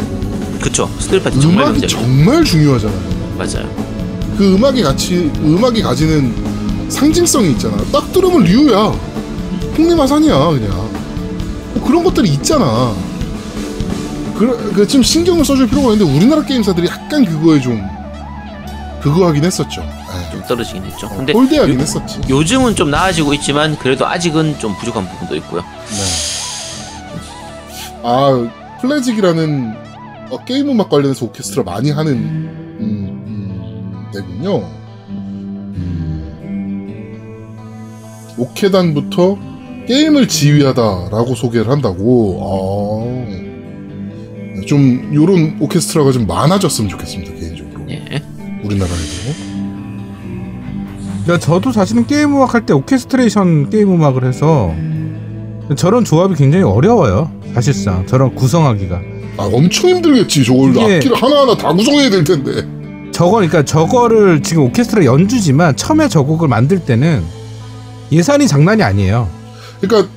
그쵸. 0.61 0.89
스틸파티 0.99 1.39
정말 1.39 1.65
음악이. 1.67 1.87
정말 1.87 2.43
중요하잖아요. 2.43 2.99
맞아요. 3.37 3.85
그 4.37 4.53
음악이 4.55 4.83
같이 4.83 5.31
음악이 5.43 5.81
가지는 5.81 6.33
상징성이 6.89 7.51
있잖아. 7.51 7.77
딱 7.91 8.11
들으면 8.11 8.43
류야. 8.43 8.91
풍림화산이야 9.75 10.37
그냥. 10.51 10.69
뭐 11.73 11.83
그런 11.85 12.03
것들이 12.03 12.29
있잖아. 12.29 12.93
그, 14.37 14.73
그, 14.75 14.87
좀 14.87 15.01
신경을 15.01 15.43
써줄 15.45 15.67
필요가 15.69 15.93
있는데 15.93 16.11
우리나라 16.13 16.43
게임사들이 16.43 16.87
약간 16.87 17.23
그거에 17.25 17.59
좀 17.61 17.81
그거 19.01 19.27
하긴 19.27 19.43
했었죠. 19.45 19.81
예. 19.81 20.31
좀 20.31 20.41
떨어지긴 20.47 20.83
했죠. 20.83 21.07
어, 21.07 21.15
근데 21.17 21.31
홀대하긴 21.33 21.75
요- 21.75 21.79
했었지. 21.79 22.19
요즘은 22.29 22.75
좀 22.75 22.89
나아지고 22.91 23.33
있지만 23.35 23.77
그래도 23.77 24.05
아직은 24.07 24.59
좀 24.59 24.75
부족한 24.77 25.07
부분도 25.09 25.35
있고요. 25.37 25.61
네. 25.61 25.97
아 28.03 28.49
플래직이라는 28.81 29.73
어, 30.31 30.37
게임 30.45 30.69
음악 30.69 30.89
관련해서 30.89 31.25
오케스트라 31.25 31.63
많이 31.63 31.91
하는 31.91 32.13
음, 32.13 32.77
음, 32.79 34.05
데군요. 34.13 34.67
음. 38.37 38.41
오케단부터 38.41 39.37
게임을 39.87 40.27
지휘하다라고 40.27 41.35
소개를 41.35 41.69
한다고. 41.69 42.39
아, 42.41 43.05
좀 44.65 45.11
요런 45.13 45.57
오케스트라가 45.59 46.11
좀 46.11 46.25
많아졌으면 46.25 46.89
좋겠습니다 46.89 47.33
개인적으로 47.33 47.85
예. 47.89 48.01
우리나라에도. 48.63 48.95
그러니까 51.23 51.37
저도 51.39 51.71
사실은 51.71 52.07
게임 52.07 52.35
음악 52.35 52.53
할 52.55 52.65
때 52.65 52.73
오케스트레이션 52.73 53.69
게임 53.69 53.93
음악을 53.93 54.23
해서 54.25 54.73
저런 55.75 56.03
조합이 56.03 56.33
굉장히 56.35 56.63
어려워요. 56.63 57.31
사실상 57.53 58.07
저런 58.07 58.33
구성하기가. 58.33 59.01
아 59.37 59.43
엄청 59.43 59.89
힘들겠지 59.91 60.43
저걸 60.45 60.69
악기를 60.79 61.15
하나하나 61.15 61.55
다 61.57 61.71
구성해야 61.73 62.09
될 62.09 62.23
텐데. 62.23 62.63
저거 63.11 63.33
그러니까 63.33 63.63
저거를 63.63 64.41
지금 64.43 64.63
오케스트라 64.63 65.05
연주지만 65.05 65.75
처음에 65.75 66.07
저 66.09 66.23
곡을 66.23 66.47
만들 66.47 66.79
때는 66.79 67.21
예산이 68.11 68.47
장난이 68.47 68.83
아니에요. 68.83 69.29
그러니까 69.81 70.11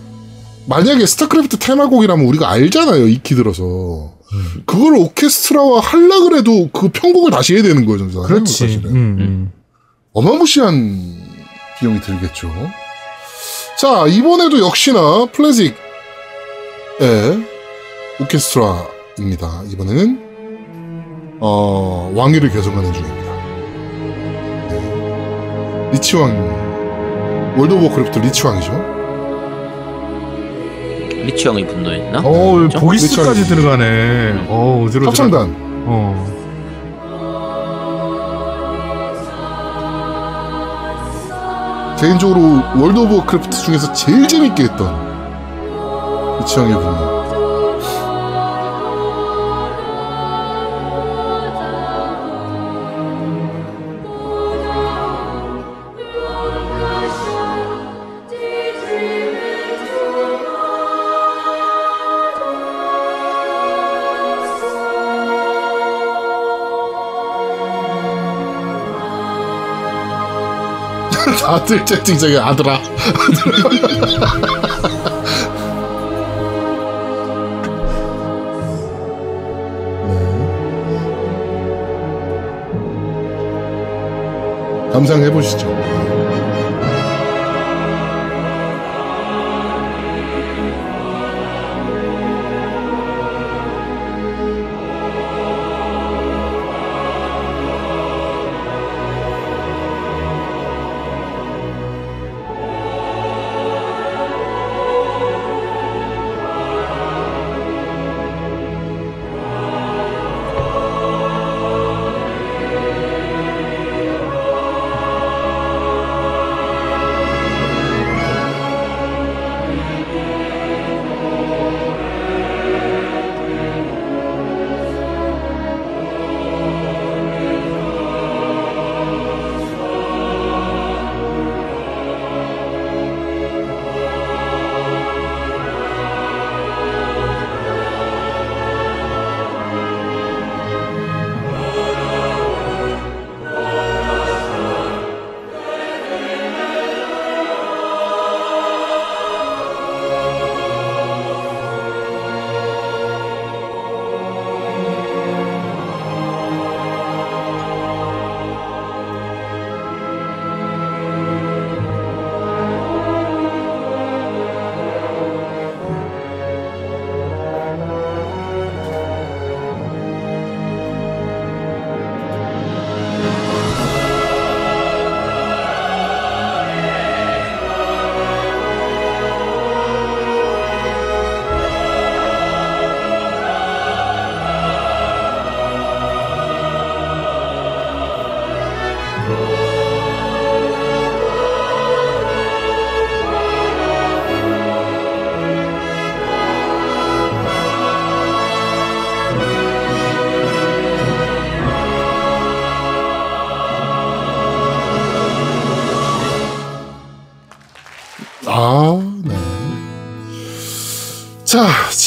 만약에 0.69 1.07
스타크래프트 1.07 1.59
테마곡이라면 1.59 2.27
우리가 2.27 2.51
알잖아요 2.51 3.09
익히 3.09 3.35
들어서 3.35 4.13
그걸 4.67 4.97
오케스트라와 4.97 5.81
할라 5.81 6.21
그래도 6.21 6.69
그 6.71 6.91
편곡을 6.91 7.31
다시 7.31 7.55
해야 7.55 7.63
되는 7.63 7.87
거예요 7.87 8.11
저는 8.11 8.27
그렇지. 8.29 8.53
사실은 8.53 8.91
음, 8.91 8.97
음. 9.19 9.53
어마무시한 10.13 11.17
비용이 11.79 12.01
들겠죠 12.03 12.51
자 13.79 14.07
이번에도 14.07 14.59
역시나 14.59 15.27
플래직의 15.33 15.75
오케스트라입니다 18.21 19.63
이번에는 19.71 21.39
어, 21.41 22.13
왕위를 22.15 22.51
개성하는 22.51 22.93
중입니다 22.93 23.29
네. 24.69 25.91
리치왕 25.93 26.68
월드 27.59 27.75
오브 27.75 27.85
워크래프트 27.85 28.19
리치왕이죠 28.21 28.99
리치 31.27 31.47
형이 31.49 31.67
분노했나? 31.67 32.21
어, 32.25 32.53
그렇죠? 32.55 32.79
보이스까지 32.81 33.45
들어가네. 33.45 34.47
어, 34.49 34.83
어지러워. 34.87 35.09
합창단 35.11 35.55
어. 35.87 36.39
개인적으로 42.01 42.63
월드 42.81 42.99
오브 42.99 43.17
워크래프트 43.17 43.59
중에서 43.65 43.93
제일 43.93 44.27
재밌게 44.29 44.63
했던 44.65 44.89
리치왕의 46.43 46.75
분노 46.75 47.08
다들 71.49 71.83
채팅창에 71.87 72.37
아들아 72.37 72.79
네. 72.79 72.89
감상해 84.93 85.31
보시죠. 85.33 85.78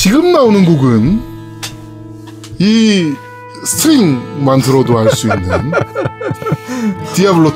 지금 0.01 0.31
나오는 0.31 0.65
곡은 0.65 1.21
이 2.57 3.13
스트링만 3.63 4.61
들어도 4.61 4.97
알 4.97 5.11
수 5.11 5.27
있는 5.27 5.71
디아블로 7.13 7.49
2 7.49 7.53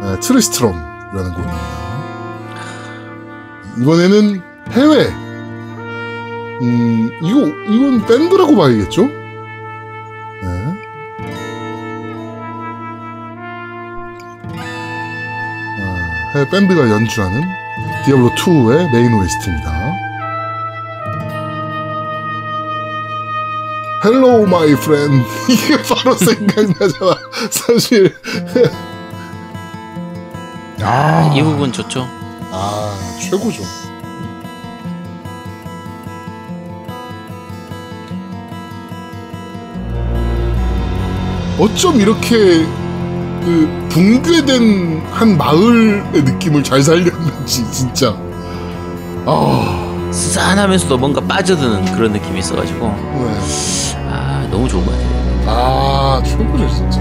네, 0.00 0.20
트리스트럼이라는 0.20 1.32
곡입니다. 1.34 1.68
이번에는 3.80 4.42
해외. 4.70 5.06
음, 6.62 7.10
이거 7.20 7.46
이건 7.66 8.06
밴드라고 8.06 8.54
봐야겠죠? 8.54 9.06
네. 9.06 9.18
아, 15.80 16.30
해외 16.34 16.48
밴드가 16.48 16.88
연주하는 16.88 17.42
디아블로 18.04 18.30
2의 18.36 18.92
메인 18.92 19.12
OST입니다. 19.14 19.87
Hello 24.08 24.46
my 24.46 24.74
friend 24.74 25.22
이게 25.50 25.76
바로 25.82 26.14
생각나잖아. 26.14 27.14
사실. 27.50 28.16
아, 30.80 31.30
이 31.34 31.42
부분 31.42 31.70
좋죠. 31.70 32.08
아 32.50 32.94
최고죠. 33.20 33.62
어쩜 41.58 42.00
이렇게 42.00 42.64
그 43.44 43.88
붕괴된 43.90 45.02
한 45.10 45.36
마을의 45.36 46.22
느낌을 46.22 46.64
잘 46.64 46.82
살렸는지 46.82 47.70
진짜. 47.70 48.16
아. 49.26 49.84
스산하면서도 50.10 50.96
뭔가 50.96 51.20
빠져드는 51.20 51.94
그런 51.94 52.12
느낌이 52.12 52.38
있어가지고. 52.38 52.88
네. 52.88 53.87
아 54.78 54.80
좋은 54.80 54.84
것 54.86 54.92
같아요. 54.92 55.48
아 55.50 56.22
최고죠 56.24 56.68
진짜 56.68 57.00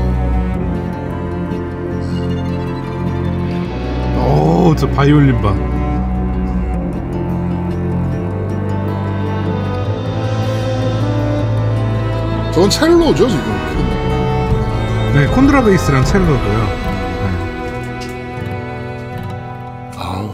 오, 4.19 4.75
저 4.75 4.87
바이올린 4.89 5.41
봐. 5.41 5.53
저건 12.53 12.69
첼로죠 12.69 13.27
지금 13.29 13.43
네, 15.13 15.25
콘드라베이스랑 15.27 16.03
첼로고요. 16.05 16.67
아우 19.95 20.29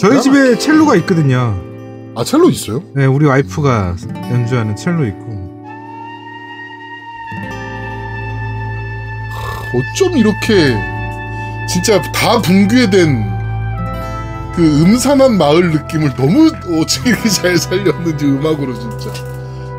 저희 0.00 0.20
집에 0.20 0.56
첼로가 0.58 0.96
있거든요. 0.96 1.54
아 2.16 2.24
첼로 2.24 2.48
있어요? 2.50 2.82
네, 2.94 3.06
우리 3.06 3.26
와이프가 3.26 3.94
연주하는 4.32 4.74
첼로 4.74 5.06
있고. 5.06 5.19
어쩜 9.74 10.16
이렇게 10.16 10.76
진짜 11.68 12.00
다 12.12 12.40
붕괴된 12.40 13.40
그 14.54 14.82
음산한 14.82 15.38
마을 15.38 15.70
느낌을 15.70 16.14
너무 16.16 16.50
어떻게 16.80 17.16
잘 17.28 17.56
살렸는지 17.56 18.26
음악으로 18.26 18.74
진짜 18.74 19.10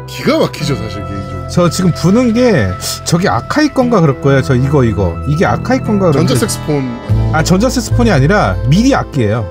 기가 0.08 0.40
막히죠 0.40 0.76
사실 0.76 1.06
개인적으로 1.06 1.48
저 1.50 1.70
지금 1.70 1.92
부는 1.92 2.34
게 2.34 2.70
저기 3.04 3.28
아카이 3.28 3.70
건가 3.70 4.00
그럴 4.00 4.22
거예요. 4.22 4.42
저 4.42 4.56
이거 4.56 4.86
이거 4.86 5.18
이게 5.28 5.46
아카이 5.46 5.80
건가 5.82 6.12
전자 6.12 6.34
색스폰 6.34 7.32
아 7.34 7.44
전자 7.44 7.70
색스폰이 7.70 8.10
아니라 8.10 8.56
미디 8.68 8.96
악기예요. 8.96 9.46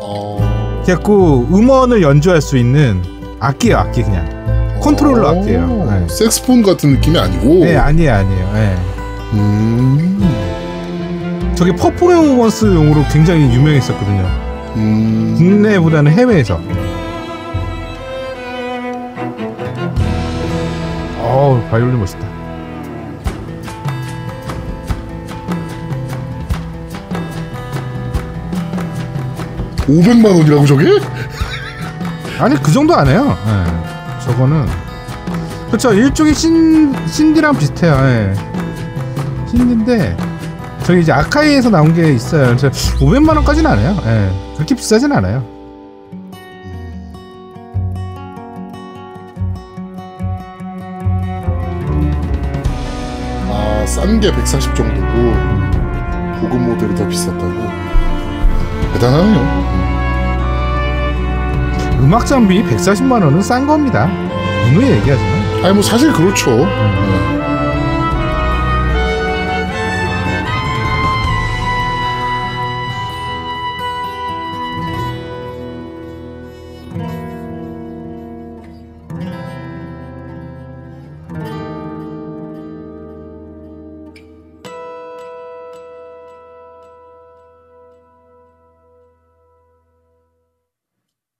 어... 0.00 0.82
그래갖고 0.84 1.46
음원을 1.52 2.02
연주할 2.02 2.40
수 2.40 2.56
있는 2.56 3.02
악기예요, 3.38 3.78
악기 3.78 4.02
그냥. 4.02 4.80
컨트롤러 4.80 5.28
악기예요. 5.28 5.86
네. 5.90 6.08
색스폰 6.08 6.62
같은 6.62 6.94
느낌이 6.94 7.18
아니고 7.18 7.64
네, 7.64 7.76
아니에요, 7.76 8.12
아니에요. 8.12 8.52
네. 8.52 8.93
음... 9.34 10.20
저게 11.54 11.74
퍼포먼스용으로 11.74 13.04
굉장히 13.12 13.52
유명했었거든요. 13.54 14.22
음... 14.76 15.34
국내보다는 15.36 16.12
해외에서. 16.12 16.60
어우, 21.20 21.60
바이올린 21.70 21.98
멋있다. 21.98 22.34
오 29.86 30.00
500만 30.00 30.26
원이라고 30.26 30.66
저게? 30.66 30.84
아니, 32.38 32.60
그 32.62 32.72
정도 32.72 32.94
안 32.94 33.06
해요. 33.06 33.36
예. 33.46 34.24
저거는. 34.24 34.66
그쵸, 35.70 35.92
일종의 35.92 36.34
신, 36.34 36.94
신디랑 37.06 37.56
비슷해요. 37.58 37.92
예. 37.92 38.53
신디인데, 39.56 40.16
저기 40.84 41.00
이제 41.00 41.12
아카이에서 41.12 41.70
나온 41.70 41.94
게 41.94 42.12
있어요. 42.12 42.46
그래서 42.56 42.68
500만 42.98 43.36
원까지는 43.36 43.70
안 43.70 43.78
해요. 43.78 43.96
예. 44.04 44.30
그렇게 44.56 44.74
비싸진 44.74 45.12
않아요. 45.12 45.42
아, 53.50 53.84
싼 53.86 54.20
게 54.20 54.30
140 54.32 54.74
정도고 54.74 55.06
고급 56.40 56.60
모델이 56.60 56.94
더 56.94 57.06
비쌌다고 57.08 57.52
대단하네요 58.94 59.74
음악 62.00 62.26
장비 62.26 62.62
140만 62.62 63.12
원은 63.24 63.40
싼 63.40 63.66
겁니다. 63.66 64.06
누누이 64.66 64.90
얘기하지만. 64.90 65.64
아니 65.64 65.72
뭐 65.72 65.82
사실 65.82 66.12
그렇죠 66.12 66.50
네. 66.56 67.43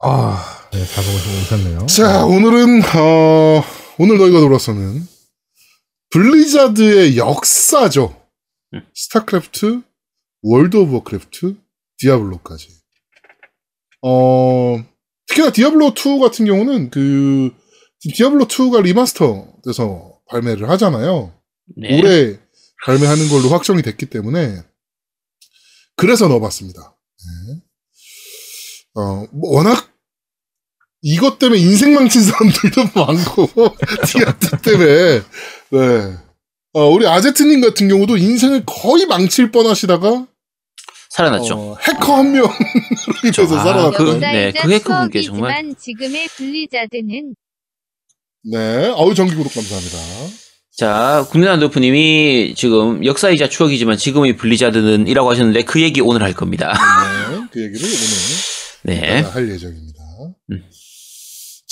아, 0.07 0.68
네, 0.70 0.84
다 0.84 1.00
보고 1.00 1.16
오셨네요. 1.40 1.86
자, 1.86 2.26
오늘은 2.26 2.82
어, 2.82 3.64
오늘 3.98 4.18
주너 4.18 4.30
이거 4.30 4.39
들어봤어는 4.39 5.09
블리자드의 6.11 7.16
역사죠. 7.16 8.14
스타크래프트, 8.94 9.80
월드 10.42 10.76
오브 10.76 10.92
워크래프트, 10.96 11.57
디아블로까지. 11.96 12.68
어, 14.02 14.84
특히나 15.26 15.50
디아블로 15.50 15.94
2 15.94 16.20
같은 16.20 16.44
경우는 16.44 16.90
그 16.90 17.50
지금 17.98 18.14
디아블로 18.14 18.44
2가 18.44 18.82
remaster 18.82 19.55
돼서 19.64 20.20
발매를 20.28 20.68
하잖아요. 20.68 21.32
네. 21.78 21.98
올해 21.98 22.38
발매하는 22.84 23.28
걸로 23.30 23.48
확정이 23.48 23.80
됐기 23.80 24.05
때문에 24.07 24.62
그래서 25.96 26.28
넣어봤습니다. 26.28 26.94
네. 27.48 27.62
어, 28.96 29.26
뭐 29.32 29.57
워낙 29.57 29.93
이것 31.07 31.38
때문에 31.38 31.61
인생 31.61 31.92
망친 31.94 32.22
사람들도 32.22 32.82
많고 32.98 33.48
디아트 34.07 34.57
때문에 34.62 35.20
네. 35.70 36.16
어, 36.72 36.88
우리 36.88 37.07
아제트님 37.07 37.61
같은 37.61 37.88
경우도 37.88 38.16
인생을 38.16 38.62
거의 38.64 39.05
망칠 39.07 39.52
뻔하시다가 39.52 40.26
살아났죠. 41.11 41.55
어, 41.57 41.76
해커 41.78 42.16
한 42.16 42.32
명으로 42.32 42.50
인해서 43.22 43.42
아, 43.42 43.46
살아났던 43.64 43.92
그- 43.92 44.24
네, 44.24 44.46
역사이자 44.48 44.62
그게 44.62 44.78
그분 44.78 45.11
게 45.11 45.22
정말- 45.22 45.52
추억이지만 45.52 45.76
지금의 45.78 46.28
블리자드는 46.36 47.34
네, 48.50 48.88
어우 48.96 49.14
정기 49.14 49.34
구독 49.36 49.52
감사합니다. 49.55 49.98
자, 50.76 51.24
국내난도프님이 51.30 52.55
지금 52.57 53.05
역사이자 53.05 53.48
추억이지만 53.50 53.96
지금의 53.98 54.36
블리자드는 54.36 55.07
이라고 55.07 55.30
하셨는데 55.30 55.62
그 55.64 55.80
얘기 55.82 56.00
오늘 56.00 56.22
할 56.22 56.32
겁니다. 56.32 56.72
네, 57.30 57.46
그 57.52 57.62
얘기를 57.62 57.86
오늘 57.88 57.92
네. 59.02 59.20
할 59.20 59.50
예정입니다. 59.50 60.00
음. 60.50 60.62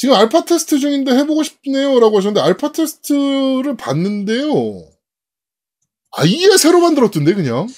지금 0.02 0.16
알파 0.16 0.44
테스트 0.44 0.80
중인데 0.80 1.12
해보고 1.12 1.44
싶네요 1.44 2.00
라고 2.00 2.16
하셨는데 2.18 2.40
알파 2.40 2.72
테스트를 2.72 3.76
봤는데요. 3.76 4.82
아예 6.10 6.56
새로 6.58 6.80
만들었던데 6.80 7.34
그냥. 7.34 7.68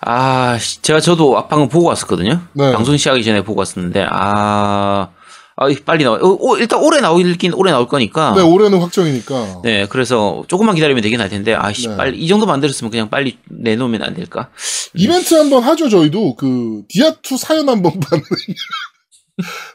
아, 0.00 0.56
씨, 0.58 0.80
제가 0.80 1.00
저도 1.00 1.46
방금 1.46 1.68
보고 1.68 1.88
왔었거든요. 1.88 2.40
네. 2.54 2.72
방송 2.72 2.96
시작하기 2.96 3.22
전에 3.22 3.44
보고 3.44 3.58
왔었는데, 3.58 4.06
아, 4.10 5.10
아 5.56 5.66
빨리 5.84 6.04
나와. 6.04 6.16
어, 6.22 6.38
어, 6.40 6.56
일단 6.56 6.82
올해 6.82 7.02
나오긴 7.02 7.52
올해 7.52 7.70
나올 7.70 7.86
거니까. 7.86 8.32
네, 8.34 8.40
올해는 8.40 8.78
확정이니까. 8.78 9.60
네, 9.62 9.86
그래서 9.86 10.42
조금만 10.48 10.76
기다리면 10.76 11.02
되긴 11.02 11.20
할 11.20 11.28
텐데, 11.28 11.54
아씨, 11.54 11.88
네. 11.88 11.96
빨리, 11.98 12.18
이 12.18 12.26
정도 12.28 12.46
만들었으면 12.46 12.90
그냥 12.90 13.10
빨리 13.10 13.36
내놓으면 13.50 14.00
안 14.02 14.14
될까? 14.14 14.48
이벤트 14.94 15.34
한번 15.34 15.62
하죠 15.62 15.90
저희도 15.90 16.36
그 16.36 16.84
디아2 16.88 17.36
사연 17.36 17.68
한번 17.68 17.92
받는 18.00 18.24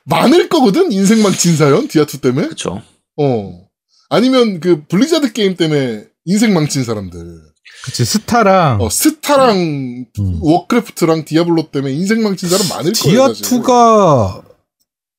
많을 0.06 0.50
거거든? 0.50 0.92
인생 0.92 1.22
망친 1.22 1.56
사연? 1.58 1.88
디아2 1.88 2.22
때문에? 2.22 2.48
그쵸. 2.48 2.82
어. 3.18 3.68
아니면 4.10 4.60
그 4.60 4.86
블리자드 4.88 5.34
게임 5.34 5.56
때문에 5.56 6.06
인생 6.26 6.54
망친 6.54 6.84
사람들. 6.84 7.20
그치 7.86 8.04
스타랑 8.04 8.82
어, 8.82 8.90
스타랑 8.90 9.58
음. 9.58 10.38
워크래프트랑 10.42 11.24
디아블로 11.26 11.72
때문에 11.72 11.94
인생 11.94 12.22
망친 12.24 12.50
사람 12.50 12.68
많을 12.68 12.92
거예요. 12.94 13.28
사실. 13.28 13.46
디아2가 13.62 14.44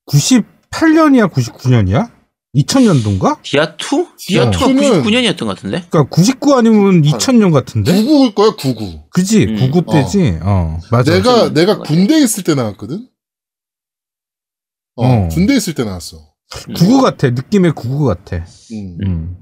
98년이야 0.07 1.31
99년이야? 1.31 2.11
2000년도인가? 2.55 3.41
디아2? 3.41 3.77
디아2 4.17 4.51
디아2가 4.51 4.73
는 4.73 5.03
99년이었던 5.03 5.39
것 5.39 5.47
같은데? 5.55 5.85
그러니까 5.89 6.03
99 6.09 6.53
아니면 6.55 7.01
2000년 7.01 7.53
같은데? 7.53 7.93
99일 7.93 8.35
거야, 8.35 8.51
99. 8.57 9.03
그지? 9.09 9.45
음. 9.45 9.55
99 9.71 9.91
때지? 9.91 10.39
어, 10.41 10.77
맞아. 10.91 11.13
내가, 11.13 11.31
맞아. 11.31 11.53
내가 11.53 11.77
맞아. 11.77 11.83
군대 11.93 12.17
있을 12.19 12.43
때 12.43 12.53
나왔거든? 12.53 13.07
어, 15.01 15.25
어. 15.25 15.27
군대 15.29 15.55
있을 15.55 15.73
때 15.73 15.83
나왔어. 15.83 16.17
99 16.75 17.01
같아. 17.01 17.29
느낌의 17.29 17.73
99 17.73 18.05
같아. 18.05 18.45
음. 18.73 18.97
음. 19.05 19.37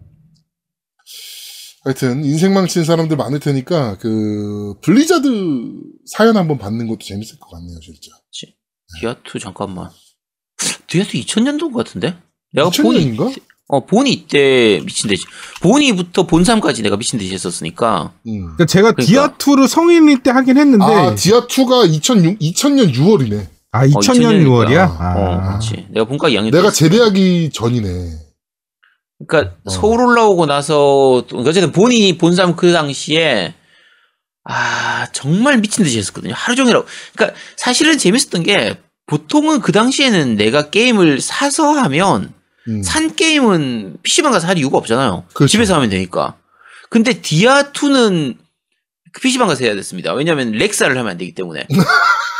하여튼, 1.83 2.23
인생 2.25 2.53
망친 2.53 2.83
사람들 2.83 3.15
많을 3.17 3.39
테니까, 3.39 3.97
그, 3.99 4.75
블리자드 4.81 5.27
사연 6.05 6.35
한번 6.37 6.57
받는 6.57 6.87
것도 6.87 6.99
재밌을 7.01 7.39
것 7.39 7.49
같네요, 7.51 7.79
진짜. 7.79 8.11
디아2 9.01 9.39
잠깐만. 9.39 9.89
디아2 10.87 11.25
2000년도인 11.25 11.71
것 11.71 11.85
같은데? 11.85 12.15
내가 12.53 12.69
보니 12.69 13.15
2000년인가? 13.15 13.41
어 13.71 13.85
보니 13.85 14.11
이때 14.11 14.81
미친 14.83 15.07
듯이 15.09 15.23
보니부터 15.61 16.25
본삼까지 16.25 16.81
내가 16.81 16.97
미친 16.97 17.19
듯이 17.19 17.31
했었으니까 17.31 18.13
음. 18.25 18.39
그러니까 18.41 18.65
제가 18.65 18.93
그러니까. 18.93 19.37
디아2를 19.37 19.67
성인일 19.67 20.23
때 20.23 20.31
하긴 20.31 20.57
했는데, 20.57 20.83
아, 20.85 21.13
디아2가 21.13 21.87
2006, 21.87 22.39
2000년 22.39 22.93
6월이네. 22.95 23.47
아, 23.71 23.85
2000년 23.85 24.01
2000년 24.01 24.45
6월이야? 24.45 24.67
이니까. 24.89 24.97
아. 24.99 25.13
어 25.17 25.47
그렇지 25.47 25.87
내가 25.89 26.05
본과 26.05 26.29
2학년 26.29 26.51
내가 26.51 26.69
때 26.69 26.75
제대하기 26.75 27.51
전이네. 27.53 28.11
그러니까 29.27 29.55
어. 29.65 29.69
서울 29.69 30.01
올라오고 30.01 30.45
나서 30.45 31.25
또- 31.27 31.39
어쨌든 31.39 31.71
본이 31.71 32.17
본삼 32.17 32.55
그 32.55 32.71
당시에 32.71 33.53
아 34.45 35.07
정말 35.11 35.57
미친 35.57 35.83
듯이 35.83 35.97
했었거든요 35.99 36.33
하루 36.35 36.55
종일 36.55 36.75
하고 36.75 36.87
그러니까 37.15 37.37
사실은 37.57 37.97
재밌었던 37.97 38.43
게 38.43 38.79
보통은 39.07 39.59
그 39.59 39.71
당시에는 39.71 40.35
내가 40.35 40.69
게임을 40.69 41.19
사서 41.19 41.71
하면 41.73 42.33
음. 42.67 42.81
산 42.83 43.15
게임은 43.15 43.97
PC방 44.03 44.31
가서 44.31 44.47
할 44.47 44.57
이유가 44.57 44.77
없잖아요. 44.77 45.25
그렇죠. 45.33 45.51
집에서 45.51 45.75
하면 45.75 45.89
되니까. 45.89 46.37
근데 46.91 47.13
디아2는 47.21 48.37
PC방 49.19 49.47
가서 49.47 49.63
해야 49.65 49.73
됐습니다. 49.75 50.13
왜냐면 50.13 50.51
lag사를 50.51 50.95
하면 50.95 51.11
안 51.11 51.17
되기 51.17 51.33
때문에. 51.33 51.65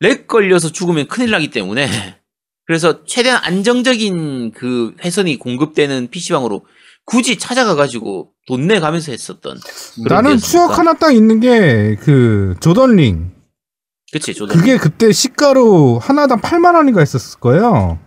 lag 0.00 0.26
걸려서 0.26 0.70
죽으면 0.70 1.08
큰일 1.08 1.30
나기 1.30 1.50
때문에. 1.50 1.88
그래서 2.66 3.04
최대한 3.04 3.40
안정적인 3.44 4.52
그 4.52 4.94
회선이 5.04 5.38
공급되는 5.38 6.08
PC방으로 6.10 6.66
굳이 7.04 7.38
찾아가가지고 7.38 8.30
돈 8.48 8.66
내 8.66 8.80
가면서 8.80 9.12
했었던. 9.12 9.58
그런 10.04 10.24
나는. 10.24 10.38
추억 10.38 10.78
하나 10.78 10.92
딱 10.94 11.12
있는 11.12 11.40
게, 11.40 11.96
그, 12.00 12.54
조던링. 12.60 13.32
그치, 14.12 14.34
저도. 14.34 14.52
그게 14.52 14.76
그때 14.76 15.10
시가로 15.12 15.98
하나당 16.00 16.40
8만원인가 16.40 17.00
했었을 17.00 17.38
거예요. 17.40 17.98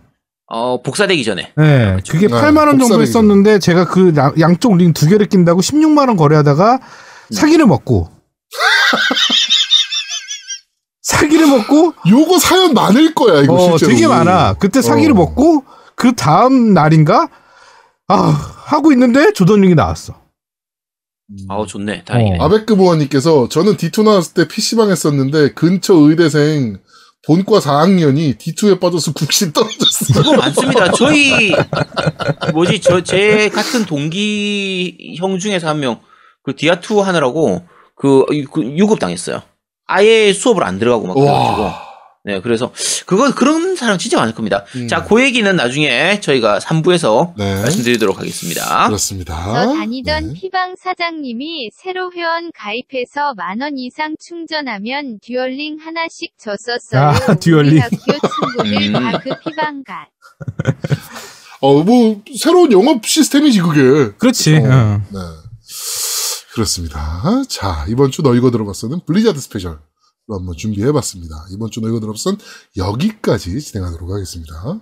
어, 0.46 0.82
복사되기 0.82 1.24
전에. 1.24 1.52
네, 1.56 1.96
그게 2.08 2.26
네, 2.26 2.34
8만 2.34 2.56
원 2.66 2.70
정도 2.78 2.84
복사되기 2.96 3.02
했었는데 3.02 3.58
제가 3.58 3.86
그 3.86 4.12
양- 4.16 4.34
양쪽 4.40 4.76
링 4.76 4.92
두 4.92 5.08
개를 5.08 5.26
낀다고 5.26 5.60
16만 5.60 6.08
원 6.08 6.16
거래하다가 6.16 6.80
사기를 7.30 7.66
먹고 7.66 8.08
사기를 11.10 11.46
먹고 11.46 11.94
요거 12.08 12.38
사연 12.38 12.72
많을 12.74 13.14
거야, 13.14 13.42
이거 13.42 13.54
어 13.54 13.78
실제로. 13.78 13.92
되게 13.92 14.06
많아. 14.06 14.54
그때 14.54 14.80
사기를 14.80 15.12
어. 15.12 15.14
먹고 15.16 15.64
그 15.96 16.14
다음 16.14 16.72
날인가 16.72 17.28
아 18.08 18.14
하고 18.16 18.92
있는데 18.92 19.32
조던링이 19.32 19.74
나왔어. 19.74 20.14
아우, 21.48 21.66
좋네. 21.66 22.04
다행이네. 22.04 22.38
어. 22.40 22.44
아베크 22.44 22.74
보아님께서 22.76 23.48
저는 23.48 23.76
D2 23.76 24.02
나왔을 24.04 24.34
때 24.34 24.48
PC방 24.48 24.90
했었는데 24.90 25.52
근처 25.52 25.94
의대생 25.94 26.78
본과 27.26 27.58
4학년이 27.60 28.38
D2에 28.38 28.80
빠져서 28.80 29.12
국시 29.12 29.52
떨어졌어요. 29.52 30.22
그거 30.22 30.36
많습니다. 30.36 30.90
저희 30.92 31.52
뭐지 32.52 32.80
저 32.80 33.00
제 33.02 33.48
같은 33.50 33.84
동기 33.84 35.16
형 35.18 35.38
중에서 35.38 35.68
한 35.68 35.78
명 35.80 36.00
그 36.42 36.54
디아2 36.56 37.02
하느라고 37.02 37.62
그, 37.94 38.24
그 38.50 38.62
유급 38.64 38.98
당했어요. 38.98 39.42
아예 39.90 40.32
수업을 40.32 40.62
안 40.64 40.78
들어가고 40.78 41.06
막 41.08 41.14
그래가지고. 41.14 41.62
와. 41.62 41.90
네, 42.22 42.38
그래서 42.42 42.70
그거 43.06 43.34
그런 43.34 43.76
사람 43.76 43.96
진짜 43.96 44.18
많을 44.18 44.34
겁니다. 44.34 44.66
음. 44.76 44.86
자, 44.88 45.04
그 45.04 45.22
얘기는 45.24 45.56
나중에 45.56 46.20
저희가 46.20 46.58
3부에서 46.58 47.32
네. 47.38 47.62
말씀드리도록 47.62 48.18
하겠습니다. 48.18 48.86
그렇습니다. 48.88 49.34
저 49.64 49.74
다니던 49.74 50.26
네. 50.28 50.32
피방 50.34 50.76
사장님이 50.76 51.70
새로 51.72 52.12
회원 52.12 52.50
가입해서 52.54 53.32
만 53.36 53.62
원 53.62 53.78
이상 53.78 54.16
충전하면 54.20 55.18
듀얼링 55.22 55.78
하나씩 55.82 56.34
줬었어요. 56.38 57.00
아, 57.00 57.34
듀얼링. 57.36 57.72
우리 57.72 57.78
학교 57.80 57.96
친구들 57.96 58.82
음. 58.88 58.92
다 58.92 59.07
그 59.07 59.30
피방 59.48 59.82
가. 59.82 60.06
어, 61.62 61.82
뭐, 61.82 62.22
새로운 62.38 62.72
영업 62.72 63.04
시스템이지, 63.06 63.60
그게. 63.60 64.12
그렇지. 64.18 64.56
어. 64.56 64.64
어. 64.64 65.00
네. 65.10 65.18
그렇습니다. 66.52 67.42
자, 67.48 67.86
이번 67.88 68.10
주너 68.10 68.34
이거 68.34 68.50
들어봤어는 68.50 69.04
블리자드 69.06 69.38
스페셜로 69.40 69.78
한번 70.28 70.56
준비해봤습니다. 70.56 71.46
이번 71.52 71.70
주너 71.70 71.88
이거 71.88 72.00
들어봤은 72.00 72.38
여기까지 72.76 73.60
진행하도록 73.60 74.10
하겠습니다. 74.10 74.80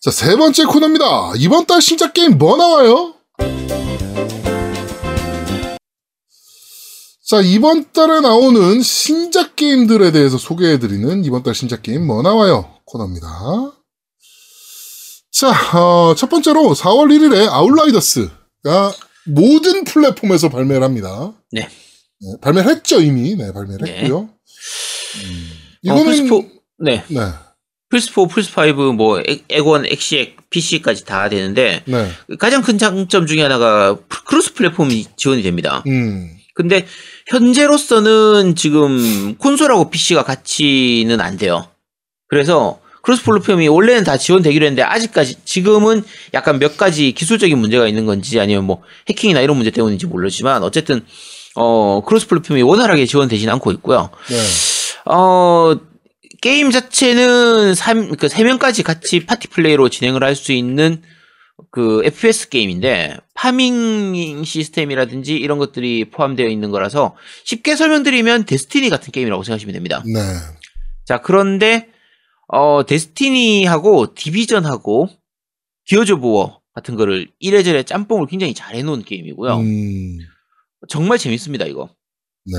자, 0.00 0.10
세 0.10 0.36
번째 0.36 0.64
코너입니다. 0.64 1.32
이번 1.38 1.66
달 1.66 1.82
신작 1.82 2.14
게임 2.14 2.38
뭐 2.38 2.56
나와요? 2.56 3.14
자, 7.28 7.40
이번 7.40 7.92
달에 7.92 8.20
나오는 8.20 8.80
신작 8.80 9.56
게임들에 9.56 10.12
대해서 10.12 10.38
소개해드리는 10.38 11.24
이번 11.24 11.42
달 11.42 11.54
신작 11.54 11.82
게임 11.82 12.06
뭐 12.06 12.22
나와요? 12.22 12.76
코너입니다. 12.84 13.75
자, 15.38 15.50
어, 15.78 16.14
첫 16.14 16.30
번째로 16.30 16.60
4월 16.74 17.08
1일에 17.12 17.46
아웃라이더스가 17.50 18.92
모든 19.26 19.84
플랫폼에서 19.84 20.48
발매를 20.48 20.82
합니다. 20.82 21.32
네. 21.52 21.62
네, 22.20 22.28
발매를 22.40 22.70
했죠, 22.70 23.00
이미. 23.02 23.34
네, 23.34 23.52
발매를 23.52 23.78
네. 23.86 23.98
했고요. 23.98 24.20
음, 24.20 25.50
어, 25.90 25.94
이거는, 26.00 26.04
플스4, 26.28 26.50
네. 26.78 27.04
네, 27.08 27.20
플스4, 27.92 28.30
플스5, 28.30 28.94
뭐, 28.94 29.20
엑- 29.26 29.44
엑원, 29.50 29.84
엑시엑, 29.84 30.48
PC까지 30.48 31.04
다 31.04 31.28
되는데, 31.28 31.82
네, 31.86 32.10
가장 32.38 32.62
큰 32.62 32.78
장점 32.78 33.26
중에 33.26 33.42
하나가 33.42 33.96
cross 34.24 34.54
platform이 34.54 35.06
지원이 35.16 35.42
됩니다. 35.42 35.82
음, 35.86 36.30
근데 36.54 36.86
현재로서는 37.28 38.54
지금 38.56 39.36
콘솔하고 39.36 39.90
PC가 39.90 40.22
같이는 40.22 41.20
안 41.20 41.36
돼요. 41.36 41.68
그래서 42.28 42.80
cross 43.06 43.22
platform이 43.22 43.68
원래는 43.68 44.02
다 44.02 44.16
지원되기로 44.16 44.66
했는데 44.66 44.82
아직까지 44.82 45.36
지금은 45.44 46.02
약간 46.34 46.58
몇 46.58 46.76
가지 46.76 47.12
기술적인 47.12 47.56
문제가 47.56 47.86
있는 47.86 48.04
건지 48.04 48.40
아니면 48.40 48.64
뭐 48.64 48.82
해킹이나 49.08 49.42
이런 49.42 49.56
문제 49.56 49.70
때문인지 49.70 50.06
모르지만 50.06 50.64
어쨌든 50.64 51.06
어 51.54 52.02
cross 52.04 52.26
platform이 52.26 52.62
원활하게 52.62 53.06
지원되지는 53.06 53.52
않고 53.54 53.70
있고요. 53.74 54.10
네, 54.28 55.12
어 55.14 55.76
게임 56.42 56.72
자체는 56.72 57.76
3, 57.76 58.16
그 58.16 58.26
3명까지 58.26 58.82
같이 58.82 59.24
파티 59.24 59.46
플레이로 59.48 59.88
진행을 59.88 60.24
할 60.24 60.34
수 60.34 60.50
있는 60.50 61.00
그 61.70 62.02
FPS 62.04 62.48
게임인데 62.48 63.18
farming 63.34 64.42
시스템이라든지 64.42 65.36
이런 65.36 65.58
것들이 65.58 66.10
포함되어 66.10 66.48
있는 66.48 66.72
거라서 66.72 67.14
쉽게 67.44 67.76
설명드리면 67.76 68.46
데스티니 68.46 68.90
같은 68.90 69.12
게임이라고 69.12 69.44
생각하시면 69.44 69.74
됩니다. 69.74 70.02
네, 70.12 70.20
자, 71.04 71.18
그런데 71.18 71.94
어 72.48 72.84
데스티니하고 72.86 74.14
디비전하고 74.14 75.08
기어즈 75.84 76.12
워 76.12 76.60
같은 76.74 76.94
거를 76.94 77.28
이래저래 77.38 77.82
짬뽕을 77.82 78.26
굉장히 78.26 78.54
잘 78.54 78.76
해놓은 78.76 79.02
게임이고요. 79.02 79.56
음, 79.58 80.18
정말 80.88 81.18
재밌습니다, 81.18 81.64
이거. 81.64 81.88
네, 82.44 82.58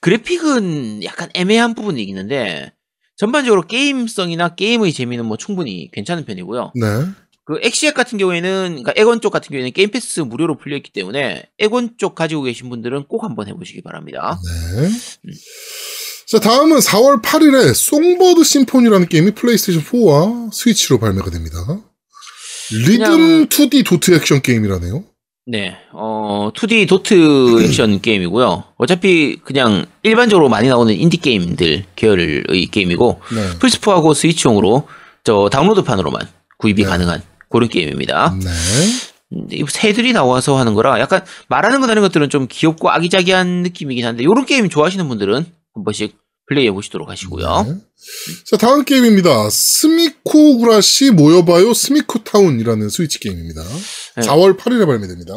그래픽은 0.00 1.02
약간 1.04 1.28
애매한 1.34 1.74
부분이 1.74 2.02
있는데 2.04 2.72
전반적으로 3.16 3.62
게임성이나 3.62 4.54
게임의 4.54 4.92
재미는 4.92 5.26
뭐 5.26 5.36
충분히 5.36 5.90
괜찮은 5.90 6.24
편이고요. 6.24 6.72
네, 6.74 6.86
그 7.44 7.58
엑시엑 7.62 7.94
같은 7.94 8.18
경우에는 8.18 8.82
그러니까 8.82 8.92
엑원 8.96 9.20
쪽 9.20 9.30
같은 9.30 9.48
경우에는 9.48 9.72
게임 9.72 9.90
패스 9.90 10.20
무료로 10.20 10.56
풀려 10.56 10.76
있기 10.76 10.92
때문에 10.92 11.44
엑원 11.58 11.96
쪽 11.96 12.14
가지고 12.14 12.42
계신 12.42 12.68
분들은 12.68 13.04
꼭 13.04 13.24
한번 13.24 13.48
해보시기 13.48 13.82
바랍니다. 13.82 14.38
네. 14.44 15.32
자, 16.26 16.40
다음은 16.40 16.78
4월 16.78 17.22
8일에 17.22 17.72
송버드 17.72 18.42
심포니라는 18.42 19.06
게임이 19.08 19.30
플레이스테이션 19.32 19.84
4와 19.84 20.52
스위치로 20.52 20.98
발매가 20.98 21.30
됩니다. 21.30 21.58
리듬 22.72 22.98
그냥- 22.98 23.46
2D 23.48 23.84
도트 23.86 24.12
액션 24.14 24.42
게임이라네요. 24.42 25.04
네, 25.48 25.76
어, 25.92 26.50
2D 26.52 26.88
도트 26.88 27.62
액션 27.62 28.00
게임이고요. 28.02 28.64
어차피 28.76 29.36
그냥 29.44 29.86
일반적으로 30.02 30.48
많이 30.48 30.66
나오는 30.66 30.92
인디 30.92 31.18
게임들 31.18 31.84
계열의 31.94 32.66
게임이고, 32.72 33.20
네. 33.32 33.58
플스4하고 33.60 34.12
스위치용으로 34.12 34.88
저 35.22 35.48
다운로드판으로만 35.52 36.22
구입이 36.58 36.82
네. 36.82 36.88
가능한 36.88 37.22
그런 37.48 37.68
게임입니다. 37.68 38.36
네. 38.42 38.50
음, 39.32 39.46
이 39.52 39.64
새들이 39.68 40.12
나와서 40.12 40.58
하는 40.58 40.74
거라 40.74 40.98
약간 40.98 41.24
말하는 41.48 41.80
것 41.80 41.88
하는 41.88 42.02
것들은 42.02 42.30
좀 42.30 42.48
귀엽고 42.50 42.90
아기자기한 42.90 43.62
느낌이긴 43.62 44.04
한데, 44.04 44.24
이런 44.24 44.44
게임 44.44 44.68
좋아하시는 44.68 45.06
분들은 45.08 45.46
한 45.76 45.84
번씩 45.84 46.16
플레이해 46.48 46.72
보시도록 46.72 47.08
하시고요. 47.10 47.64
네. 47.68 47.74
자, 48.46 48.56
다음 48.56 48.84
게임입니다. 48.84 49.50
스밋코 49.50 50.58
구라시 50.58 51.10
모여봐요 51.10 51.74
스밋코 51.74 52.20
타운이라는 52.24 52.88
스위치 52.88 53.18
게임입니다. 53.20 53.62
네. 53.62 54.22
4월 54.22 54.56
8일에 54.56 54.86
발매됩니다. 54.86 55.32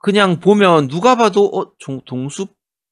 그냥 0.00 0.40
보면 0.40 0.88
누가 0.88 1.16
봐도 1.16 1.46
어 1.52 1.72
종- 1.78 2.00
동숲 2.06 2.50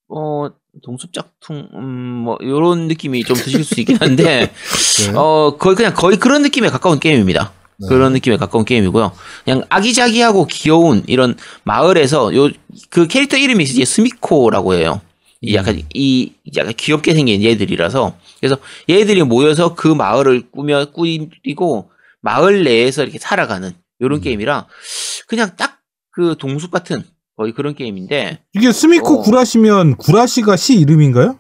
어 0.09 0.49
동숲 0.85 1.13
짝퉁 1.13 1.69
음 1.75 2.02
뭐 2.02 2.39
요런 2.43 2.87
느낌이 2.89 3.25
좀 3.25 3.37
드실 3.37 3.65
수 3.65 3.81
있긴 3.81 3.97
한데 4.01 4.53
네. 5.07 5.13
어 5.17 5.57
거의 5.59 5.75
그냥 5.77 5.95
거의 5.95 6.19
그런 6.19 6.43
느낌에 6.43 6.69
가까운 6.69 7.01
게임입니다. 7.01 7.53
네. 7.79 7.89
그런 7.89 8.13
느낌에 8.13 8.37
가까운 8.37 8.65
게임이고요. 8.65 9.13
그냥 9.45 9.63
아기자기하고 9.69 10.47
귀여운 10.47 11.03
이런 11.07 11.37
마을에서 11.65 12.35
요 12.35 12.51
그 12.91 13.07
캐릭터 13.09 13.37
이름이 13.37 13.65
이제 13.65 13.85
스밋코라고 13.85 14.75
해요. 14.75 15.01
이 15.43 15.55
약간 15.55 15.81
이 15.95 16.33
약간 16.57 16.75
귀엽게 16.77 17.15
생긴 17.15 17.43
얘들이라서 17.43 18.17
그래서 18.41 18.59
얘들이 18.89 19.23
모여서 19.23 19.75
그 19.75 19.89
마을을 19.89 20.51
꾸며 20.51 20.91
꾸리고 20.93 21.91
마을 22.21 22.65
내에서 22.65 23.03
이렇게 23.03 23.19
살아가는 23.19 23.73
요런 24.03 24.21
게임이라 24.21 24.67
그냥 25.27 25.57
딱 25.57 25.79
그 26.13 26.35
동숲 26.39 26.73
같은 26.73 27.05
거의 27.37 27.53
그런 27.53 27.75
게임인데 27.77 28.41
이게 28.53 28.73
스미코 28.73 29.21
어. 29.21 29.23
구라시면 29.23 29.97
구라시가 29.97 30.57
시 30.57 30.75
이름인가요? 30.81 31.39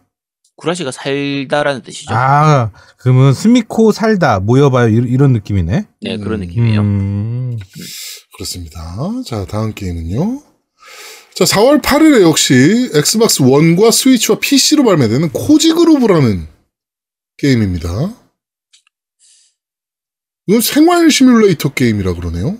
구라시가 0.57 0.93
살다라는 0.93 1.83
뜻이죠. 1.83 2.15
아, 2.15 2.71
그러면 2.99 3.35
스미코 3.35 3.91
살다 3.91 4.39
모여봐요 4.39 4.89
이- 4.89 5.11
이런 5.13 5.33
느낌이네. 5.33 5.87
네 6.03 6.17
그런 6.19 6.41
음. 6.41 6.47
느낌이에요. 6.47 6.81
음. 6.81 7.59
그렇습니다. 8.37 8.81
자, 9.27 9.45
다음 9.47 9.75
게임은요. 9.75 10.41
자, 11.35 11.45
4월 11.45 11.81
8일에 11.81 12.23
역시 12.23 12.91
엑스박스 12.95 13.43
1과 13.43 13.93
스위치와 13.93 14.39
PC로 14.41 14.85
발매되는 14.85 15.31
코지 15.33 15.58
그로브라는 15.58 16.47
게임입니다. 17.39 17.89
이건 20.47 20.61
생활 20.61 21.11
시뮬레이터 21.11 21.73
게임이라 21.73 22.15
그러네요. 22.15 22.59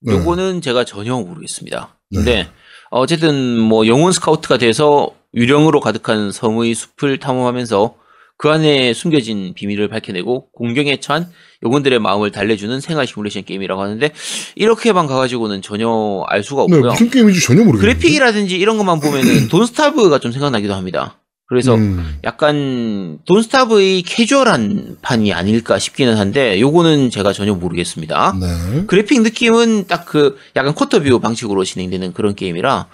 네. 0.00 0.12
요거는 0.12 0.60
제가 0.60 0.84
전혀 0.84 1.16
모르겠습니다. 1.16 1.96
네. 2.10 2.18
근데 2.18 2.50
어쨌든 2.90 3.58
뭐 3.58 3.86
영혼 3.86 4.12
스카우트가 4.12 4.58
돼서 4.58 5.14
유령으로 5.34 5.80
가득한 5.80 6.32
섬의 6.32 6.74
숲을 6.74 7.18
탐험하면서 7.18 7.96
그 8.38 8.50
안에 8.50 8.92
숨겨진 8.92 9.54
비밀을 9.54 9.88
밝혀내고 9.88 10.50
곤경에 10.52 10.98
처한 11.00 11.26
영혼들의 11.62 11.98
마음을 12.00 12.30
달래주는 12.30 12.80
생활 12.80 13.06
시뮬레이션 13.06 13.44
게임이라고 13.44 13.80
하는데 13.80 14.10
이렇게만 14.56 15.06
가가지고는 15.06 15.62
전혀 15.62 15.88
알 16.28 16.42
수가 16.42 16.66
네, 16.68 16.74
없고요. 16.76 16.90
무슨 16.92 17.10
게임인지 17.10 17.40
전혀 17.40 17.64
모르겠네요. 17.64 17.80
그래픽이라든지 17.80 18.56
이런 18.58 18.76
것만 18.76 19.00
보면은 19.00 19.48
돈스타브가 19.48 20.18
좀 20.18 20.32
생각나기도 20.32 20.74
합니다. 20.74 21.18
그래서 21.48 21.76
음, 21.76 22.18
약간 22.24 23.20
돈스타브의 23.24 24.02
캐주얼한 24.02 24.96
판이 25.00 25.32
아닐까 25.32 25.78
싶기는 25.78 26.16
한데 26.16 26.60
요거는 26.60 27.08
제가 27.10 27.32
전혀 27.32 27.54
모르겠습니다. 27.54 28.36
네. 28.38 28.84
그래픽 28.88 29.22
느낌은 29.22 29.86
딱 29.86 30.04
그 30.06 30.36
약간 30.56 30.74
quarter 30.74 31.03
view 31.03 31.20
방식으로 31.20 31.62
진행되는 31.64 32.12
그런 32.12 32.34
게임이라 32.34 32.88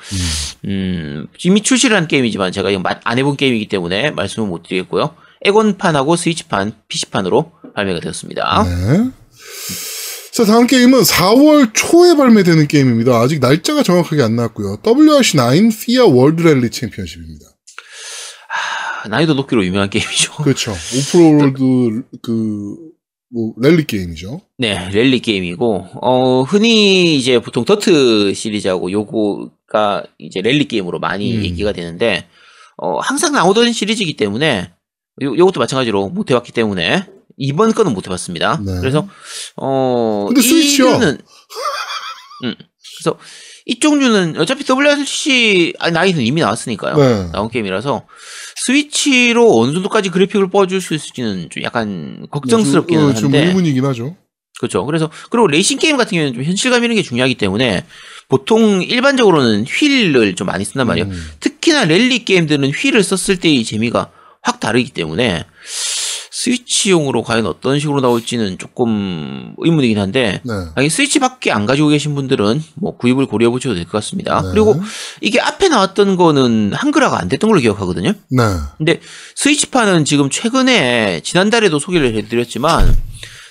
음, 0.66 1.26
이미 1.44 1.62
출시를 1.62 1.96
한 1.96 2.06
게임이지만 2.06 2.52
제가 2.52 2.70
이거 2.70 2.80
마- 2.80 3.00
안 3.04 3.18
해본 3.18 3.36
게임이기 3.38 3.68
때문에 3.68 4.10
말씀을 4.12 4.46
못 4.48 4.62
드리겠고요. 4.62 5.14
엑원판하고 5.44 6.16
스위치판, 6.16 6.72
PC판으로 6.88 7.52
발매가 7.74 8.00
되었습니다. 8.00 8.64
네. 8.64 9.10
자, 10.32 10.44
다음 10.46 10.66
게임은 10.66 11.00
4월 11.02 11.72
초에 11.74 12.16
발매되는 12.16 12.66
게임입니다. 12.66 13.20
아직 13.20 13.40
날짜가 13.40 13.82
정확하게 13.82 14.22
안 14.22 14.34
나왔고요. 14.34 14.78
WRC9 14.82 15.84
FIA 15.84 16.06
월드 16.06 16.42
랠리 16.42 16.70
챔피언십입니다. 16.70 17.44
아, 19.04 19.08
난이도 19.08 19.34
높기로 19.34 19.64
유명한 19.66 19.90
게임이죠. 19.90 20.36
그렇죠. 20.42 20.72
오프로드 20.72 22.04
그, 22.22 22.76
뭐, 23.30 23.52
랠리 23.58 23.84
게임이죠. 23.84 24.40
네, 24.56 24.88
랠리 24.90 25.20
게임이고, 25.20 25.88
어, 26.00 26.42
흔히 26.42 27.18
이제 27.18 27.38
보통 27.38 27.66
더트 27.66 28.32
시리즈하고 28.32 28.90
요거가 28.90 30.04
이제 30.18 30.40
랠리 30.40 30.66
게임으로 30.66 30.98
많이 30.98 31.36
음. 31.36 31.44
얘기가 31.44 31.72
되는데, 31.72 32.26
어, 32.78 32.98
항상 33.00 33.32
나오던 33.32 33.72
시리즈이기 33.72 34.16
때문에, 34.16 34.70
요, 35.20 35.36
요것도 35.36 35.60
마찬가지로 35.60 36.08
못 36.08 36.30
해봤기 36.30 36.52
때문에, 36.52 37.06
이번 37.36 37.72
거는 37.72 37.92
못 37.92 38.06
해봤습니다. 38.06 38.60
네. 38.64 38.78
그래서, 38.80 39.06
어, 39.56 40.26
근데 40.28 40.40
스위치요? 40.40 40.88
이류는, 40.88 41.18
음, 42.44 42.54
그래서 42.98 43.18
이쪽 43.66 43.98
류는 43.98 44.38
어차피 44.38 44.64
WRC, 44.68 45.74
아, 45.78 45.90
나이는 45.90 46.22
이미 46.22 46.40
나왔으니까요. 46.40 46.96
네. 46.96 47.30
나온 47.32 47.50
게임이라서, 47.50 48.06
스위치로 48.64 49.58
어느 49.58 49.72
정도까지 49.72 50.10
그래픽을 50.10 50.48
뽑아줄 50.48 50.80
수 50.80 50.94
있을지는 50.94 51.48
좀 51.50 51.62
약간 51.62 52.26
걱정스럽기는 52.30 53.04
어, 53.04 53.14
좀 53.14 53.24
한데, 53.34 53.48
의문이긴 53.48 53.84
하죠. 53.86 54.16
그렇죠. 54.58 54.84
그래서 54.86 55.10
그리고 55.30 55.48
레이싱 55.48 55.78
게임 55.78 55.96
같은 55.96 56.12
경우에는 56.12 56.34
좀 56.34 56.44
현실감 56.44 56.84
있는 56.84 56.94
게 56.94 57.02
중요하기 57.02 57.34
때문에 57.34 57.84
보통 58.28 58.80
일반적으로는 58.82 59.64
휠을 59.64 60.36
좀 60.36 60.46
많이 60.46 60.64
쓴단 60.64 60.86
말이에요. 60.86 61.08
음. 61.08 61.30
특히나 61.40 61.84
랠리 61.84 62.24
게임들은 62.24 62.70
휠을 62.70 63.02
썼을 63.02 63.40
때의 63.40 63.64
재미가 63.64 63.98
확 64.00 64.12
다르기 64.62 64.90
때문에 64.90 65.44
스위치용으로 66.34 67.22
과연 67.22 67.46
어떤 67.46 67.78
식으로 67.78 68.00
나올지는 68.00 68.58
조금 68.58 69.54
의문이긴 69.58 69.98
한데 69.98 70.40
네. 70.44 70.52
아니 70.74 70.88
스위치밖에 70.88 71.52
안 71.52 71.66
가지고 71.66 71.88
계신 71.88 72.14
분들은 72.14 72.62
뭐 72.74 72.96
구입을 72.96 73.26
고려해 73.26 73.50
보셔도 73.50 73.74
될 73.74 73.84
것 73.84 73.92
같습니다. 73.92 74.40
네. 74.40 74.48
그리고 74.50 74.80
이게 75.20 75.40
앞에 75.40 75.68
나왔던 75.68 76.16
거는 76.16 76.72
한글화가 76.74 77.18
안 77.20 77.28
됐던 77.28 77.48
걸로 77.50 77.60
기억하거든요. 77.60 78.14
네. 78.30 78.42
근데 78.78 79.00
스위치판은 79.36 80.04
지금 80.04 80.30
최근에 80.30 81.20
지난달에도 81.22 81.78
소개를 81.78 82.14
해드렸지만 82.16 82.96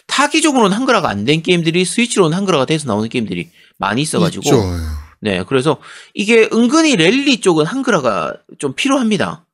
타 0.08 0.16
기종으로는 0.16 0.76
한글화가 0.76 1.08
안 1.10 1.24
된 1.26 1.44
게임들이 1.44 1.86
스위치로는 1.86 2.36
한글화가 2.36 2.66
돼서 2.66 2.88
나오는 2.88 3.08
게임들이 3.08 3.50
많이 3.78 4.02
있어가지고 4.02 4.42
있죠. 4.44 4.58
예. 4.58 4.78
네 5.24 5.44
그래서 5.48 5.78
이게 6.16 6.50
은근히 6.52 6.96
랠리 6.96 7.42
쪽은 7.42 7.66
한글화가 7.68 8.34
좀 8.58 8.74
필요합니다. 8.74 9.46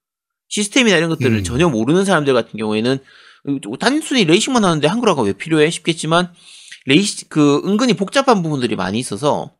시스템이나 0.49 0.97
이런 0.97 1.09
것들을 1.09 1.37
음. 1.37 1.43
전혀 1.43 1.69
모르는 1.69 2.05
사람들 2.05 2.33
같은 2.33 2.57
경우에는 2.57 2.99
단순히 3.79 4.25
레이싱만 4.25 4.63
하는데 4.63 4.87
한글화가 4.87 5.21
왜 5.21 5.33
필요해 5.33 5.69
싶겠지만 5.69 6.31
레이싱 6.85 7.29
그 7.29 7.61
은근히 7.65 7.93
복잡한 7.93 8.41
부분들이 8.43 8.75
많이 8.75 8.99
있어서 8.99 9.53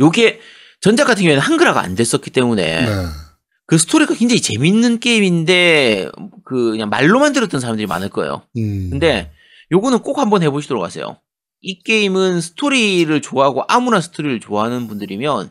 요게 0.02 0.42
전작 0.82 1.06
같은 1.06 1.22
경우에는 1.22 1.42
한글화가 1.42 1.80
안 1.80 1.96
됐었기 1.96 2.32
때문에 2.32 2.86
네. 2.86 3.06
그 3.66 3.78
스토리가 3.78 4.14
굉장히 4.14 4.42
재밌는 4.42 5.00
게임인데 5.00 6.10
그 6.44 6.72
그냥 6.72 6.90
말로만 6.90 7.32
들었던 7.32 7.62
사람들이 7.62 7.88
많을 7.88 8.10
거예요. 8.10 8.42
음. 8.58 8.90
근데 8.90 9.32
요거는 9.72 10.00
꼭 10.00 10.20
한번 10.20 10.44
해보시도록 10.44 10.84
하세요. 10.84 11.16
이 11.62 11.80
게임은 11.82 12.42
스토리를 12.42 13.22
좋아하고 13.22 13.64
아무나 13.70 14.02
스토리를 14.02 14.42
좋아하는 14.42 14.90
분들이면 14.90 15.50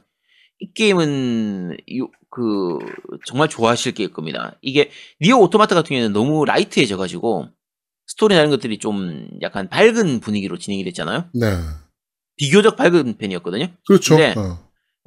이 0.59 0.73
게임은 0.75 1.79
요, 1.97 2.09
그 2.31 2.79
정말 3.27 3.49
좋아하실 3.49 3.93
게 3.93 4.07
겁니다. 4.07 4.57
이게 4.63 4.91
니어 5.21 5.37
오토마타 5.37 5.75
같은 5.75 5.89
경우에는 5.89 6.13
너무 6.13 6.45
light해져 6.45 6.97
가지고 6.97 7.49
스토리나 8.07 8.41
이런 8.41 8.51
것들이 8.51 8.79
좀 8.79 9.29
약간 9.43 9.69
밝은 9.69 10.21
분위기로 10.21 10.59
진행이 10.59 10.85
됐잖아요. 10.85 11.27
네. 11.35 11.59
비교적 12.37 12.77
밝은 12.77 13.19
편이었거든요. 13.19 13.69
그렇죠. 13.87 14.17
네. 14.17 14.35
어. 14.37 14.59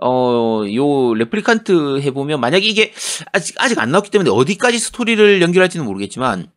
어, 0.02 0.64
요 0.74 1.14
레플리칸트 1.14 2.02
해보면 2.02 2.40
만약에 2.40 2.66
이게 2.68 2.94
아직 3.32 3.56
아직 3.62 3.80
안 3.80 3.92
나왔기 3.92 4.12
때문에 4.12 4.30
어디까지 4.30 4.80
스토리를 4.80 5.42
연결할지는 5.42 5.86
모르겠지만 5.86 6.52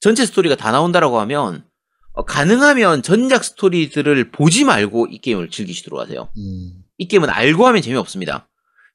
전체 0.00 0.26
스토리가 0.26 0.56
다 0.56 0.70
나온다라고 0.72 1.20
하면 1.20 1.64
어, 2.12 2.24
가능하면 2.24 3.02
전작 3.02 3.44
스토리들을 3.44 4.30
보지 4.32 4.64
말고 4.64 5.06
이 5.10 5.18
게임을 5.18 5.50
즐기시도록 5.50 6.00
하세요. 6.00 6.28
음. 6.36 6.82
이 6.96 7.06
게임은 7.06 7.30
알고 7.30 7.66
하면 7.66 7.82
재미없습니다. 7.82 8.48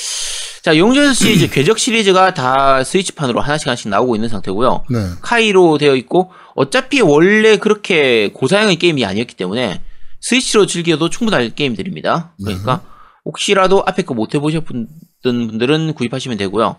자, 0.64 0.78
용전 0.78 1.14
시리즈, 1.14 1.50
궤적 1.50 1.80
시리즈가 1.80 2.34
다 2.34 2.84
스위치판으로 2.84 3.40
하나씩 3.40 3.68
하나씩 3.68 3.88
나오고 3.90 4.16
있는 4.16 4.28
상태고요. 4.28 4.84
네. 4.90 5.00
카이로 5.22 5.78
되어 5.78 5.96
있고, 5.96 6.32
어차피 6.56 7.00
원래 7.02 7.56
그렇게 7.58 8.32
고사양의 8.34 8.76
게임이 8.76 9.06
아니었기 9.06 9.36
때문에, 9.36 9.82
스위치로 10.20 10.66
즐겨도 10.66 11.10
충분할 11.10 11.50
게임들입니다. 11.52 12.34
그러니까, 12.44 12.82
혹시라도 13.24 13.84
앞에 13.86 14.04
거 14.04 14.14
못 14.14 14.36
해보셨던 14.36 14.88
분들은 15.24 15.94
구입하시면 15.94 16.38
되고요. 16.38 16.76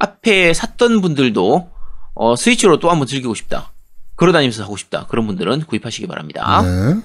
앞에 0.00 0.52
샀던 0.52 1.00
분들도, 1.00 1.70
어, 2.16 2.34
스위치로 2.36 2.80
또 2.80 2.90
한번 2.90 3.06
즐기고 3.06 3.34
싶다. 3.34 3.72
걸어다니면서 4.18 4.62
하고 4.64 4.76
싶다. 4.76 5.06
그런 5.08 5.26
분들은 5.26 5.64
구입하시기 5.66 6.06
바랍니다. 6.06 6.62
네. 6.62 7.00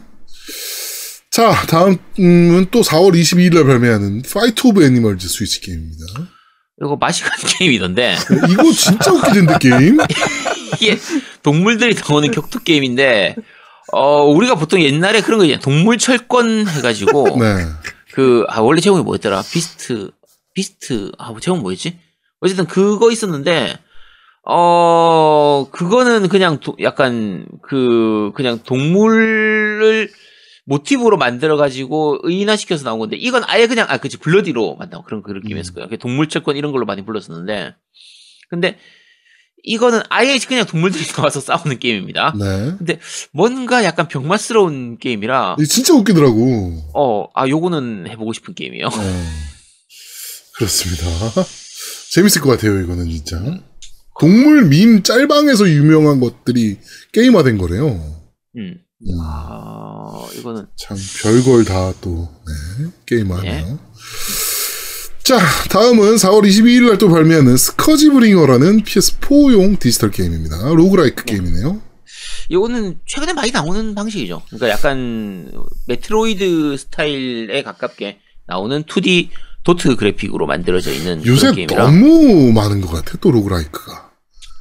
자, 1.31 1.51
다음은 1.67 2.67
또 2.69 2.81
4월 2.81 3.13
22일에 3.19 3.65
발매하는 3.65 4.21
파이트 4.31 4.67
오브 4.67 4.83
애니멀즈 4.83 5.27
스위치 5.27 5.61
게임입니다. 5.61 6.05
이거 6.81 6.97
가는 6.97 7.47
게임이던데, 7.57 8.17
이거 8.51 8.71
진짜 8.71 9.11
웃기던데, 9.11 9.57
게임? 9.59 9.97
이게 10.79 10.99
동물들이 11.43 11.95
나오는 11.95 12.29
격투 12.31 12.63
게임인데 12.63 13.35
어 13.91 14.23
우리가 14.25 14.55
보통 14.55 14.81
옛날에 14.81 15.21
그런 15.21 15.37
거 15.39 15.45
있잖아요. 15.45 15.61
동물 15.61 15.97
철권 15.99 16.67
해가지고 16.67 17.37
네. 17.39 17.65
그 18.11 18.45
아 18.49 18.59
원래 18.61 18.81
제목이 18.81 19.03
뭐였더라? 19.03 19.43
비스트 19.43 20.09
비스트 20.55 21.11
아뭐 21.19 21.39
제목 21.41 21.61
뭐였지? 21.61 21.99
어쨌든 22.39 22.65
그거 22.65 23.11
있었는데 23.11 23.77
어 24.45 25.67
그거는 25.71 26.27
그냥 26.27 26.59
도- 26.59 26.75
약간 26.81 27.45
그 27.61 28.31
그냥 28.35 28.59
동물을 28.63 30.09
모티브로 30.65 31.17
만들어 31.17 31.55
가지고 31.57 32.19
의인화시켜서 32.23 32.83
나온 32.83 32.99
건데 32.99 33.15
이건 33.17 33.43
아예 33.47 33.67
그냥 33.67 33.85
아 33.89 33.97
그치 33.97 34.17
블러디로 34.17 34.75
만든 34.75 34.99
그런 35.05 35.23
그런 35.23 35.41
느낌이었을 35.43 35.73
거예요. 35.73 35.87
동물 35.97 36.27
철권 36.27 36.57
이런 36.57 36.71
걸로 36.71 36.85
많이 36.85 37.05
불렀었는데 37.05 37.73
근데 38.49 38.77
이거는 39.65 40.01
아예 40.09 40.37
그냥 40.39 40.65
동물들이 40.65 41.03
나와서 41.15 41.39
싸우는 41.39 41.79
게임입니다. 41.79 42.35
네. 42.37 42.75
근데 42.77 42.99
뭔가 43.31 43.85
약간 43.85 44.09
병맛스러운 44.09 44.97
게임이라 44.99 45.55
진짜 45.69 45.93
웃기더라고. 45.93 46.91
어, 46.93 47.27
아 47.33 47.47
요거는 47.47 48.07
해보고 48.09 48.33
싶은 48.33 48.53
게임이에요. 48.55 48.89
네. 48.89 49.23
그렇습니다. 50.57 51.05
재밌을 52.11 52.41
것 52.41 52.49
같아요, 52.49 52.79
이거는 52.81 53.09
진짜. 53.09 53.41
동물 54.19 54.65
밈 54.65 55.03
짤방에서 55.03 55.69
유명한 55.69 56.19
것들이 56.19 56.77
게임화된 57.11 57.57
거래요. 57.57 57.87
음. 58.57 58.75
음, 59.05 59.17
아 59.21 60.25
이거는 60.37 60.65
참 60.77 60.97
별걸 61.21 61.65
다 61.65 61.93
또 62.01 62.29
네, 62.47 62.85
게임화하네요. 63.05 63.67
예. 63.79 65.23
자, 65.23 65.37
다음은 65.69 66.15
4월 66.15 66.41
22일 66.47 66.87
날 66.87 66.97
또 66.97 67.09
발매하는 67.09 67.55
스커지 67.57 68.09
브링어라는 68.09 68.83
PS4용 68.83 69.79
디지털 69.79 70.11
게임입니다. 70.11 70.57
roguelike 70.73 71.23
게임이네요. 71.25 71.81
이거는 72.49 72.99
최근에 73.05 73.33
많이 73.33 73.51
나오는 73.51 73.95
방식이죠. 73.95 74.41
그러니까 74.49 74.69
약간 74.69 75.49
메트로이드 75.87 76.75
스타일에 76.77 77.63
가깝게 77.63 78.19
나오는 78.47 78.83
2D 78.83 79.29
도트 79.63 79.95
그래픽으로 79.95 80.45
만들어져 80.45 80.91
있는 80.91 81.25
요새 81.25 81.51
게임이라. 81.53 81.83
너무 81.85 82.51
많은 82.51 82.81
것 82.81 82.91
같아, 82.91 83.17
또 83.21 83.31
roguelike가. 83.31 84.09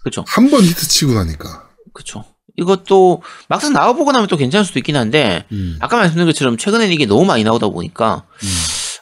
그렇죠. 0.02 0.24
한 0.28 0.50
번 0.50 0.62
히트 0.64 0.88
치고 0.88 1.12
나니까. 1.14 1.68
그렇죠. 1.92 2.24
이것도 2.56 3.22
막상 3.48 3.72
나와보고 3.72 4.12
나면 4.12 4.28
또 4.28 4.36
괜찮을 4.36 4.64
수도 4.66 4.78
있긴 4.78 4.96
한데 4.96 5.44
음, 5.52 5.76
아까 5.80 5.96
말씀드린 5.96 6.26
것처럼 6.26 6.56
최근에는 6.58 6.92
이게 6.92 7.06
너무 7.06 7.24
많이 7.24 7.44
나오다 7.44 7.68
보니까 7.68 8.24
음. 8.42 8.48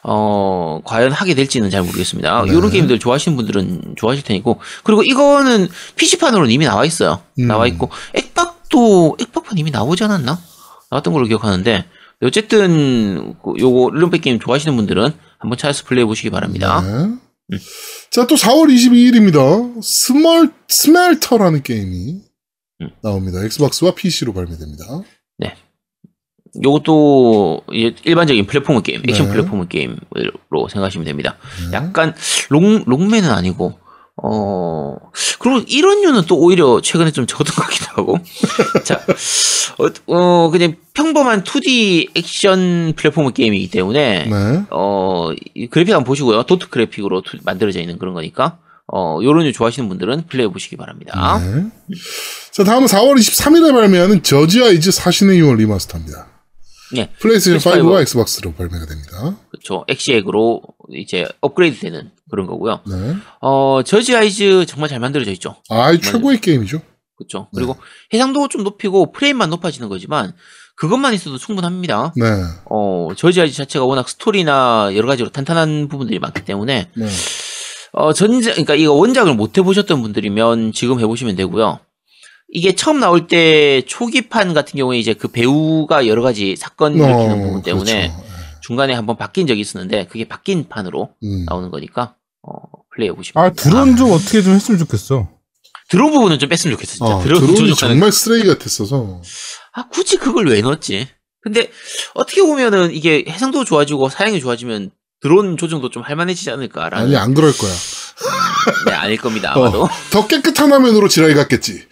어 0.03 0.79
과연 0.85 1.11
하게 1.11 1.33
될지는 1.35 1.69
잘 1.69 1.83
모르겠습니다. 1.83 2.43
네. 2.45 2.51
이런 2.51 2.69
게임들 2.71 2.97
좋아하시는 2.99 3.35
분들은 3.35 3.95
좋아하실 3.97 4.23
테니고 4.23 4.59
그리고 4.83 5.03
이거는 5.03 5.67
PC판으로는 5.97 6.49
이미 6.51 6.65
나와 6.65 6.85
있어요. 6.85 7.21
음. 7.39 7.47
나와 7.47 7.67
있고 7.67 7.89
액박도 8.13 9.17
액박판 9.19 9.57
이미 9.57 9.69
나오지 9.69 10.03
않았나? 10.05 10.39
나왔던 10.89 11.13
걸로 11.13 11.27
기억하는데 11.27 11.85
어쨌든 12.23 13.35
그 13.43 13.53
요거 13.59 13.91
릴런백 13.93 14.21
게임 14.21 14.39
좋아하시는 14.39 14.75
분들은 14.75 15.11
한번 15.39 15.57
찾아서 15.57 15.83
플레이해 15.85 16.05
보시기 16.05 16.29
바랍니다. 16.29 16.81
네. 17.47 17.57
자, 18.11 18.27
또 18.27 18.35
4월 18.35 18.73
22일입니다. 18.73 19.81
스멀, 19.83 20.53
스멜터라는 20.67 21.63
게임이 21.63 22.21
음. 22.81 22.89
나옵니다. 23.01 23.43
엑스박스와 23.43 23.95
PC로 23.95 24.33
발매됩니다. 24.33 24.85
요것도 26.63 27.61
이제 27.71 27.95
일반적인 28.03 28.45
플랫폼 28.45 28.81
게임, 28.83 29.01
액션 29.07 29.27
네. 29.27 29.33
플랫폼 29.33 29.65
게임으로 29.67 30.67
생각하시면 30.69 31.05
됩니다. 31.05 31.37
네. 31.69 31.77
약간 31.77 32.13
록 32.49 32.83
록맨은 32.85 33.29
아니고 33.29 33.79
어 34.23 34.95
그리고 35.39 35.63
이런 35.67 36.01
류는 36.01 36.23
또 36.27 36.37
오히려 36.37 36.79
최근에 36.81 37.11
좀 37.11 37.25
적었던 37.25 37.53
것 37.55 37.63
같기도 37.63 37.85
하고 37.95 38.19
자 38.83 38.99
어, 39.79 39.87
어, 40.13 40.49
그냥 40.51 40.75
평범한 40.93 41.43
2D 41.43 42.09
액션 42.15 42.93
플랫폼 42.95 43.31
게임이기 43.33 43.69
때문에 43.71 44.25
네. 44.25 44.63
어이 44.69 45.67
그래픽 45.71 45.93
한번 45.93 46.03
보시고요 46.03 46.43
도트 46.43 46.69
그래픽으로 46.69 47.21
투- 47.21 47.37
만들어져 47.43 47.79
있는 47.79 47.97
그런 47.97 48.13
거니까 48.13 48.57
어 48.93 49.19
요런 49.23 49.45
류 49.45 49.53
좋아하시는 49.53 49.87
분들은 49.89 50.25
플레이해 50.27 50.51
보시기 50.51 50.75
바랍니다. 50.75 51.39
네. 51.39 51.65
자, 52.51 52.63
다음은 52.65 52.87
4월 52.87 53.15
23일에 53.15 53.71
발매하는 53.71 54.21
저지 54.21 54.61
아 54.61 54.67
이즈 54.67 54.91
사신의 54.91 55.39
유언 55.39 55.55
리마스터입니다. 55.57 56.27
네. 56.93 57.09
플레이스테이션 57.19 57.73
PS5. 57.73 57.83
5와 57.83 58.01
엑스박스로 58.01 58.53
발매가 58.53 58.85
됩니다. 58.85 59.37
그렇죠. 59.49 59.85
엑시엑으로 59.87 60.61
이제 60.93 61.27
업그레이드 61.41 61.79
되는 61.79 62.11
그런 62.29 62.47
거고요. 62.47 62.81
네. 62.87 63.15
어 63.41 63.81
저지 63.83 64.15
아이즈 64.15 64.65
정말 64.67 64.89
잘 64.89 64.99
만들어져 64.99 65.31
있죠. 65.31 65.55
아, 65.69 65.91
이 65.91 65.99
최고의 66.01 66.41
게임이죠. 66.41 66.81
그렇죠. 67.17 67.47
네. 67.53 67.59
그리고 67.59 67.77
해상도 68.13 68.47
좀 68.47 68.63
높이고 68.63 69.11
프레임만 69.11 69.49
높아지는 69.49 69.89
거지만 69.89 70.33
그것만 70.75 71.13
있어도 71.13 71.37
충분합니다. 71.37 72.13
네. 72.15 72.25
어, 72.69 73.09
저지 73.15 73.41
아이즈 73.41 73.55
자체가 73.55 73.85
워낙 73.85 74.09
스토리나 74.09 74.91
여러 74.95 75.07
가지로 75.07 75.29
탄탄한 75.29 75.87
부분들이 75.89 76.17
많기 76.19 76.43
때문에 76.43 76.89
네. 76.93 77.07
어, 77.93 78.13
전작 78.13 78.51
그러니까 78.51 78.75
이거 78.75 78.93
원작을 78.93 79.35
못 79.35 79.57
해보셨던 79.57 80.01
분들이면 80.01 80.71
지금 80.73 80.99
해보시면 80.99 81.35
되고요. 81.35 81.79
이게 82.51 82.75
처음 82.75 82.99
나올 82.99 83.27
때 83.27 83.81
초기판 83.87 84.53
같은 84.53 84.77
경우에 84.77 84.99
이제 84.99 85.13
그 85.13 85.29
배우가 85.29 86.05
여러 86.07 86.21
가지 86.21 86.55
사건 86.57 86.95
일으키는 86.95 87.41
부분 87.41 87.61
때문에 87.61 88.09
그렇죠. 88.09 88.31
중간에 88.61 88.93
한번 88.93 89.17
바뀐 89.17 89.47
적이 89.47 89.61
있었는데 89.61 90.07
그게 90.07 90.27
바뀐 90.27 90.67
판으로 90.67 91.13
음. 91.23 91.45
나오는 91.45 91.71
거니까 91.71 92.15
어, 92.43 92.53
플레이해 92.93 93.15
보시면 93.15 93.45
아. 93.45 93.49
드론 93.51 93.95
좀 93.95 94.11
어떻게 94.11 94.41
좀 94.41 94.53
했으면 94.53 94.79
좋겠어. 94.79 95.29
드론 95.89 96.11
부분은 96.11 96.39
좀 96.39 96.49
뺐으면 96.49 96.75
좋겠어 96.75 96.93
진짜. 96.93 97.13
아, 97.15 97.19
드론 97.19 97.39
드론이 97.41 97.69
조종하는 97.69 97.75
정말 97.95 98.11
쓰레기 98.11 98.47
같았어서. 98.47 99.21
아, 99.73 99.87
굳이 99.89 100.17
그걸 100.17 100.47
왜 100.47 100.61
넣었지? 100.61 101.07
근데 101.41 101.71
어떻게 102.13 102.41
보면은 102.41 102.93
이게 102.93 103.25
해상도 103.27 103.65
좋아지고 103.65 104.09
사양이 104.09 104.39
좋아지면 104.39 104.91
드론 105.21 105.57
조정도 105.57 105.89
좀 105.89 106.03
할만해지지 106.03 106.51
않을까라는 106.51 107.07
아니, 107.07 107.15
안 107.15 107.33
그럴 107.33 107.51
거야. 107.51 107.71
네, 108.85 108.91
아닐 108.93 109.17
겁니다 109.17 109.53
아마도 109.55 109.83
어, 109.83 109.89
더 110.11 110.27
깨끗한 110.27 110.71
화면으로 110.71 111.07
지라이 111.07 111.33
갔겠지. 111.33 111.83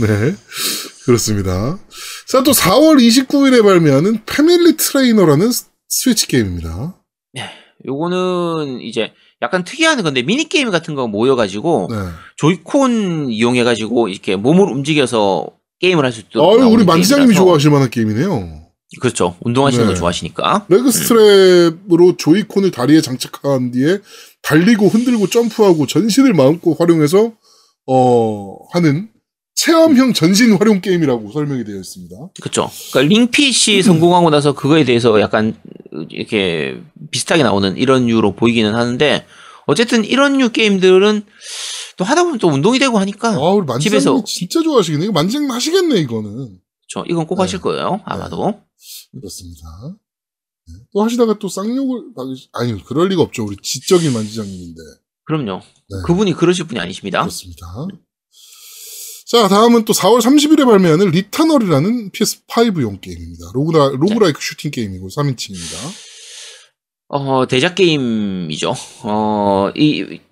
네. 0.00 0.34
그렇습니다. 1.04 1.78
자, 2.28 2.42
또 2.42 2.52
4월 2.52 2.98
29일에 2.98 3.62
발매하는 3.62 4.20
패밀리 4.26 4.76
트레이너라는 4.76 5.50
스- 5.50 5.66
스위치 5.88 6.26
게임입니다. 6.28 6.96
요거는 7.86 8.82
이제 8.82 9.14
약간 9.40 9.64
특이한 9.64 10.02
건데 10.02 10.20
미니 10.20 10.46
게임 10.46 10.70
같은 10.70 10.94
거 10.94 11.08
모여가지고 11.08 11.88
네. 11.90 11.96
조이콘 12.36 13.30
이용해가지고 13.30 14.08
이렇게 14.08 14.36
몸을 14.36 14.64
움직여서 14.70 15.46
게임을 15.80 16.04
할 16.04 16.12
수 16.12 16.20
있도록 16.20 16.60
아유, 16.60 16.66
우리 16.68 16.84
만지장님이. 16.84 17.34
좋아하실 17.34 17.70
만한 17.70 17.88
게임이네요. 17.88 18.66
그렇죠 19.00 19.36
운동하시는 19.42 19.86
네. 19.86 19.92
거 19.92 19.98
좋아하시니까 19.98 20.66
레그 20.68 20.88
스트랩으로 20.88 22.18
조이콘을 22.18 22.70
다리에 22.72 23.00
장착한 23.00 23.70
뒤에 23.70 23.98
달리고 24.42 24.88
흔들고 24.88 25.28
점프하고 25.28 25.86
전신을 25.86 26.34
마음껏 26.34 26.74
활용해서 26.78 27.32
어 27.86 28.56
하는 28.72 29.08
체험형 29.54 30.14
전신 30.14 30.54
활용 30.54 30.80
게임이라고 30.80 31.30
설명이 31.32 31.64
되어 31.64 31.76
있습니다. 31.76 32.16
그렇죠 32.40 32.70
그러니까 32.92 33.14
링핏이 33.14 33.82
성공하고 33.82 34.30
나서 34.30 34.54
그거에 34.54 34.84
대해서 34.84 35.20
약간 35.20 35.54
이렇게 36.08 36.80
비슷하게 37.10 37.42
나오는 37.42 37.76
이런 37.76 38.06
류로 38.06 38.34
보이기는 38.34 38.74
하는데 38.74 39.24
어쨌든 39.66 40.04
이런 40.04 40.38
류 40.38 40.48
게임들은 40.50 41.22
또 41.96 42.04
하다 42.04 42.24
보면 42.24 42.38
또 42.38 42.48
운동이 42.48 42.78
되고 42.78 42.98
하니까 42.98 43.34
아, 43.34 43.38
우리 43.50 43.66
집에서- 43.66 44.24
진짜 44.24 44.62
좋아하시겠네. 44.62 45.04
이거 45.04 45.12
만지장님 45.12 45.50
하시겠네, 45.50 45.96
이거는. 46.00 46.58
그렇죠 46.92 47.06
이건 47.08 47.26
꼭 47.26 47.36
네. 47.36 47.42
하실 47.42 47.60
거예요 47.60 48.00
아마도 48.04 48.54
그렇습니다. 49.12 49.66
네. 50.68 50.74
또 50.92 51.02
하시다가 51.02 51.38
또 51.38 51.48
쌍욕을 51.48 52.14
박으시, 52.14 52.48
아니, 52.52 52.82
그럴 52.84 53.08
리가 53.08 53.22
없죠. 53.22 53.44
우리 53.44 53.56
지적인 53.62 54.12
만지장님인데. 54.12 54.80
그럼요 55.24 55.60
네. 55.60 55.96
그분이 56.06 56.32
그러실 56.32 56.66
분이 56.66 56.80
아니십니다 56.80 57.20
그렇습니다. 57.20 57.66
자, 59.26 59.46
다음은 59.46 59.84
또 59.84 59.92
4월 59.92 60.20
30일에 60.20 60.64
발매하는 60.64 61.10
리터널이라는 61.10 62.10
PS5용 62.10 63.00
게임입니다. 63.00 63.50
로그라, 63.54 63.90
로그라이크 63.90 64.40
슈팅 64.42 64.72
게임이고 64.72 65.08
3인칭입니다. 65.08 65.76
어, 67.08 67.46
대작 67.46 67.76
게임이죠. 67.76 68.74
어, 69.04 69.70
이, 69.76 70.00
약- 70.00 70.29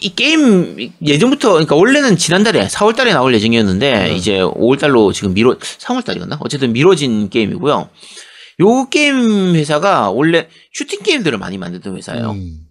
이 0.00 0.14
게임 0.14 0.90
예전부터 1.04 1.52
그러니까 1.52 1.74
원래는 1.76 2.16
지난달에 2.16 2.66
4월 2.68 2.96
달에 2.96 3.12
나올 3.12 3.34
예정이었는데 3.34 4.08
네. 4.08 4.14
이제 4.16 4.38
5월 4.38 4.78
달로 4.78 5.12
지금 5.12 5.34
미뤄 5.34 5.56
3월 5.58 6.04
달이었나? 6.04 6.38
어쨌든 6.40 6.72
미뤄진 6.72 7.28
게임이고요. 7.30 7.88
요 8.60 8.88
게임 8.90 9.54
회사가 9.54 10.10
원래 10.10 10.48
슈팅 10.72 11.02
게임들을 11.02 11.38
많이 11.38 11.58
만드던 11.58 11.96
회사예요. 11.96 12.30
음, 12.32 12.66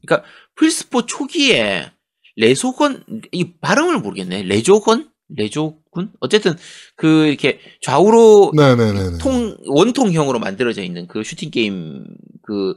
플스4 0.56 1.06
초기에 1.06 1.92
레소건 2.36 3.04
이 3.32 3.54
발음을 3.62 4.00
모르겠네. 4.00 4.44
레조건? 4.44 5.10
레조군? 5.36 6.12
어쨌든 6.20 6.56
그 6.96 7.28
이렇게 7.28 7.60
좌우로 7.82 8.52
네네네. 8.56 9.18
통 9.20 9.56
원통형으로 9.66 10.40
만들어져 10.40 10.82
있는 10.84 11.08
그 11.08 11.24
슈팅 11.24 11.52
게임 11.52 12.06
그 12.44 12.76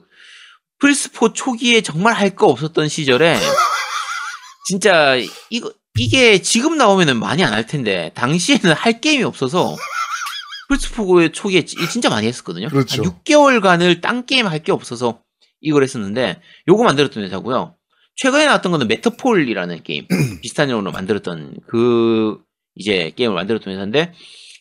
플스4 0.83 1.35
초기에 1.35 1.81
정말 1.83 2.15
할 2.15 2.35
거 2.35 2.47
없었던 2.47 2.89
시절에 2.89 3.37
진짜 4.71 5.17
이거 5.51 5.73
이게 5.99 6.41
지금 6.41 6.77
나오면은 6.79 7.19
많이 7.19 7.43
안 7.43 7.53
할 7.53 7.67
텐데 7.67 8.13
당시에는 8.15 8.73
할 8.73 9.01
게임이 9.01 9.25
없어서 9.25 9.77
플스4 10.71 11.33
초기에 11.33 11.65
지- 11.65 11.77
진짜 11.91 12.09
많이 12.09 12.29
했었거든요. 12.29 12.69
그렇죠. 12.69 13.03
한 13.03 13.11
6개월간을 13.11 14.01
딴 14.01 14.25
게임 14.27 14.47
할 14.47 14.63
게 14.63 14.71
없어서 14.71 15.23
이걸 15.61 15.83
했었는데 15.83 16.41
요거 16.69 16.85
만들었던 16.85 17.25
회사고요. 17.25 17.75
최근에 18.17 18.47
나왔던 18.47 18.71
거는 18.71 18.87
매터폴이라는 18.87 19.83
게임 19.83 20.07
비슷한 20.43 20.69
이름으로 20.69 20.93
만들었던 20.93 21.57
그 21.67 22.39
이제 22.77 23.13
게임을 23.17 23.35
만들었던 23.35 23.73
회사인데 23.73 24.13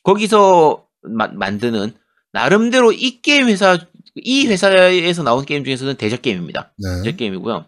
거기서 0.04 0.86
마- 1.04 1.28
만드는 1.32 1.94
나름대로 2.34 2.92
이 2.92 3.22
게임 3.22 3.48
회사 3.48 3.78
이 4.16 4.48
회사에서 4.48 5.22
나온 5.24 5.46
게임 5.46 5.64
중에서는 5.64 5.96
대작 5.96 6.24
게임입니다. 6.24 6.74
네. 6.78 7.04
대작 7.04 7.18
게임이고요. 7.18 7.66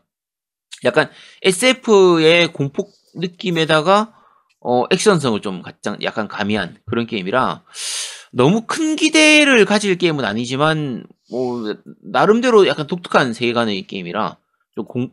약간 0.84 1.10
SF의 1.44 2.54
공포 2.54 2.88
느낌에다가 3.16 4.14
어 4.60 4.84
액션성을 4.92 5.42
좀 5.42 5.62
가장 5.62 5.98
약간 6.04 6.28
가미한 6.28 6.78
그런 6.86 7.08
게임이라 7.08 7.64
너무 8.32 8.62
큰 8.68 8.96
기대를 8.96 9.66
가질 9.66 9.98
게임은 9.98 10.24
아니지만 10.24 11.06
뭐 11.30 11.76
나름대로 12.04 12.68
약간 12.68 12.88
독특한 12.88 13.34
세계관의 13.34 13.88
게임이라 13.88 14.38
좀 14.76 14.86
공, 14.86 15.12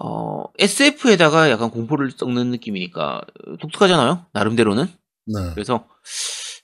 어, 0.00 0.44
SF에다가 0.58 1.50
약간 1.50 1.70
공포를 1.70 2.10
섞는 2.10 2.50
느낌이니까 2.50 3.20
독특하잖아요. 3.60 4.26
나름대로는. 4.32 4.86
네. 5.26 5.50
그래서 5.54 5.86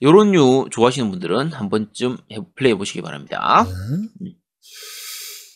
요런 0.02 0.32
류 0.32 0.66
좋아하시는 0.72 1.08
분들은 1.10 1.52
한 1.52 1.68
번쯤 1.70 2.16
해- 2.32 2.38
플레이해 2.56 2.76
보시기 2.76 3.00
바랍니다. 3.02 3.64
네. 4.20 4.32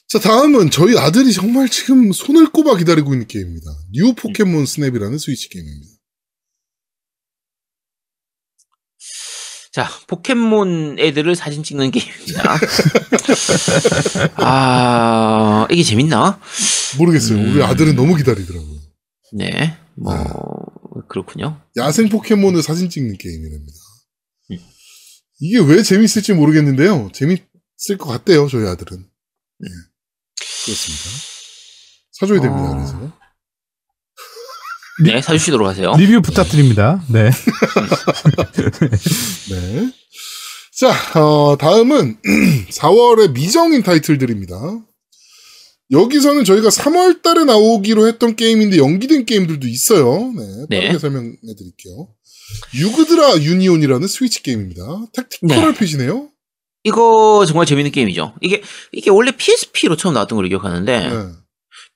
자, 0.08 0.18
다음은 0.18 0.70
저희 0.70 0.96
아들이 0.96 1.32
정말 1.32 1.68
지금 1.68 2.12
손을 2.12 2.50
꼽아 2.50 2.76
기다리고 2.76 3.12
있는 3.14 3.26
게임입니다. 3.26 3.66
뉴 3.92 4.14
포켓몬 4.14 4.66
스냅이라는 4.66 5.18
스위치 5.18 5.48
게임입니다. 5.48 5.94
자, 9.72 9.88
포켓몬 10.06 11.00
애들을 11.00 11.34
사진 11.34 11.64
찍는 11.64 11.90
게임입니다. 11.90 12.58
아, 14.36 15.66
이게 15.68 15.82
재밌나? 15.82 16.40
모르겠어요. 16.96 17.36
우리 17.40 17.56
음. 17.56 17.62
아들은 17.62 17.96
너무 17.96 18.14
기다리더라고요. 18.14 18.80
네, 19.32 19.76
뭐, 19.96 20.14
네. 20.14 21.00
그렇군요. 21.08 21.60
야생 21.76 22.08
포켓몬을 22.08 22.62
사진 22.62 22.88
찍는 22.88 23.18
게임이랍니다. 23.18 23.78
음. 24.52 24.58
이게 25.40 25.58
왜 25.58 25.82
재밌을지 25.82 26.34
모르겠는데요. 26.34 27.10
재밌을 27.12 27.98
것 27.98 28.06
같대요, 28.06 28.46
저희 28.46 28.68
아들은. 28.68 28.96
네. 29.58 29.68
그렇습니다. 30.64 31.04
사줘야 32.12 32.40
됩니다, 32.40 32.70
어. 32.70 32.74
그래서. 32.74 33.12
네, 35.04 35.20
사주시도록 35.20 35.66
하세요. 35.66 35.92
리뷰 35.96 36.22
부탁드립니다. 36.22 37.02
네. 37.08 37.30
네. 39.50 39.92
자, 40.76 41.20
어, 41.20 41.56
다음은 41.58 42.18
4월의 42.70 43.32
미정인 43.32 43.82
타이틀들입니다. 43.82 44.54
여기서는 45.90 46.44
저희가 46.44 46.68
3월 46.68 47.22
달에 47.22 47.44
나오기로 47.44 48.06
했던 48.06 48.36
게임인데 48.36 48.78
연기된 48.78 49.26
게임들도 49.26 49.66
있어요. 49.66 50.32
네. 50.36 50.66
빠르게 50.70 50.92
네. 50.92 50.98
설명해 50.98 51.32
드릴게요. 51.58 52.08
유그드라 52.74 53.42
유니온이라는 53.42 54.06
스위치 54.06 54.42
게임입니다. 54.42 54.82
택티컬 55.12 55.48
네. 55.48 55.62
RPG네요. 55.64 56.28
이거 56.84 57.44
정말 57.46 57.66
재밌는 57.66 57.90
게임이죠. 57.90 58.34
이게 58.42 58.62
이게 58.92 59.10
원래 59.10 59.32
PSP로 59.32 59.96
처음 59.96 60.14
나왔던 60.14 60.36
걸로 60.36 60.48
기억하는데 60.48 61.08
네. 61.08 61.26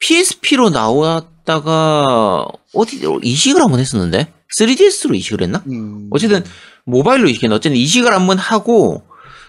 PSP로 0.00 0.70
나왔다가 0.70 2.46
어디로 2.74 3.20
이식을 3.22 3.60
한번 3.60 3.80
했었는데 3.80 4.32
3DS로 4.56 5.14
이식을 5.14 5.42
했나? 5.42 5.62
음, 5.70 6.08
어쨌든 6.10 6.42
모바일로 6.84 7.28
이식했나? 7.28 7.56
어쨌든 7.56 7.76
이식을 7.78 8.12
한번 8.12 8.38
하고 8.38 9.02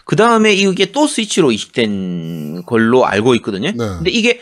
그 0.05 0.15
다음에 0.15 0.53
이게 0.53 0.91
또 0.91 1.07
스위치로 1.07 1.51
이식된 1.51 2.63
걸로 2.65 3.05
알고 3.05 3.35
있거든요. 3.35 3.71
네. 3.71 3.77
근데 3.77 4.09
이게 4.11 4.41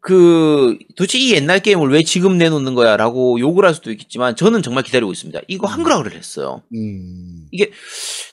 그 0.00 0.78
도대체 0.96 1.18
이 1.18 1.32
옛날 1.32 1.60
게임을 1.60 1.90
왜 1.90 2.02
지금 2.02 2.38
내놓는 2.38 2.74
거야라고 2.74 3.40
욕을 3.40 3.64
할 3.64 3.74
수도 3.74 3.90
있겠지만 3.90 4.36
저는 4.36 4.62
정말 4.62 4.82
기다리고 4.84 5.12
있습니다. 5.12 5.40
이거 5.48 5.66
한글화를 5.66 6.12
했어요. 6.14 6.62
음, 6.74 7.46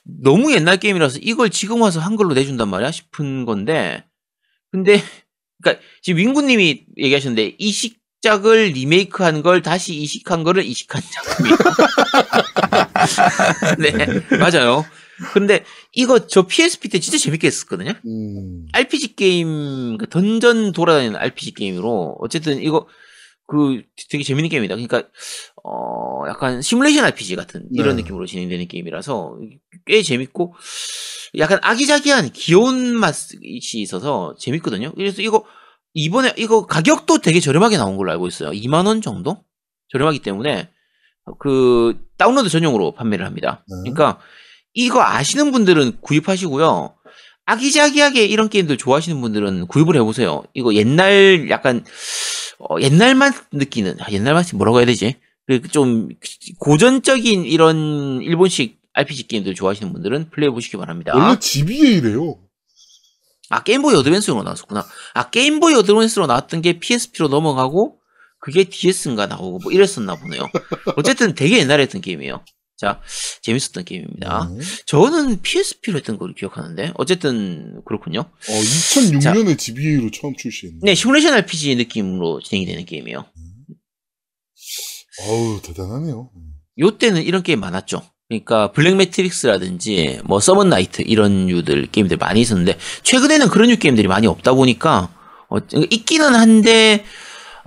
너무 0.04 0.52
옛날 0.54 0.78
게임이라서 0.78 1.18
이걸 1.22 1.50
지금 1.50 1.82
와서 1.82 2.00
한글로 2.00 2.34
내준단 2.34 2.68
말이야 2.68 2.90
싶은 2.90 3.44
건데 3.44 4.04
근데 4.70 5.00
그러니까 5.62 5.82
지금 6.02 6.18
윙구님이 6.18 6.84
얘기하셨는데 6.98 7.56
이식작을 7.58 8.66
리메이크한 8.74 9.42
걸 9.42 9.62
다시 9.62 9.94
이식한 9.94 10.42
거를 10.42 10.64
이식한 10.64 11.02
작품이에요. 11.12 11.56
네 13.78 14.36
맞아요. 14.38 14.84
근데 15.32 15.64
이거 15.92 16.26
저 16.26 16.46
PSP 16.46 16.88
때 16.88 16.98
진짜 16.98 17.18
재밌게 17.18 17.46
했었거든요. 17.46 17.92
음, 18.06 18.66
RPG 18.72 19.16
게임 19.16 19.96
그 19.98 20.08
던전 20.08 20.72
돌아다니는 20.72 21.16
RPG 21.16 21.54
게임으로 21.54 22.16
어쨌든 22.20 22.60
이거 22.60 22.86
그 23.46 23.82
되게 24.10 24.24
재밌는 24.24 24.48
게임이다. 24.48 24.74
그러니까 24.74 25.08
어 25.62 26.24
약간 26.28 26.62
시뮬레이션 26.62 27.04
RPG 27.04 27.36
같은 27.36 27.68
이런 27.72 27.96
네. 27.96 28.02
느낌으로 28.02 28.26
진행되는 28.26 28.68
게임이라서 28.68 29.38
꽤 29.86 30.02
재밌고 30.02 30.54
약간 31.38 31.58
아기자기한 31.62 32.30
귀여운 32.32 32.96
맛이 32.96 33.38
있어서 33.42 34.34
재밌거든요. 34.38 34.92
그래서 34.94 35.20
이거 35.22 35.44
이번에 35.92 36.32
이거 36.36 36.66
가격도 36.66 37.18
되게 37.18 37.40
저렴하게 37.40 37.76
나온 37.76 37.96
걸로 37.96 38.10
알고 38.12 38.26
있어요. 38.26 38.50
2만 38.50 38.86
원 38.86 39.00
정도 39.00 39.44
저렴하기 39.90 40.20
때문에 40.20 40.70
그 41.38 41.98
다운로드 42.18 42.48
전용으로 42.48 42.92
판매를 42.92 43.24
합니다. 43.26 43.64
네. 43.68 43.92
그러니까 43.92 44.20
이거 44.74 45.02
아시는 45.02 45.52
분들은 45.52 46.00
구입하시고요. 46.00 46.94
아기자기하게 47.46 48.26
이런 48.26 48.48
게임들 48.48 48.76
좋아하시는 48.76 49.20
분들은 49.20 49.66
구입을 49.68 49.96
해보세요. 49.96 50.42
이거 50.54 50.74
옛날 50.74 51.48
약간 51.50 51.84
어, 52.58 52.76
옛날 52.80 53.14
맛 53.14 53.34
느끼는 53.52 53.96
아, 54.00 54.10
옛날 54.10 54.34
맛이 54.34 54.56
뭐라고 54.56 54.78
해야 54.78 54.86
되지? 54.86 55.16
그좀 55.46 56.08
고전적인 56.58 57.44
이런 57.44 58.20
일본식 58.22 58.78
RPG 58.94 59.28
게임들 59.28 59.54
좋아하시는 59.54 59.92
분들은 59.92 60.30
플레이해 60.30 60.52
보시기 60.52 60.76
바랍니다. 60.76 61.12
원래 61.14 61.38
GBA래요. 61.38 62.38
아 63.50 63.62
게임보이 63.62 63.94
어드밴스로 63.96 64.42
나왔었구나. 64.42 64.86
아 65.12 65.30
게임보이 65.30 65.74
어드밴스로 65.74 66.26
나왔던 66.26 66.62
게 66.62 66.78
PSP로 66.78 67.28
넘어가고 67.28 67.98
그게 68.40 68.64
DS인가 68.64 69.26
나오고 69.26 69.58
뭐 69.62 69.72
이랬었나 69.72 70.14
보네요. 70.16 70.48
어쨌든 70.96 71.34
되게 71.34 71.58
옛날에 71.58 71.82
했던 71.82 72.00
게임이에요. 72.00 72.42
자 72.76 73.00
재밌었던 73.42 73.84
게임입니다. 73.84 74.50
네. 74.52 74.64
저는 74.86 75.42
PSP로 75.42 75.98
했던 75.98 76.18
걸 76.18 76.34
기억하는데 76.34 76.92
어쨌든 76.96 77.80
그렇군요. 77.84 78.20
어, 78.20 78.32
2006년에 78.46 79.56
GBA로 79.58 80.10
처음 80.10 80.34
출시했네. 80.36 80.80
네 80.82 80.94
시뮬레이션 80.94 81.34
RPG 81.34 81.76
느낌으로 81.76 82.40
진행이 82.40 82.66
되는 82.66 82.84
게임이에요. 82.84 83.24
어우, 85.22 85.60
대단하네요. 85.62 86.30
요 86.78 86.98
때는 86.98 87.22
이런 87.22 87.42
게임 87.42 87.60
많았죠. 87.60 88.02
그러니까 88.28 88.72
블랙 88.72 88.96
매트릭스라든지 88.96 90.20
뭐 90.24 90.40
서먼 90.40 90.68
나이트 90.68 91.02
이런 91.02 91.48
유들 91.48 91.86
게임들 91.92 92.16
많이 92.16 92.40
있었는데 92.40 92.78
최근에는 93.02 93.48
그런 93.48 93.70
유 93.70 93.76
게임들이 93.76 94.08
많이 94.08 94.26
없다 94.26 94.54
보니까 94.54 95.14
어, 95.48 95.58
있기는 95.90 96.34
한데 96.34 97.04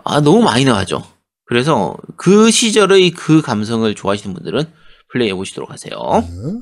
아, 0.04 0.20
너무 0.20 0.42
많이 0.42 0.66
나와죠. 0.66 1.06
그래서 1.46 1.96
그 2.18 2.52
시절의 2.52 3.12
그 3.12 3.42
감성을 3.42 3.94
좋아하시는 3.94 4.34
분들은 4.34 4.66
플레이해 5.12 5.34
보시도록 5.34 5.72
하세요. 5.72 5.96
네. 6.22 6.62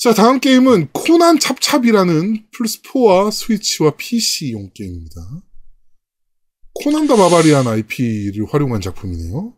자, 0.00 0.14
다음 0.14 0.38
게임은 0.38 0.90
코난 0.92 1.38
찹찹이라는 1.38 2.46
플스4와 2.54 3.32
스위치와 3.32 3.92
PC용 3.96 4.70
게임입니다. 4.72 5.20
코난 6.72 7.08
더 7.08 7.16
바바리안 7.16 7.66
IP를 7.66 8.46
활용한 8.48 8.80
작품이네요. 8.80 9.54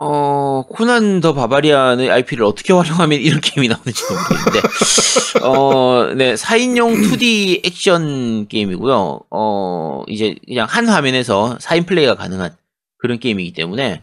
어, 0.00 0.62
코난 0.68 1.20
더 1.20 1.34
바바리안의 1.34 2.10
IP를 2.10 2.44
어떻게 2.44 2.72
활용하면 2.72 3.20
이런 3.20 3.40
게임이 3.40 3.68
나오는지 3.68 4.02
모르겠는데, 4.10 5.46
어, 5.46 6.14
네, 6.14 6.34
4인용 6.34 7.00
2D 7.04 7.64
액션 7.64 8.48
게임이고요. 8.48 9.20
어, 9.30 10.02
이제 10.08 10.34
그냥 10.46 10.66
한 10.68 10.88
화면에서 10.88 11.58
4인 11.60 11.86
플레이가 11.86 12.16
가능한 12.16 12.56
그런 12.98 13.20
게임이기 13.20 13.52
때문에, 13.52 14.02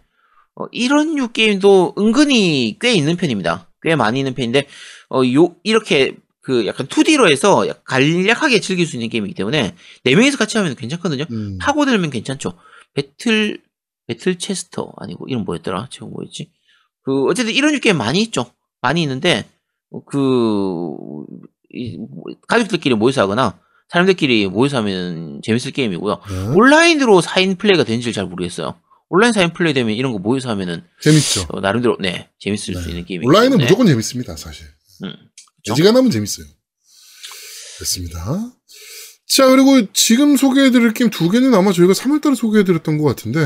어, 0.55 0.65
이런 0.71 1.15
류 1.15 1.29
게임도 1.29 1.95
은근히 1.97 2.77
꽤 2.79 2.93
있는 2.93 3.15
편입니다. 3.15 3.69
꽤 3.81 3.95
많이 3.95 4.19
있는 4.19 4.33
편인데, 4.33 4.67
어, 5.09 5.21
요, 5.33 5.55
이렇게 5.63 6.15
그 6.41 6.65
약간 6.65 6.87
2D로 6.87 7.31
해서 7.31 7.65
간략하게 7.85 8.59
즐길 8.59 8.85
수 8.85 8.95
있는 8.95 9.09
게임이기 9.09 9.33
때문에, 9.35 9.75
4명이서 10.05 10.37
같이 10.37 10.57
하면 10.57 10.75
괜찮거든요. 10.75 11.25
음. 11.31 11.57
파고들면 11.59 12.09
괜찮죠. 12.09 12.53
배틀 12.93 13.61
배틀 14.07 14.37
체스터 14.37 14.91
아니고 14.97 15.27
이름 15.27 15.45
뭐였더라? 15.45 15.87
제가 15.89 16.05
뭐였지? 16.07 16.51
그 17.03 17.25
어쨌든 17.25 17.53
이런 17.53 17.79
게임 17.79 17.97
많이 17.97 18.21
있죠. 18.23 18.51
많이 18.81 19.01
있는데 19.03 19.45
그 20.05 20.95
이, 21.69 21.97
뭐, 21.97 22.23
가족들끼리 22.47 22.95
모여서 22.95 23.21
하거나 23.21 23.59
사람들끼리 23.89 24.47
모여서 24.47 24.77
하면 24.77 25.41
재밌을 25.43 25.71
게임이고요. 25.71 26.15
네. 26.29 26.47
온라인으로 26.55 27.21
4인 27.21 27.57
플레이가 27.57 27.83
되는지를 27.83 28.13
잘 28.13 28.25
모르겠어요. 28.25 28.75
온라인 29.13 29.33
4인 29.33 29.53
플레이 29.53 29.73
되면 29.73 29.93
이런 29.93 30.13
거 30.13 30.19
모여서 30.19 30.49
하면은 30.51 30.83
재밌죠. 31.01 31.45
어, 31.49 31.59
나름대로 31.59 31.97
네 31.99 32.29
재밌을 32.39 32.73
네. 32.75 32.81
수 32.81 32.89
있는 32.89 33.03
게임이기 33.05 33.27
온라인은 33.27 33.49
때문에. 33.51 33.65
무조건 33.65 33.85
재밌습니다, 33.87 34.37
사실. 34.37 34.65
음, 35.03 35.13
그쵸? 35.57 35.73
어지간하면 35.73 36.09
재밌어요. 36.11 36.45
됐습니다. 37.79 38.53
자, 39.27 39.47
그리고 39.47 39.91
지금 39.93 40.37
소개해드릴 40.37 40.93
게임 40.93 41.09
두 41.09 41.29
개는 41.29 41.53
아마 41.53 41.71
저희가 41.73 41.93
3월달에 41.93 42.35
소개해드렸던 42.35 42.97
것 42.97 43.03
같은데, 43.05 43.39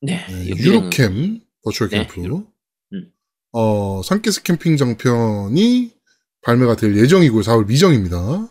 네, 0.00 0.24
네, 0.28 0.46
유로캠, 0.48 1.40
버추얼 1.64 1.90
네, 1.90 1.98
캠프, 1.98 2.20
유로- 2.22 2.46
음. 2.92 3.10
어, 3.52 4.00
산케스 4.02 4.42
캠핑 4.42 4.76
정편이 4.78 5.92
발매가 6.42 6.76
될 6.76 6.96
예정이고요. 6.96 7.42
4월 7.42 7.66
미정입니다. 7.66 8.48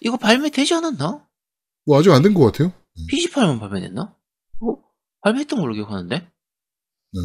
이거 0.00 0.16
발매되지 0.16 0.74
않았나? 0.74 1.24
뭐 1.86 1.98
아직 1.98 2.10
안 2.10 2.22
된 2.22 2.34
것 2.34 2.44
같아요. 2.46 2.72
PC판만 3.08 3.58
발매됐나? 3.60 4.02
어? 4.02 4.76
발매했던 5.24 5.58
걸로 5.58 5.74
기억하는데. 5.74 6.16
네. 6.16 7.20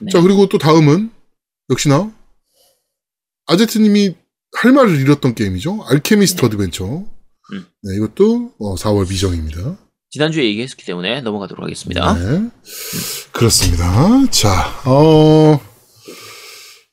네. 0.00 0.10
자, 0.10 0.22
그리고 0.22 0.48
또 0.48 0.58
다음은, 0.58 1.10
역시나, 1.68 2.14
아제트님이 3.46 4.14
할 4.56 4.72
말을 4.72 5.00
잃었던 5.00 5.34
게임이죠. 5.34 5.84
알케미스트 5.84 6.44
어드벤처. 6.44 6.84
음. 6.86 7.66
네, 7.82 7.96
이것도 7.96 8.54
어, 8.58 8.74
4월 8.76 9.08
미정입니다. 9.08 9.78
지난주에 10.10 10.44
얘기했기 10.44 10.84
때문에 10.84 11.20
넘어가도록 11.20 11.64
하겠습니다. 11.64 12.14
네. 12.14 12.50
그렇습니다. 13.32 14.26
자, 14.30 14.82
어, 14.86 15.60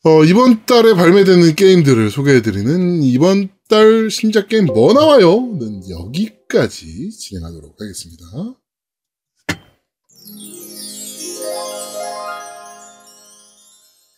어, 0.03 0.23
이번 0.23 0.65
달에 0.65 0.94
발매되는 0.94 1.56
게임들을 1.56 2.11
소개해드리는 2.11 3.03
이번 3.03 3.49
달 3.69 4.10
신작 4.10 4.49
게임 4.49 4.65
뭐 4.65 4.94
나와요?는 4.94 5.81
여기까지 5.89 7.10
진행하도록 7.11 7.76
하겠습니다. 7.80 8.26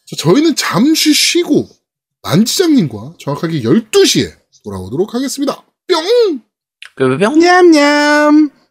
자, 0.06 0.16
저희는 0.18 0.56
잠시 0.56 1.14
쉬고 1.14 1.68
만지장님과 2.24 3.14
정확하게 3.20 3.61
12시에 3.61 4.32
돌아오도록 4.64 5.14
하겠습니다. 5.14 5.64
뿅! 5.88 6.41
뿅뿅뿅. 6.98 7.40
냠냠. 7.40 8.59